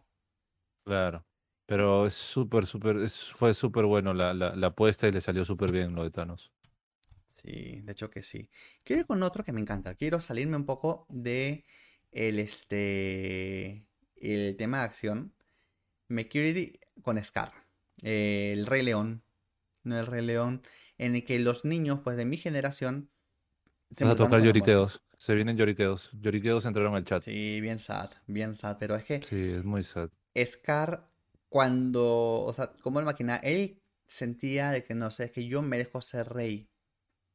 [0.84, 1.24] Claro.
[1.66, 5.94] Pero es súper, súper, fue súper bueno la, la, apuesta y le salió súper bien
[5.94, 6.50] lo de Thanos.
[7.28, 8.50] Sí, de hecho que sí.
[8.82, 9.94] Quiero ir con otro que me encanta.
[9.94, 11.64] Quiero salirme un poco de
[12.10, 13.86] el, este,
[14.16, 15.32] el tema de acción.
[16.08, 17.52] Me quiero ir con Scar,
[18.02, 19.22] el Rey León.
[19.84, 20.62] No el Rey León,
[20.98, 23.10] en el que los niños, pues de mi generación,
[23.96, 25.00] se a tocar lloriqueos.
[25.20, 26.08] Se vienen lloriqueos.
[26.14, 27.20] Lloriqueos entraron al chat.
[27.20, 28.78] Sí, bien sad, bien sad.
[28.80, 29.20] Pero es que.
[29.20, 30.08] Sí, es muy sad.
[30.34, 31.10] Scar,
[31.50, 32.40] cuando.
[32.40, 36.00] O sea, como el máquina, él sentía de que no sé, es que yo merezco
[36.00, 36.70] ser rey.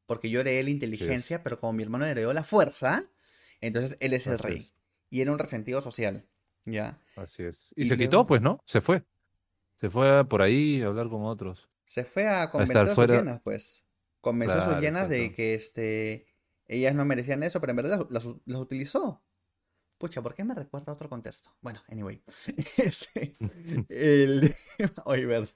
[0.08, 3.08] Porque yo heredé la inteligencia, pero como mi hermano heredó la fuerza,
[3.62, 4.72] entonces él es el rey.
[5.12, 6.26] Y era un resentido social.
[6.66, 7.00] ¿Ya?
[7.16, 7.72] Así es.
[7.76, 8.64] Y, se quitó, pues, ¿no?
[8.66, 9.04] Se fue.
[9.76, 11.70] Se fue por ahí a hablar con otros.
[11.86, 13.86] Se fue a convencer a, sus llenas, pues.
[14.22, 16.35] Convenció a sus llenas de que este
[16.68, 19.24] ellas no merecían eso, pero en verdad las, utilizó.
[19.98, 21.56] Pucha, ¿por qué me recuerda a otro contexto?
[21.62, 22.22] Bueno, anyway.
[23.90, 24.56] el...
[25.06, 25.54] Oye, ver.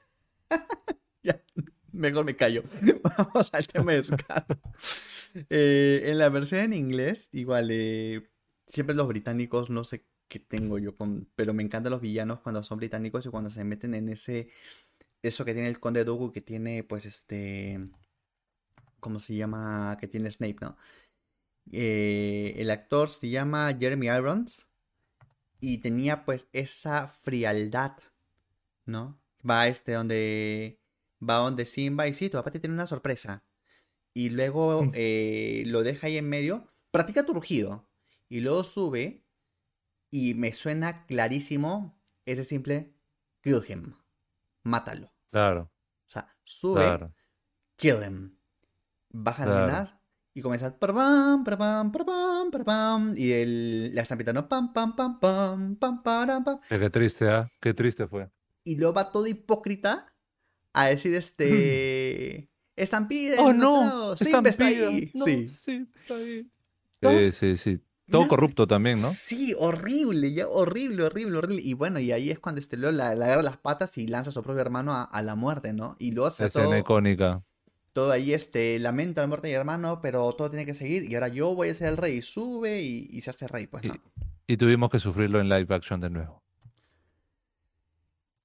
[1.24, 1.44] ya,
[1.92, 2.64] mejor me callo.
[3.18, 4.46] Vamos al tema de Scar.
[5.50, 8.30] Eh, en la versión en inglés, igual, eh,
[8.68, 11.30] siempre los británicos, no sé qué tengo yo con.
[11.36, 14.50] Pero me encantan los villanos cuando son británicos y cuando se meten en ese.
[15.22, 17.90] Eso que tiene el Conde Dooku, que tiene, pues, este.
[19.00, 19.98] ¿Cómo se llama?
[20.00, 20.78] Que tiene Snape, ¿no?
[21.72, 24.70] Eh, el actor se llama Jeremy Irons.
[25.60, 27.98] Y tenía, pues, esa frialdad,
[28.86, 29.20] ¿no?
[29.48, 30.80] Va este donde.
[31.22, 33.44] Va donde Simba y sí, tu papá te tiene una sorpresa.
[34.14, 34.92] Y luego mm.
[34.94, 36.68] eh, lo deja ahí en medio.
[36.92, 37.90] Practica tu rugido.
[38.30, 39.26] Y luego sube
[40.12, 42.96] y me suena clarísimo ese simple
[43.42, 43.96] kill him.
[44.64, 45.12] Mátalo.
[45.32, 45.72] Claro.
[46.06, 47.12] O sea, sube,
[47.76, 48.39] kill him.
[49.12, 49.90] Baja claro.
[50.34, 55.76] y comienza pam, pam, pam, pam, y el, la estampita no pam, pam, pam, pam,
[55.78, 56.60] pam, pam, pam.
[56.68, 57.50] Qué triste, ¿ah?
[57.60, 58.30] Qué triste fue.
[58.64, 60.14] Y luego va todo hipócrita
[60.74, 62.50] a decir este.
[62.76, 65.12] Estampide, oh, no, sí, está ahí.
[65.14, 65.50] sí.
[65.50, 66.50] sí, está ahí.
[67.02, 67.82] Sí, sí, sí.
[68.10, 69.12] Todo corrupto también, ¿no?
[69.12, 71.62] Sí, horrible, ya, horrible, horrible, horrible.
[71.64, 74.34] Y bueno, y ahí es cuando este luego le agarra las patas y lanza a
[74.34, 75.96] su propio hermano a, la muerte, ¿no?
[76.00, 77.44] Y luego hace Escena icónica.
[77.94, 81.10] Todo ahí, este, lamento la muerte de mi hermano, pero todo tiene que seguir.
[81.10, 82.18] Y ahora yo voy a ser el rey.
[82.18, 83.96] Y sube y, se hace rey, pues, ¿no?
[84.48, 86.44] Y, tuvimos que sufrirlo en live action de nuevo.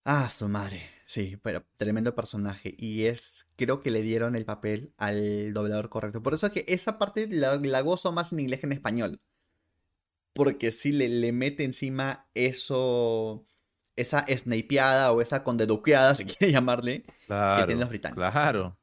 [0.04, 0.90] Ah, su madre.
[1.06, 2.74] Sí, pero tremendo personaje.
[2.78, 6.22] Y es, creo que le dieron el papel al doblador correcto.
[6.22, 9.20] Por eso es que esa parte la, la gozo más en inglés que en español
[10.34, 13.46] porque sí le, le mete encima eso,
[13.96, 18.30] esa snapeada o esa condeduqueada, si quiere llamarle, claro, que tienen los británicos.
[18.30, 18.76] Claro.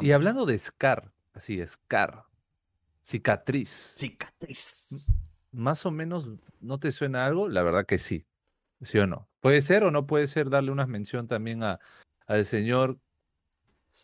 [0.00, 2.24] Y hablando de Scar, así, Scar,
[3.02, 3.94] cicatriz.
[3.96, 5.10] Cicatriz.
[5.52, 6.28] Más o menos,
[6.60, 7.48] ¿no te suena algo?
[7.48, 8.26] La verdad que sí.
[8.80, 9.28] ¿Sí o no?
[9.40, 11.80] Puede ser o no puede ser darle una mención también a,
[12.26, 12.98] al señor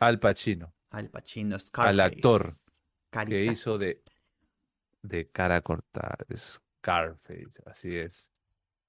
[0.01, 0.75] Al Pacino.
[0.91, 1.91] Al Pacino, Scarface.
[1.91, 2.47] Al actor
[3.29, 4.03] que hizo de
[5.05, 8.33] de cara cortar, Scarface, así es.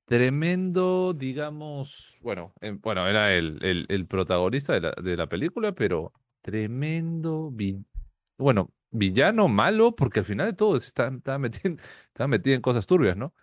[0.06, 6.14] Tremendo, digamos, bueno, bueno, era el, el, protagonista de la, de la, película, pero
[6.46, 7.52] tremendo,
[8.38, 11.76] bueno, villano, malo, porque al final de todo está, está, metido,
[12.10, 13.34] está metido en cosas turbias, ¿no?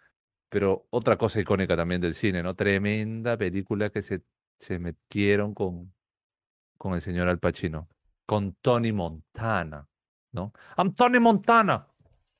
[0.48, 2.54] Pero otra cosa icónica también del cine, ¿no?
[2.54, 4.22] Tremenda película que se,
[4.56, 5.92] se metieron con,
[6.78, 7.88] con el señor Al Pacino,
[8.24, 9.88] con Tony Montana,
[10.30, 10.52] ¿no?
[10.78, 11.88] I'm Tony Montana.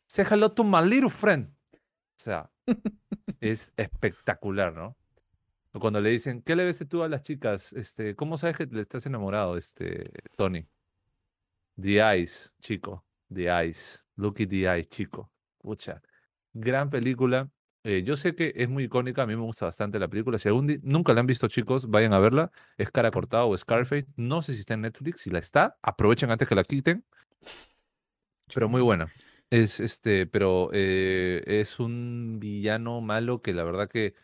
[0.07, 1.49] Say hello to my little friend.
[1.73, 1.79] O
[2.19, 2.49] sea,
[3.41, 4.97] es espectacular, ¿no?
[5.81, 7.73] Cuando le dicen, ¿qué le ves tú a las chicas?
[7.73, 10.66] Este, ¿Cómo sabes que le estás enamorado, este, Tony?
[11.81, 13.05] The Eyes, chico.
[13.32, 14.05] The Eyes.
[14.19, 15.32] At the Eyes, chico.
[15.59, 16.03] Pucha.
[16.53, 17.51] Gran película.
[17.85, 20.39] Eh, yo sé que es muy icónica, a mí me gusta bastante la película.
[20.39, 22.53] Si algún nunca la han visto, chicos, vayan a verla.
[22.77, 24.07] Es Cara Cortada o Scarface.
[24.16, 25.23] No sé si está en Netflix.
[25.23, 27.05] Si la está, aprovechen antes que la quiten.
[28.55, 29.11] Pero muy buena.
[29.51, 34.15] Es este, pero eh, es un villano malo que la verdad que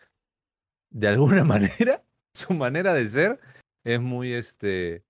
[0.91, 2.03] de alguna manera,
[2.33, 3.41] su manera de ser
[3.85, 5.05] es muy este,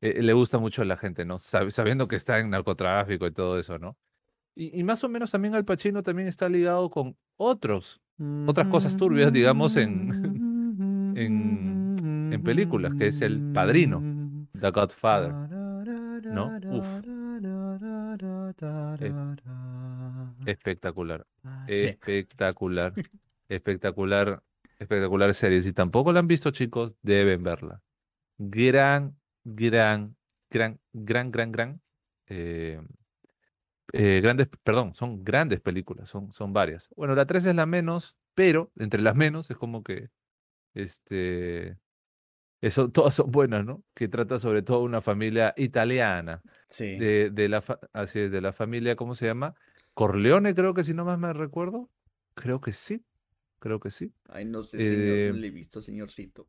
[0.00, 1.38] eh, le gusta mucho a la gente, ¿no?
[1.38, 3.96] sabiendo que está en narcotráfico y todo eso, ¿no?
[4.54, 8.00] Y, más o menos también Al Pacino también está ligado con otros,
[8.44, 14.02] otras cosas turbias, digamos, en, en, en películas, que es El Padrino,
[14.58, 15.32] The Godfather,
[16.24, 16.58] ¿no?
[16.72, 16.86] Uf.
[20.44, 21.24] Espectacular.
[21.68, 22.94] Espectacular.
[22.94, 22.94] Espectacular.
[23.48, 24.42] espectacular
[25.34, 25.62] serie.
[25.62, 27.82] Si tampoco la han visto, chicos, deben verla.
[28.38, 30.16] Gran, gran,
[30.50, 31.80] gran, gran, gran, gran.
[32.26, 32.80] eh,
[33.92, 36.88] eh, grandes, perdón, son grandes películas, son, son varias.
[36.94, 40.10] Bueno, la 3 es la menos, pero entre las menos es como que,
[40.74, 41.78] este,
[42.60, 43.82] eso, todas son buenas, ¿no?
[43.94, 46.98] Que trata sobre todo una familia italiana, Sí.
[46.98, 49.54] de, de la, así es, de la familia, ¿cómo se llama?
[49.94, 51.90] Corleone, creo que si no más me recuerdo.
[52.34, 53.04] Creo que sí,
[53.58, 54.12] creo que sí.
[54.28, 56.46] Ay, no sé, señor, Eh, no le he visto, señorcito.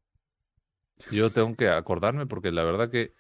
[1.12, 3.14] yo tengo que acordarme porque la verdad que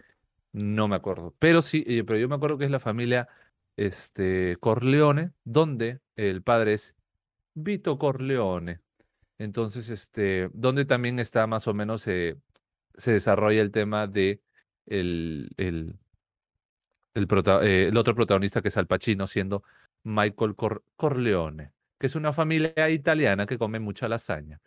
[0.53, 1.35] no me acuerdo.
[1.39, 3.29] Pero sí, eh, pero yo me acuerdo que es la familia
[3.77, 6.95] este, Corleone, donde el padre es
[7.55, 8.81] Vito Corleone.
[9.39, 12.37] Entonces, este, donde también está más o menos eh,
[12.97, 14.41] se desarrolla el tema de
[14.87, 15.95] el, el,
[17.13, 19.63] el, prota- eh, el otro protagonista que es Al Pacino, siendo
[20.03, 24.59] Michael Cor- Corleone, que es una familia italiana que come mucha lasaña.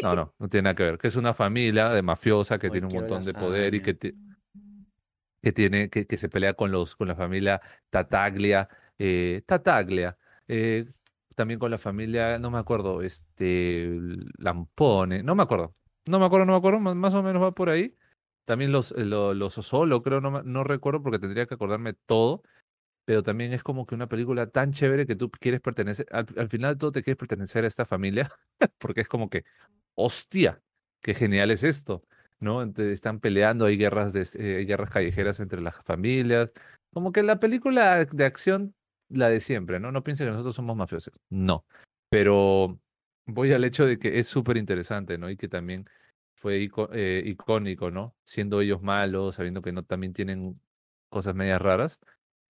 [0.00, 2.86] No, no, no tiene nada que ver, que es una familia de mafiosa que tiene
[2.88, 3.98] un montón de poder y que,
[5.42, 7.60] que tiene, que, que se pelea con los, con la familia
[7.90, 8.68] Tataglia,
[8.98, 10.16] eh, Tataglia,
[10.48, 10.86] eh,
[11.36, 13.88] también con la familia, no me acuerdo, este,
[14.38, 15.74] Lampone, no me acuerdo,
[16.06, 17.94] no me acuerdo, no me acuerdo, más, más o menos va por ahí.
[18.44, 22.42] También los, eh, lo- los Sosolo, creo, no, no recuerdo porque tendría que acordarme todo,
[23.08, 26.50] pero también es como que una película tan chévere que tú quieres pertenecer, al, al
[26.50, 28.30] final todo te quieres pertenecer a esta familia,
[28.78, 29.46] porque es como que,
[29.94, 30.60] hostia,
[31.00, 32.02] qué genial es esto.
[32.38, 32.62] ¿no?
[32.62, 36.50] Ente- están peleando, hay guerras, de, eh, guerras callejeras entre las familias.
[36.92, 38.74] Como que la película de acción,
[39.08, 39.90] la de siempre, ¿no?
[39.90, 41.14] No piensen que nosotros somos mafiosos.
[41.30, 41.64] No.
[42.10, 42.78] Pero
[43.24, 45.30] voy al hecho de que es súper interesante, ¿no?
[45.30, 45.88] Y que también
[46.34, 48.14] fue eh, icónico, ¿no?
[48.22, 50.60] Siendo ellos malos, sabiendo que no también tienen
[51.08, 52.00] cosas medias raras,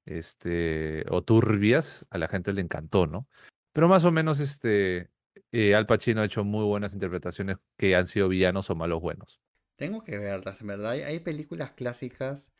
[0.08, 3.28] este, o turbias, a la gente le encantó, ¿no?
[3.72, 5.10] Pero más o menos, este,
[5.52, 9.40] eh, Al Pacino ha hecho muy buenas interpretaciones que han sido villanos o malos buenos.
[9.76, 10.92] Tengo que verlas, en verdad.
[10.92, 12.52] Hay, películas clásicas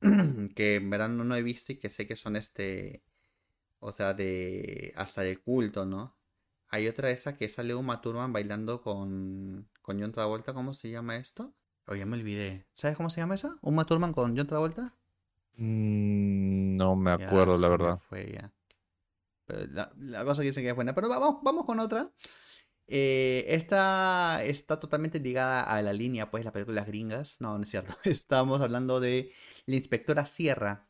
[0.54, 3.02] que en verdad no, no he visto y que sé que son este,
[3.80, 6.16] o sea, de hasta de culto, ¿no?
[6.68, 11.16] Hay otra esa que sale Uma Thurman bailando con, con John Travolta, ¿cómo se llama
[11.16, 11.52] esto?
[11.86, 12.66] Oh, ya me olvidé.
[12.72, 13.56] ¿Sabes cómo se llama esa?
[13.62, 14.94] ¿Uma Thurman con John Travolta?
[15.56, 17.98] Mm, No me Ya acuerdo, la verdad.
[18.08, 18.52] fue ya.
[19.46, 20.94] Pero la, la cosa que dice que es buena.
[20.94, 22.12] Pero va- vamos, vamos con otra.
[22.92, 27.40] Eh, esta está totalmente ligada a la línea, pues, las películas gringas.
[27.40, 27.94] No, no es cierto.
[28.04, 29.32] Estamos hablando de
[29.66, 30.88] la inspectora Sierra,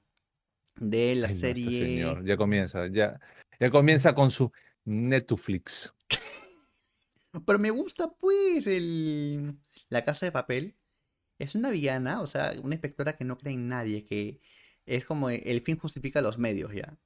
[0.77, 1.85] de la Ay, no, este serie...
[1.87, 3.21] señor, ya comienza, ya,
[3.59, 4.51] ya comienza con su
[4.85, 5.93] Netflix.
[7.47, 9.59] Pero me gusta, pues, el...
[9.89, 10.77] La Casa de Papel.
[11.41, 14.41] Es una villana, o sea, una inspectora que no cree en nadie, que
[14.87, 16.99] es como el fin justifica los medios, ¿ya?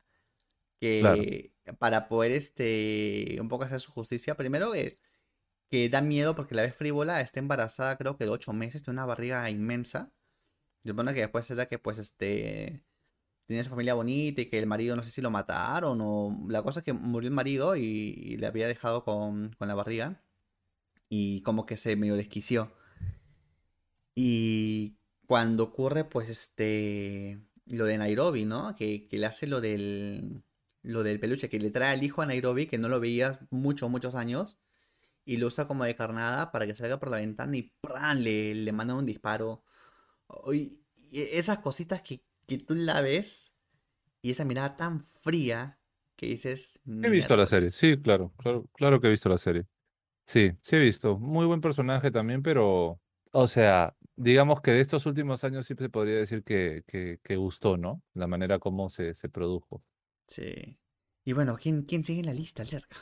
[0.99, 4.99] Claro, Que para poder, este, un poco hacer su justicia, primero eh,
[5.71, 8.97] que da miedo porque la vez frívola está embarazada, creo que de ocho meses, tiene
[8.97, 10.13] una barriga inmensa.
[10.83, 12.85] Se supone que después era que, pues, este,
[13.47, 16.63] tenía su familia bonita y que el marido no sé si lo mataron o la
[16.63, 20.23] cosa es que murió el marido y, y le había dejado con, con la barriga
[21.09, 22.73] y como que se medio desquició.
[24.15, 24.97] Y
[25.27, 28.75] cuando ocurre, pues, este, lo de Nairobi, ¿no?
[28.77, 30.43] Que, que le hace lo del,
[30.83, 33.91] lo del peluche, que le trae al hijo a Nairobi, que no lo veía muchos,
[33.91, 34.61] muchos años,
[35.25, 38.23] y lo usa como de carnada para que salga por la ventana y ¡pran!
[38.23, 39.65] Le, le manda un disparo.
[40.53, 40.79] Y
[41.13, 43.55] esas cositas que, que tú la ves
[44.23, 45.79] y esa mirada tan fría
[46.17, 49.67] que dices, he visto la serie, sí, claro, claro, claro que he visto la serie.
[50.27, 51.19] Sí, sí he visto.
[51.19, 53.01] Muy buen personaje también, pero,
[53.33, 57.37] o sea, digamos que de estos últimos años sí se podría decir que, que, que
[57.37, 58.03] gustó, ¿no?
[58.15, 59.83] La manera como se, se produjo.
[60.27, 60.79] Sí.
[61.25, 62.97] Y bueno, ¿quién, quién sigue en la lista, cerca?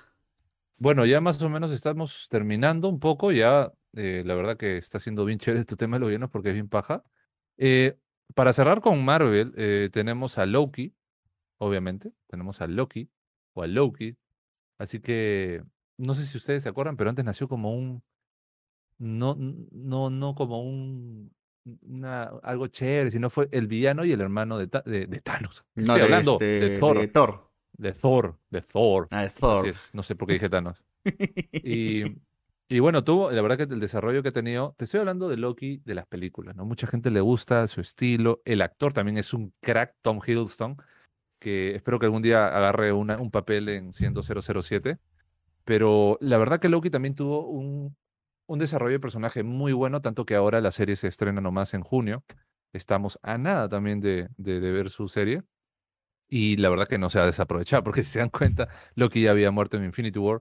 [0.76, 4.98] Bueno, ya más o menos estamos terminando un poco, ya eh, la verdad que está
[4.98, 7.04] siendo bien chévere tu tema de los villanos porque es bien paja.
[7.56, 7.96] Eh,
[8.34, 10.94] para cerrar con Marvel, eh, tenemos a Loki,
[11.58, 13.10] obviamente, tenemos a Loki
[13.52, 14.16] o a Loki,
[14.78, 15.62] así que
[15.98, 18.02] no sé si ustedes se acuerdan, pero antes nació como un,
[18.98, 21.32] no, no, no como un,
[21.82, 25.64] una, algo chévere, sino fue el villano y el hermano de, de, de Thanos.
[25.74, 26.32] ¿Qué No, estoy de hablando?
[26.34, 27.50] este, De de Thor, Thor.
[27.72, 29.06] de Thor, de Thor.
[29.10, 29.66] Ah, de Thor.
[29.68, 30.82] es, no sé por qué dije Thanos.
[31.52, 32.04] Y,
[32.68, 35.36] y bueno, tuvo, la verdad que el desarrollo que ha tenido, te estoy hablando de
[35.36, 36.64] Loki de las películas, ¿no?
[36.64, 40.76] Mucha gente le gusta su estilo, el actor también es un crack, Tom Hiddleston,
[41.38, 44.98] que espero que algún día agarre una- un papel en siendo 007,
[45.64, 47.96] pero la verdad que Loki también tuvo un,
[48.46, 51.82] un desarrollo de personaje muy bueno, tanto que ahora la serie se estrena nomás en
[51.82, 52.24] junio,
[52.72, 55.42] estamos a nada también de, de, de ver su serie,
[56.28, 59.32] y la verdad que no se ha desaprovechado, porque si se dan cuenta, Loki ya
[59.32, 60.40] había muerto en Infinity War,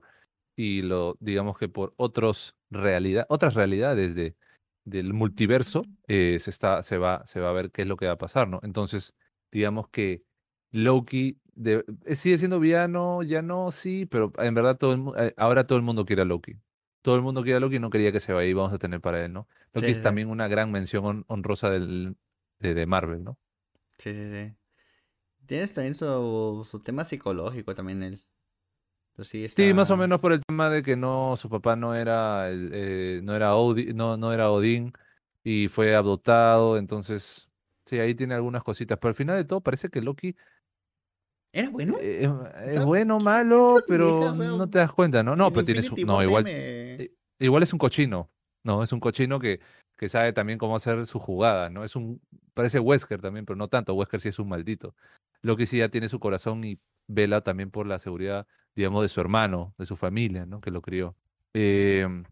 [0.56, 4.36] y lo, digamos que por otros realidad, otras realidades de,
[4.84, 8.06] del multiverso, eh, se está, se va, se va a ver qué es lo que
[8.06, 8.60] va a pasar, ¿no?
[8.62, 9.14] Entonces,
[9.52, 10.22] digamos que
[10.72, 11.82] Loki eh,
[12.14, 15.84] sigue siendo villano, ya no, sí, pero en verdad todo el, eh, ahora todo el
[15.84, 16.54] mundo quiere a Loki.
[17.02, 18.78] Todo el mundo quiere a Loki y no quería que se vaya y vamos a
[18.78, 19.48] tener para él, ¿no?
[19.74, 22.16] Sí, Loki es sí, también una gran mención hon- honrosa del,
[22.60, 23.38] de, de Marvel, ¿no?
[23.98, 24.54] Sí, sí, sí.
[25.46, 28.24] Tienes también su, su tema psicológico también él.
[29.14, 31.94] Pues sí, Sí, más o menos por el tema de que no, su papá no
[31.94, 34.92] era, eh, no era Odi- no, no era Odín
[35.44, 37.50] y fue adoptado, entonces
[37.84, 40.36] sí, ahí tiene algunas cositas, pero al final de todo parece que Loki
[41.52, 41.94] ¿Era bueno?
[42.00, 45.36] eh, O es bueno, ¿qué, qué malo, pero O sea, no te das cuenta, ¿no?
[45.36, 48.30] No, pero tiene su, Infinity no, War igual, i- igual es un cochino,
[48.64, 49.60] no, es un cochino que,
[49.96, 51.84] que sabe también cómo hacer su jugada, ¿no?
[51.84, 52.20] Es un,
[52.54, 54.94] parece Wesker también, pero no tanto, Wesker sí es un maldito.
[55.42, 59.20] Loki sí ya tiene su corazón y vela también por la seguridad, digamos, de su
[59.20, 60.60] hermano, de su familia, ¿no?
[60.60, 61.16] Que lo crió.
[61.52, 62.24] Em,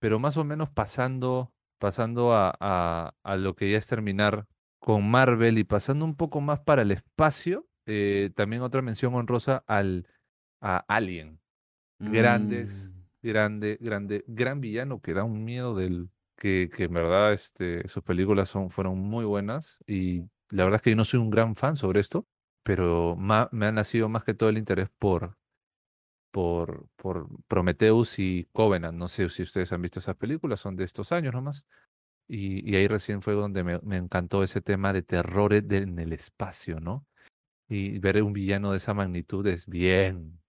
[0.00, 4.46] pero más o menos pasando, pasando a, a, a lo que ya es terminar
[4.78, 9.64] con Marvel y pasando un poco más para el espacio, eh, también otra mención honrosa
[9.66, 10.06] al,
[10.60, 11.40] a Alien.
[12.00, 17.32] Grandes, Mm, grande, grande, gran villano que da un miedo del que, que en verdad
[17.32, 21.20] este, sus películas son, fueron muy buenas y la verdad es que yo no soy
[21.20, 22.26] un gran fan sobre esto,
[22.62, 25.36] pero ma- me ha nacido más que todo el interés por,
[26.30, 28.98] por, por Prometheus y Covenant.
[28.98, 31.64] No sé si ustedes han visto esas películas, son de estos años nomás.
[32.28, 35.98] Y, y ahí recién fue donde me, me encantó ese tema de terrores de- en
[36.00, 37.06] el espacio, ¿no?
[37.68, 40.40] Y ver un villano de esa magnitud es bien,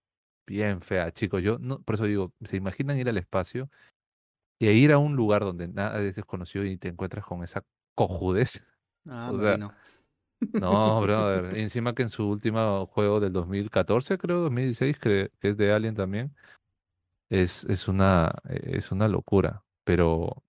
[0.46, 1.42] bien fea, chicos.
[1.42, 3.70] Yo no, por eso digo, ¿se imaginan ir al espacio
[4.60, 7.64] y ir a un lugar donde nada es desconocido y te encuentras con esa
[7.96, 8.66] cojudez?
[9.10, 9.74] Ah, O sea, vino.
[10.54, 11.58] no, brother.
[11.58, 15.96] Encima que en su último juego del 2014, creo, 2016, que, que es de Alien
[15.96, 16.36] también,
[17.30, 19.64] es, es una, es una locura.
[19.84, 20.44] Pero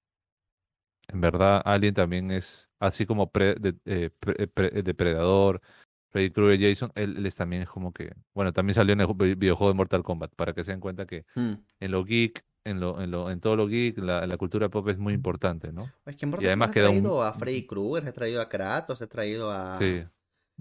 [1.08, 5.62] en verdad, Alien también es, así como pre- de- pre- pre- eh, Depredador,
[6.10, 9.06] Freddy Krueger, Jason, él, él es también es como que, bueno, también salió en el
[9.06, 11.52] ju- videojuego de Mortal Kombat, para que se den cuenta que Mm.
[11.80, 14.88] en lo geek, en lo, en lo, en todo lo geek, la, la cultura pop
[14.88, 15.84] es muy importante, ¿no?
[16.06, 18.08] Es que en Y Mortal además Kombat ha queda un, traído a Freddy Krueger, se
[18.08, 20.02] ha traído a Kratos, se ha traído a, sí,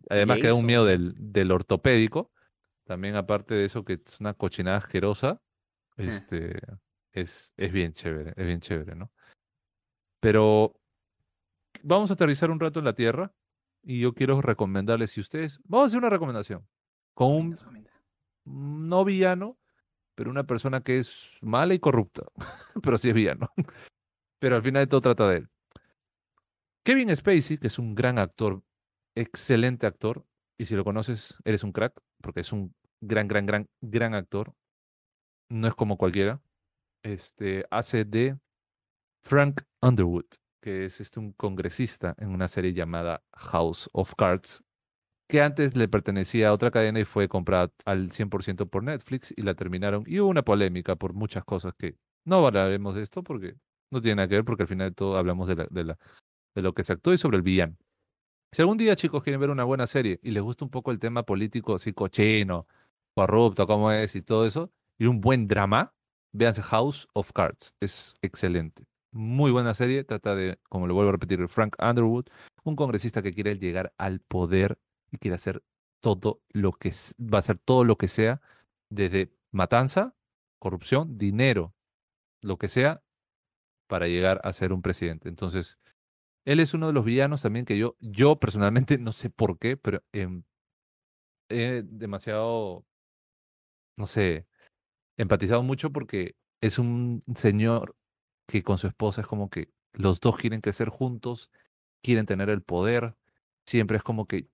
[0.10, 2.32] además queda un miedo del, del ortopédico,
[2.86, 5.42] también aparte de eso que es una cochinada asquerosa,
[5.98, 6.60] Eh, este,
[7.14, 9.12] es, es bien chévere, es bien chévere, ¿no?
[10.20, 10.80] Pero
[11.84, 13.34] vamos a aterrizar un rato en la Tierra
[13.88, 16.68] y yo quiero recomendarles, si ustedes, vamos a hacer una recomendación,
[17.14, 17.58] con un
[18.44, 19.58] no villano,
[20.14, 22.24] pero una persona que es mala y corrupta,
[22.84, 23.50] pero sí es villano,
[24.40, 25.50] pero al final de todo trata de él.
[26.84, 28.62] Kevin Spacey, que es un gran actor,
[29.16, 30.26] excelente actor,
[30.58, 34.54] y si lo conoces, eres un crack, porque es un gran, gran, gran, gran actor,
[35.48, 36.42] no es como cualquiera,
[37.04, 38.38] este, hace de
[39.24, 40.26] Frank Underwood,
[40.62, 44.64] que es este, un congresista en una serie llamada House of Cards,
[45.30, 49.42] que antes le pertenecía a otra cadena y fue comprada al 100% por Netflix y
[49.44, 50.04] la terminaron.
[50.08, 53.56] Y hubo una polémica por muchas cosas que no hablaremos de esto porque
[53.92, 55.98] no tiene nada que ver, porque al final de todo hablamos de, la, de, la,
[56.56, 57.76] de lo que se actuó y sobre el villano.
[58.54, 61.00] Si algún día, chicos, quieren ver una buena serie y les gusta un poco el
[61.00, 62.68] tema político, así cochino,
[63.16, 65.94] corrupto, cómo es y todo eso, y un buen drama,
[66.34, 67.76] véanse House of Cards.
[67.82, 68.86] Es excelente.
[69.18, 70.04] Muy buena serie.
[70.04, 72.28] Trata de, como lo vuelvo a repetir, Frank Underwood,
[72.64, 74.78] un congresista que quiere llegar al poder
[75.12, 75.64] y quiere hacer
[76.02, 78.42] todo lo que va a hacer todo lo que sea,
[78.92, 80.14] desde matanza,
[80.60, 81.74] corrupción, dinero,
[82.44, 83.02] lo que sea,
[83.88, 85.30] para llegar a ser un presidente.
[85.30, 85.80] Entonces,
[86.46, 89.78] él es uno de los villanos también que yo, yo personalmente no sé por qué,
[89.78, 90.44] pero em,
[91.50, 92.86] he demasiado,
[93.98, 94.46] no sé,
[95.18, 97.96] empatizado mucho porque es un señor
[98.48, 101.52] que con su esposa es como que los dos quieren crecer juntos,
[102.02, 103.16] quieren tener el poder,
[103.66, 104.48] siempre es como que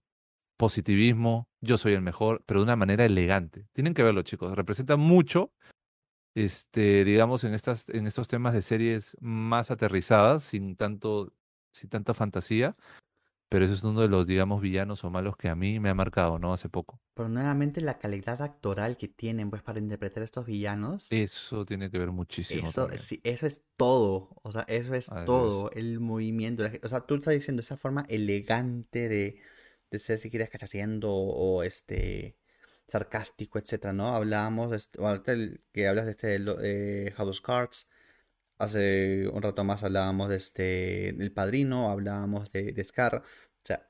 [0.58, 3.68] positivismo, yo soy el mejor, pero de una manera elegante.
[3.74, 5.52] Tienen que verlo, chicos, representa mucho,
[6.36, 11.34] este, digamos, en estas, en estos temas de series más aterrizadas, sin tanto,
[11.72, 12.76] sin tanta fantasía,
[13.54, 15.94] pero eso es uno de los, digamos, villanos o malos que a mí me ha
[15.94, 16.54] marcado, ¿no?
[16.54, 17.00] Hace poco.
[17.14, 22.00] Pero nuevamente la calidad actoral que tienen pues para interpretar estos villanos, Eso tiene que
[22.00, 24.36] ver muchísimo eso, sí, eso es todo.
[24.42, 25.26] O sea, eso es es.
[25.28, 25.70] todo.
[25.74, 26.64] El movimiento.
[26.64, 29.40] la O sea, tú estás diciendo esa forma elegante de,
[29.92, 32.40] de ser, si quieres, cachaciendo o, este
[32.88, 34.16] sarcástico, etcétera, ¿no?
[34.16, 37.88] Hablábamos, de o ahorita el que hablas de este eh, House of Cards.
[38.58, 43.18] Hace un rato más hablábamos de este El Padrino, hablábamos de, de Scar.
[43.18, 43.24] O
[43.64, 43.90] sea,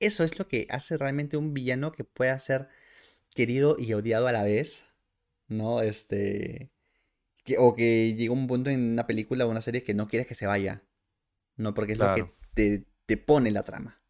[0.00, 2.68] eso es lo que hace realmente un villano que pueda ser
[3.34, 4.86] querido y odiado a la vez.
[5.48, 5.82] ¿no?
[5.82, 6.72] Este...
[7.44, 10.28] que- o que llega un punto en una película o una serie que no quieres
[10.28, 10.84] que se vaya,
[11.56, 11.74] ¿no?
[11.74, 14.02] Porque es lo que te, te pone la trama.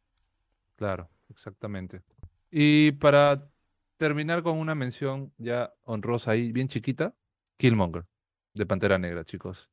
[0.77, 2.03] claro, exactamente.
[2.51, 3.51] Y para
[3.97, 7.15] terminar con una mención ya honrosa ahí, bien chiquita,
[7.59, 8.07] Killmonger,
[8.55, 9.71] de Pantera Negra, chicos.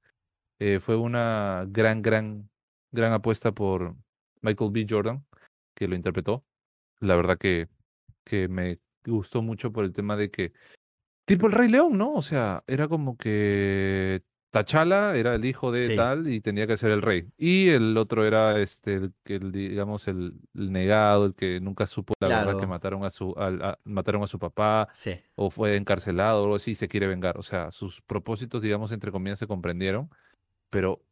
[0.60, 2.50] Eh, fue una gran, gran,
[2.92, 3.96] gran apuesta por
[4.42, 4.86] Michael B.
[4.90, 5.26] Jordan,
[5.76, 6.44] que lo interpretó.
[7.00, 7.68] La verdad que,
[8.26, 10.54] que me gustó mucho por el tema de que,
[11.26, 12.14] tipo el Rey León, ¿no?
[12.14, 16.76] O sea, era como que T'Challa era el hijo de Sí, tal y tenía que
[16.78, 17.28] ser el rey.
[17.38, 21.86] Y el otro era este, el, que el, digamos, el, el negado, el que nunca
[21.86, 25.20] supo la verdad que mataron a su, a- mataron a su papá sí.
[25.36, 27.38] o fue encarcelado o algo así y se quiere vengar.
[27.38, 30.10] O sea, sus propósitos, digamos, entre comillas, se comprendieron,
[30.70, 31.04] pero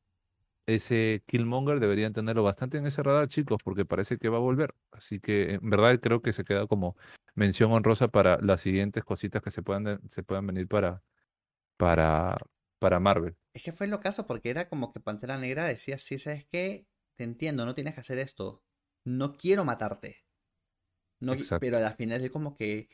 [0.65, 4.73] ese Killmonger deberían tenerlo bastante en ese radar, chicos, porque parece que va a volver.
[4.91, 6.97] Así que en verdad creo que se queda como
[7.35, 11.03] mención honrosa para las siguientes cositas que se puedan, se puedan venir para,
[11.77, 12.37] para,
[12.79, 13.35] para Marvel.
[13.53, 16.87] Es que fue lo caso porque era como que Pantera Negra decía, sí, ¿sabes qué?
[17.15, 18.63] Te entiendo, no tienes que hacer esto.
[19.03, 20.25] No quiero matarte.
[21.19, 22.89] No, pero al final es como que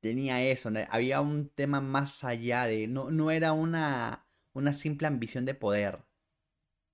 [0.00, 0.80] tenía eso, ¿no?
[0.90, 6.04] Había un tema más allá de, no, no era una, una simple ambición de poder.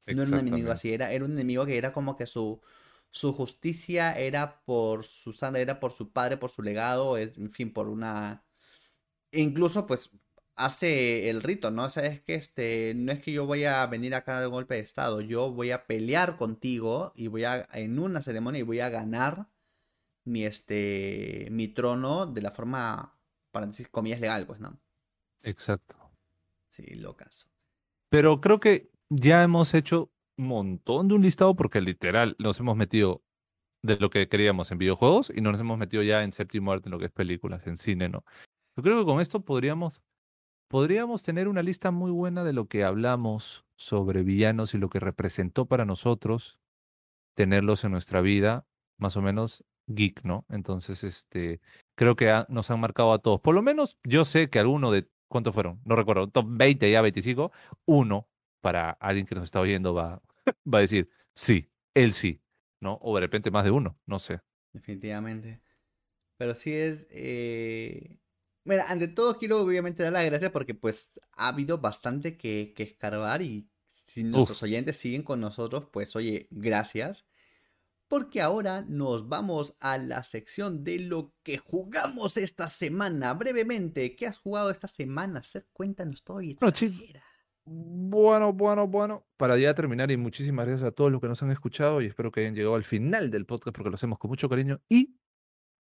[0.06, 2.60] No era un enemigo así, era, era un enemigo que era como que su,
[3.10, 7.73] su justicia era por su sangre, era por su padre, por su legado, en fin,
[7.73, 8.44] por una...
[9.31, 10.10] e incluso pues
[10.59, 11.85] hace el rito, ¿no?
[11.85, 14.48] O sea, es que este, no es que yo voy a venir acá a dar
[14.51, 18.64] golpe de estado, yo voy a pelear contigo y voy a, en una ceremonia y
[18.64, 19.48] voy a ganar
[20.24, 23.14] mi, este, mi trono de la forma,
[23.51, 24.78] para decir comillas, legal, pues, ¿no?
[25.43, 25.97] Exacto.
[26.68, 27.48] Sí, lo caso.
[28.10, 32.76] Pero creo que ya hemos hecho un montón de un listado porque literal nos hemos
[32.76, 33.22] metido
[33.82, 36.89] de lo que queríamos en videojuegos y no nos hemos metido ya en séptimo arte
[36.89, 38.24] en lo que es películas, en cine, ¿no?
[38.76, 40.01] Yo creo que con esto podríamos,
[40.69, 45.01] podríamos tener una lista muy buena de lo que hablamos sobre villanos y lo que
[45.01, 46.59] representó para nosotros
[47.35, 48.66] tenerlos en nuestra vida,
[48.99, 50.45] más o menos geek, ¿no?
[50.51, 51.61] Entonces, este,
[51.95, 53.40] creo que nos han marcado a todos.
[53.40, 55.81] Por lo menos yo sé que alguno de, ¿cuántos fueron?
[55.85, 57.53] No recuerdo, top 20 ya 25,
[57.86, 58.28] uno
[58.61, 60.20] para alguien que nos está oyendo va,
[60.73, 62.43] va a decir, sí, él sí,
[62.81, 62.99] ¿no?
[63.01, 64.40] O de repente más de uno, no sé.
[64.73, 65.61] Definitivamente.
[66.36, 67.07] Pero sí es...
[67.11, 68.19] eh,
[68.69, 72.82] Mira, ante todo quiero obviamente dar las gracias porque pues ha habido bastante que, que
[72.82, 77.27] escarbar y si nuestros Uf, oyentes siguen con nosotros, pues oye, gracias.
[78.09, 83.32] Porque ahora nos vamos a la sección de lo que jugamos esta semana.
[83.35, 85.43] Brevemente, ¿qué has jugado esta semana?
[85.43, 87.23] Ser, cuéntanos todo y exagera.
[87.65, 91.51] bueno, bueno, bueno, para ya terminar y muchísimas gracias a todos los que nos han
[91.51, 94.49] escuchado y espero que hayan llegado al final del podcast porque lo hacemos con mucho
[94.49, 95.16] cariño y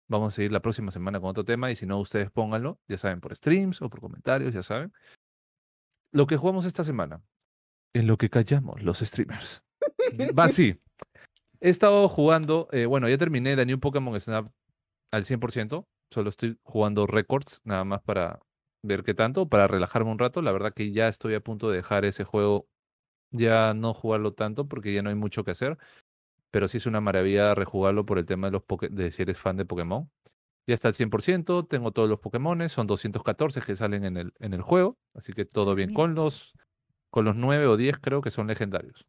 [0.09, 2.97] Vamos a seguir la próxima semana con otro tema y si no, ustedes pónganlo, ya
[2.97, 4.93] saben, por streams o por comentarios, ya saben.
[6.11, 7.21] Lo que jugamos esta semana,
[7.93, 9.63] en lo que callamos los streamers.
[10.37, 10.79] Va así.
[11.61, 14.51] He estado jugando, eh, bueno, ya terminé la New Pokémon Snap
[15.11, 18.39] al 100%, solo estoy jugando Records, nada más para
[18.83, 20.41] ver qué tanto, para relajarme un rato.
[20.41, 22.67] La verdad que ya estoy a punto de dejar ese juego,
[23.31, 25.77] ya no jugarlo tanto porque ya no hay mucho que hacer,
[26.53, 29.39] pero sí es una maravilla rejugarlo por el tema de, los poke- de si eres
[29.39, 30.07] fan de Pokémon.
[30.67, 34.53] Ya está al 100%, tengo todos los Pokémones, son 214 que salen en el, en
[34.53, 35.91] el juego, así que todo Ah, bien.
[35.93, 36.53] Con los,
[37.09, 39.07] con los 9 o 10 creo que son legendarios.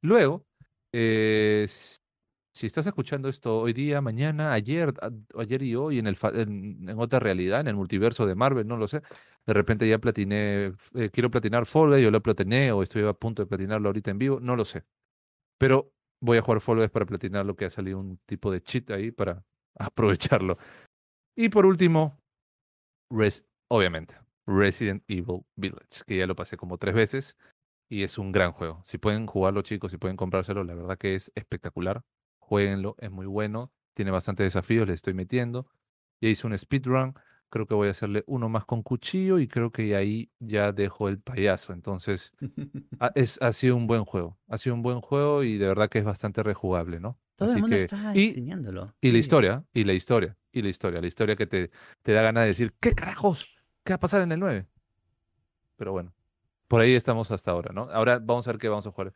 [0.00, 0.44] Luego,
[0.92, 5.10] eh, si estás escuchando esto hoy día, mañana, ayer, a-
[5.40, 8.76] ayer y hoy, en, el, en, en otra realidad, en el multiverso de Marvel, no
[8.76, 9.02] lo sé,
[9.46, 13.42] de repente ya platiné, eh, quiero platinar Fall yo lo platiné o estoy a punto
[13.42, 14.82] de platinarlo ahorita en vivo, no lo sé.
[15.58, 15.92] Pero
[16.22, 19.10] voy a jugar Fall para platinar lo que ha salido un tipo de cheat ahí
[19.10, 19.44] para
[19.78, 20.56] aprovecharlo.
[21.36, 22.18] Y por último,
[23.10, 24.16] Res- obviamente,
[24.46, 27.36] Resident Evil Village, que ya lo pasé como tres veces
[27.90, 28.82] y es un gran juego.
[28.84, 32.02] Si pueden jugarlo, chicos, si pueden comprárselo, la verdad que es espectacular.
[32.40, 35.68] Jueguenlo, es muy bueno, tiene bastantes desafíos, le estoy metiendo.
[36.20, 37.14] Ya hice un speedrun,
[37.52, 41.08] creo que voy a hacerle uno más con cuchillo y creo que ahí ya dejo
[41.08, 41.74] el payaso.
[41.74, 42.32] Entonces,
[42.98, 45.90] ha, es, ha sido un buen juego, ha sido un buen juego y de verdad
[45.90, 47.18] que es bastante rejugable, ¿no?
[47.36, 48.94] Todo el mundo que, está y streameándolo.
[49.02, 51.70] y la historia, y la historia, y la historia, la historia que te,
[52.02, 53.54] te da ganas de decir, ¿qué carajos?
[53.84, 54.66] ¿Qué va a pasar en el 9?
[55.76, 56.12] Pero bueno,
[56.68, 57.90] por ahí estamos hasta ahora, ¿no?
[57.90, 59.12] Ahora vamos a ver qué vamos a jugar.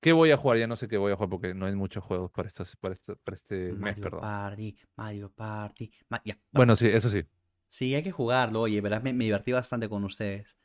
[0.00, 0.58] ¿Qué voy a jugar?
[0.58, 2.48] Ya no sé qué voy a jugar porque no hay muchos juegos para,
[2.80, 4.20] para, este, para este mes, Mario perdón.
[4.20, 5.90] Party, Mario Party.
[6.10, 6.50] Ma- ya, bueno.
[6.52, 7.24] Bueno, sí, eso sí.
[7.68, 8.80] Sí, hay que jugarlo, oye.
[8.82, 10.56] Me, me divertí bastante con ustedes.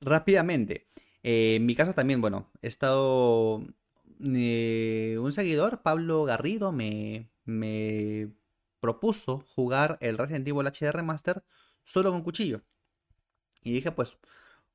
[0.00, 0.88] Rápidamente,
[1.22, 3.62] eh, en mi caso también, bueno, he estado...
[4.20, 8.32] eh, un seguidor, Pablo Garrido, me, me
[8.80, 11.44] propuso jugar el Resident Evil HD Remaster
[11.84, 12.62] solo con cuchillo.
[13.62, 14.16] Y dije, pues,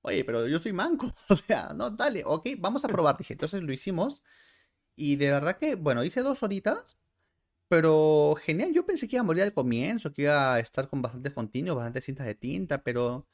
[0.02, 1.12] oye, pero yo soy manco.
[1.30, 3.18] O sea, no, dale, ok, vamos a probar.
[3.18, 4.24] Dije, entonces lo hicimos.
[4.96, 6.98] Y de verdad que, bueno, hice dos horitas.
[7.70, 11.02] Pero genial, yo pensé que iba a morir al comienzo, que iba a estar con
[11.02, 13.28] bastantes continuos, bastantes cintas de tinta, pero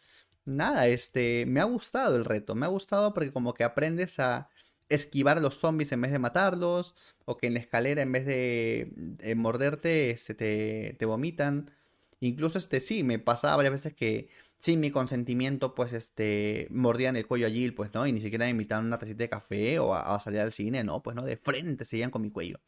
[0.45, 4.49] nada, este, me ha gustado el reto, me ha gustado porque como que aprendes a
[4.89, 6.95] esquivar a los zombies en vez de matarlos,
[7.25, 11.71] o que en la escalera en vez de, morderte, este, te, te vomitan.
[12.19, 14.29] Incluso este sí, me pasaba varias veces que
[14.63, 18.07] sin mi consentimiento, pues este, mordían el cuello a Jill, pues, ¿no?
[18.07, 21.03] Y ni siquiera me invitaban una tacita de café o a, salir al cine, ¿no?
[21.03, 21.23] Pues, ¿no?
[21.25, 22.59] De frente seguían con mi cuello.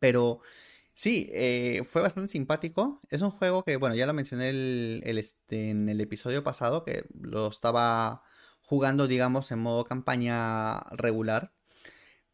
[0.00, 0.40] Pero
[0.94, 3.00] sí, eh, fue bastante simpático.
[3.10, 4.50] Es un juego que, bueno, ya lo mencioné
[5.04, 8.22] este, en el episodio pasado, que lo estaba
[8.62, 11.52] jugando, digamos, en modo campaña regular.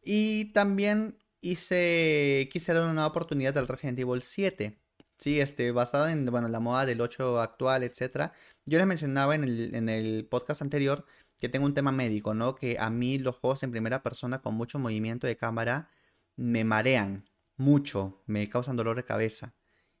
[0.03, 4.79] Y también hice, quise dar una oportunidad del Resident Evil 7.
[5.17, 8.31] Sí, este, basado en, bueno, la moda del 8 actual, etc.
[8.65, 11.05] Yo les mencionaba en el, en el podcast anterior
[11.39, 12.55] que tengo un tema médico, ¿no?
[12.55, 15.89] Que a mí los juegos en primera persona con mucho movimiento de cámara
[16.35, 19.55] me marean mucho, me causan dolor de cabeza.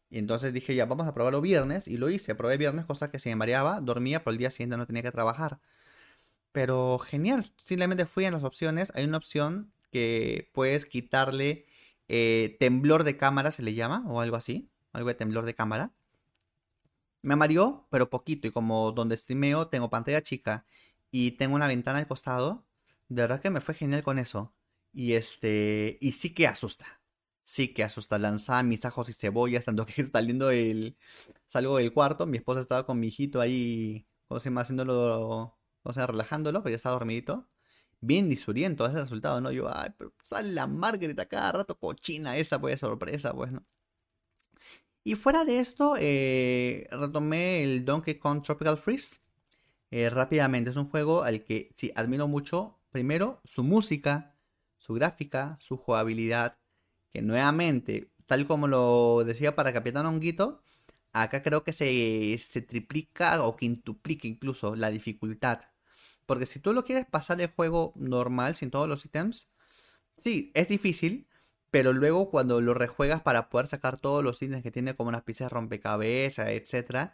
[0.09, 1.87] Y entonces dije, ya, vamos a probarlo viernes.
[1.87, 4.77] Y lo hice, probé viernes, cosa que si me mareaba, dormía, por el día siguiente
[4.77, 5.59] no tenía que trabajar.
[6.51, 8.91] Pero genial, simplemente fui en las opciones.
[8.95, 11.65] Hay una opción que puedes quitarle
[12.07, 14.69] eh, temblor de cámara, se le llama, o algo así.
[14.93, 15.93] Algo de temblor de cámara.
[17.23, 18.47] Me mareó, pero poquito.
[18.47, 20.65] Y como donde streameo tengo pantalla chica
[21.09, 22.65] y tengo una ventana al costado,
[23.09, 24.53] de verdad que me fue genial con eso.
[24.93, 26.85] Y este, y sí que asusta.
[27.43, 28.19] Sí que asusta.
[28.19, 30.97] Lanzaba mis ajos y cebollas, tanto que saliendo el,
[31.47, 34.61] salgo del cuarto, mi esposa estaba con mi hijito ahí, ¿cómo se llama?
[34.61, 37.49] Haciéndolo, o sea, relajándolo, porque ya estaba dormidito.
[38.01, 39.51] Bien disuriento ese resultado, ¿no?
[39.51, 43.65] Yo, ay, pero sale la Margaret a cada rato cochina esa, pues, sorpresa, pues, ¿no?
[45.05, 49.19] Y fuera de esto, eh, retomé el Donkey Kong Tropical Freeze.
[49.91, 52.79] Eh, rápidamente, es un juego al que sí admiro mucho.
[52.91, 54.32] Primero, su música,
[54.83, 56.57] su gráfica, su jugabilidad,
[57.13, 60.61] que nuevamente, tal como lo decía para Capitán Honguito,
[61.13, 65.61] acá creo que se, se triplica o quintuplica incluso la dificultad.
[66.25, 69.51] Porque si tú lo quieres pasar el juego normal, sin todos los ítems,
[70.17, 71.27] sí, es difícil,
[71.71, 75.23] pero luego cuando lo rejuegas para poder sacar todos los ítems que tiene como unas
[75.23, 77.11] piezas de rompecabezas, etc.,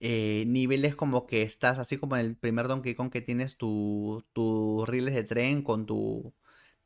[0.00, 4.24] eh, niveles como que estás así como en el primer Donkey Kong que tienes tus
[4.32, 6.32] tu riles de tren con tu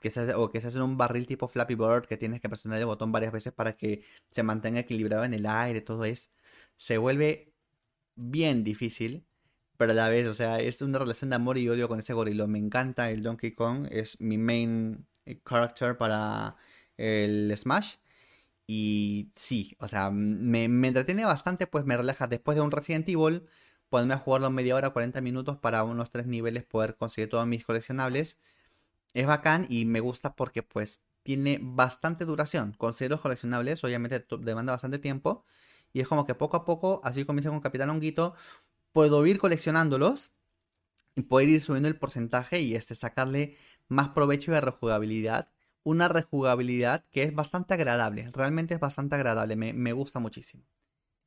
[0.05, 2.49] que se o que se hace en un barril tipo Flappy Bird que tienes que
[2.51, 6.31] presionar el botón varias veces para que se mantenga equilibrado en el aire, todo es,
[6.77, 7.55] se vuelve
[8.15, 9.27] bien difícil,
[9.79, 12.13] pero a la vez, o sea, es una relación de amor y odio con ese
[12.13, 12.47] gorilo.
[12.47, 16.57] Me encanta el Donkey Kong, es mi main eh, character para
[16.99, 17.97] el Smash.
[18.67, 22.27] Y sí, o sea, me, me entretiene bastante, pues me relaja.
[22.27, 23.47] Después de un Resident Evil,
[23.89, 27.65] ponerme a jugarlo media hora, 40 minutos para unos 3 niveles, poder conseguir todos mis
[27.65, 28.39] coleccionables
[29.15, 32.75] es bacán y me gusta porque pues tiene bastante duración.
[32.77, 35.45] Con ceros coleccionables, obviamente demanda bastante tiempo.
[35.93, 38.35] Y es como que poco a poco, así comienza con Capitán Honguito,
[38.93, 40.33] puedo ir coleccionándolos
[41.17, 43.57] y poder ir subiendo el porcentaje y este, sacarle
[43.89, 45.49] más provecho de rejugabilidad.
[45.85, 50.65] Una rejugabilidad que es bastante agradable, realmente es bastante agradable, me, me gusta muchísimo.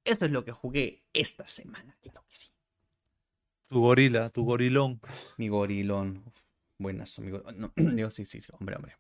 [0.04, 2.50] Esto es lo que jugué esta semana, claro que sí.
[3.68, 5.02] Tu gorila, tu gorilón.
[5.38, 6.24] Mi gorilón.
[6.80, 7.44] Buenas, amigos.
[7.76, 8.94] Digo, sí, sí, hombre, hombre,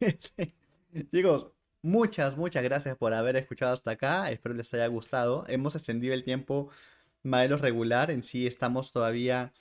[0.00, 0.18] hombre.
[1.80, 4.32] Muchas, muchas gracias por haber escuchado hasta acá.
[4.32, 5.44] Espero les haya gustado.
[5.46, 6.70] Hemos extendido el tiempo
[7.22, 8.10] más de lo regular.
[8.10, 9.52] En sí estamos todavía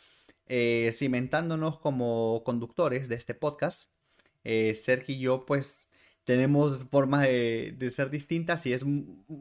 [0.48, 3.92] eh, cimentándonos como conductores de este podcast.
[4.44, 5.90] Eh, Sergio y yo, pues,
[6.24, 8.84] tenemos formas de, de, ser distintas y es,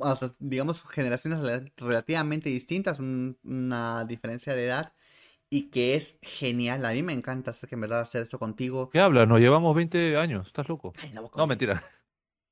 [0.03, 1.41] hasta, digamos, generaciones
[1.79, 4.93] relativamente distintas, una diferencia de edad
[5.51, 6.85] y que es genial.
[6.85, 8.91] A mí me encanta hacer que en verdad hacer esto contigo.
[8.91, 9.29] ¿Qué hablas?
[9.29, 10.93] Nos llevamos 20 años, ¿estás loco?
[11.37, 11.85] no, mentira.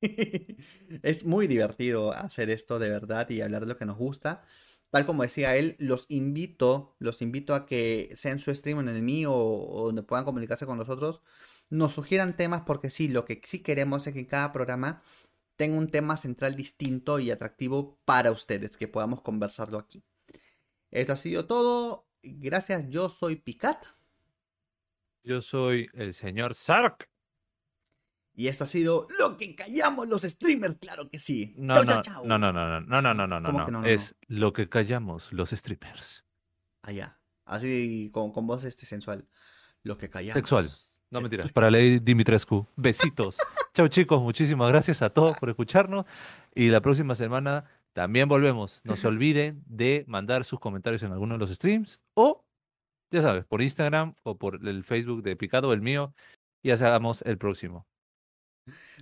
[1.02, 4.42] es muy divertido hacer esto de verdad y hablar de lo que nos gusta.
[4.90, 8.88] Tal como decía él, los invito, los invito a que sea en su stream en
[8.88, 11.20] el mío o, donde puedan comunicarse con nosotros,
[11.68, 15.02] nos sugieran temas porque sí, lo que sí queremos es que cada programa
[15.56, 20.04] tenga un tema central distinto y atractivo para ustedes, que podamos conversarlo aquí.
[20.92, 22.06] Esto ha sido todo.
[22.24, 23.86] Gracias, yo soy Picat.
[25.22, 27.08] Yo soy el señor Sark.
[28.36, 31.54] Y esto ha sido lo que callamos los streamers, claro que sí.
[31.56, 35.32] No, no, no, no, no, no, no, no, no, no, no, Es lo que callamos
[35.32, 36.24] los streamers.
[36.82, 37.18] Allá.
[37.46, 39.26] Ah, Así con, con voz este sensual.
[39.82, 40.34] Lo que callamos.
[40.34, 40.68] Sexual.
[41.10, 41.52] No mentiras.
[41.52, 42.66] Para Lady Dimitrescu.
[42.74, 43.36] Besitos.
[43.74, 46.06] Chao chicos, muchísimas gracias a todos por escucharnos.
[46.54, 47.64] Y la próxima semana
[47.94, 48.80] también volvemos.
[48.84, 52.44] No se olviden de mandar sus comentarios en alguno de los streams o,
[53.12, 56.12] ya sabes, por Instagram o por el Facebook de Picado, el mío,
[56.62, 57.86] y hagamos el próximo.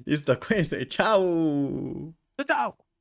[0.05, 0.87] Listo, cuídense.
[0.87, 2.15] Chao.
[2.47, 2.92] Chao.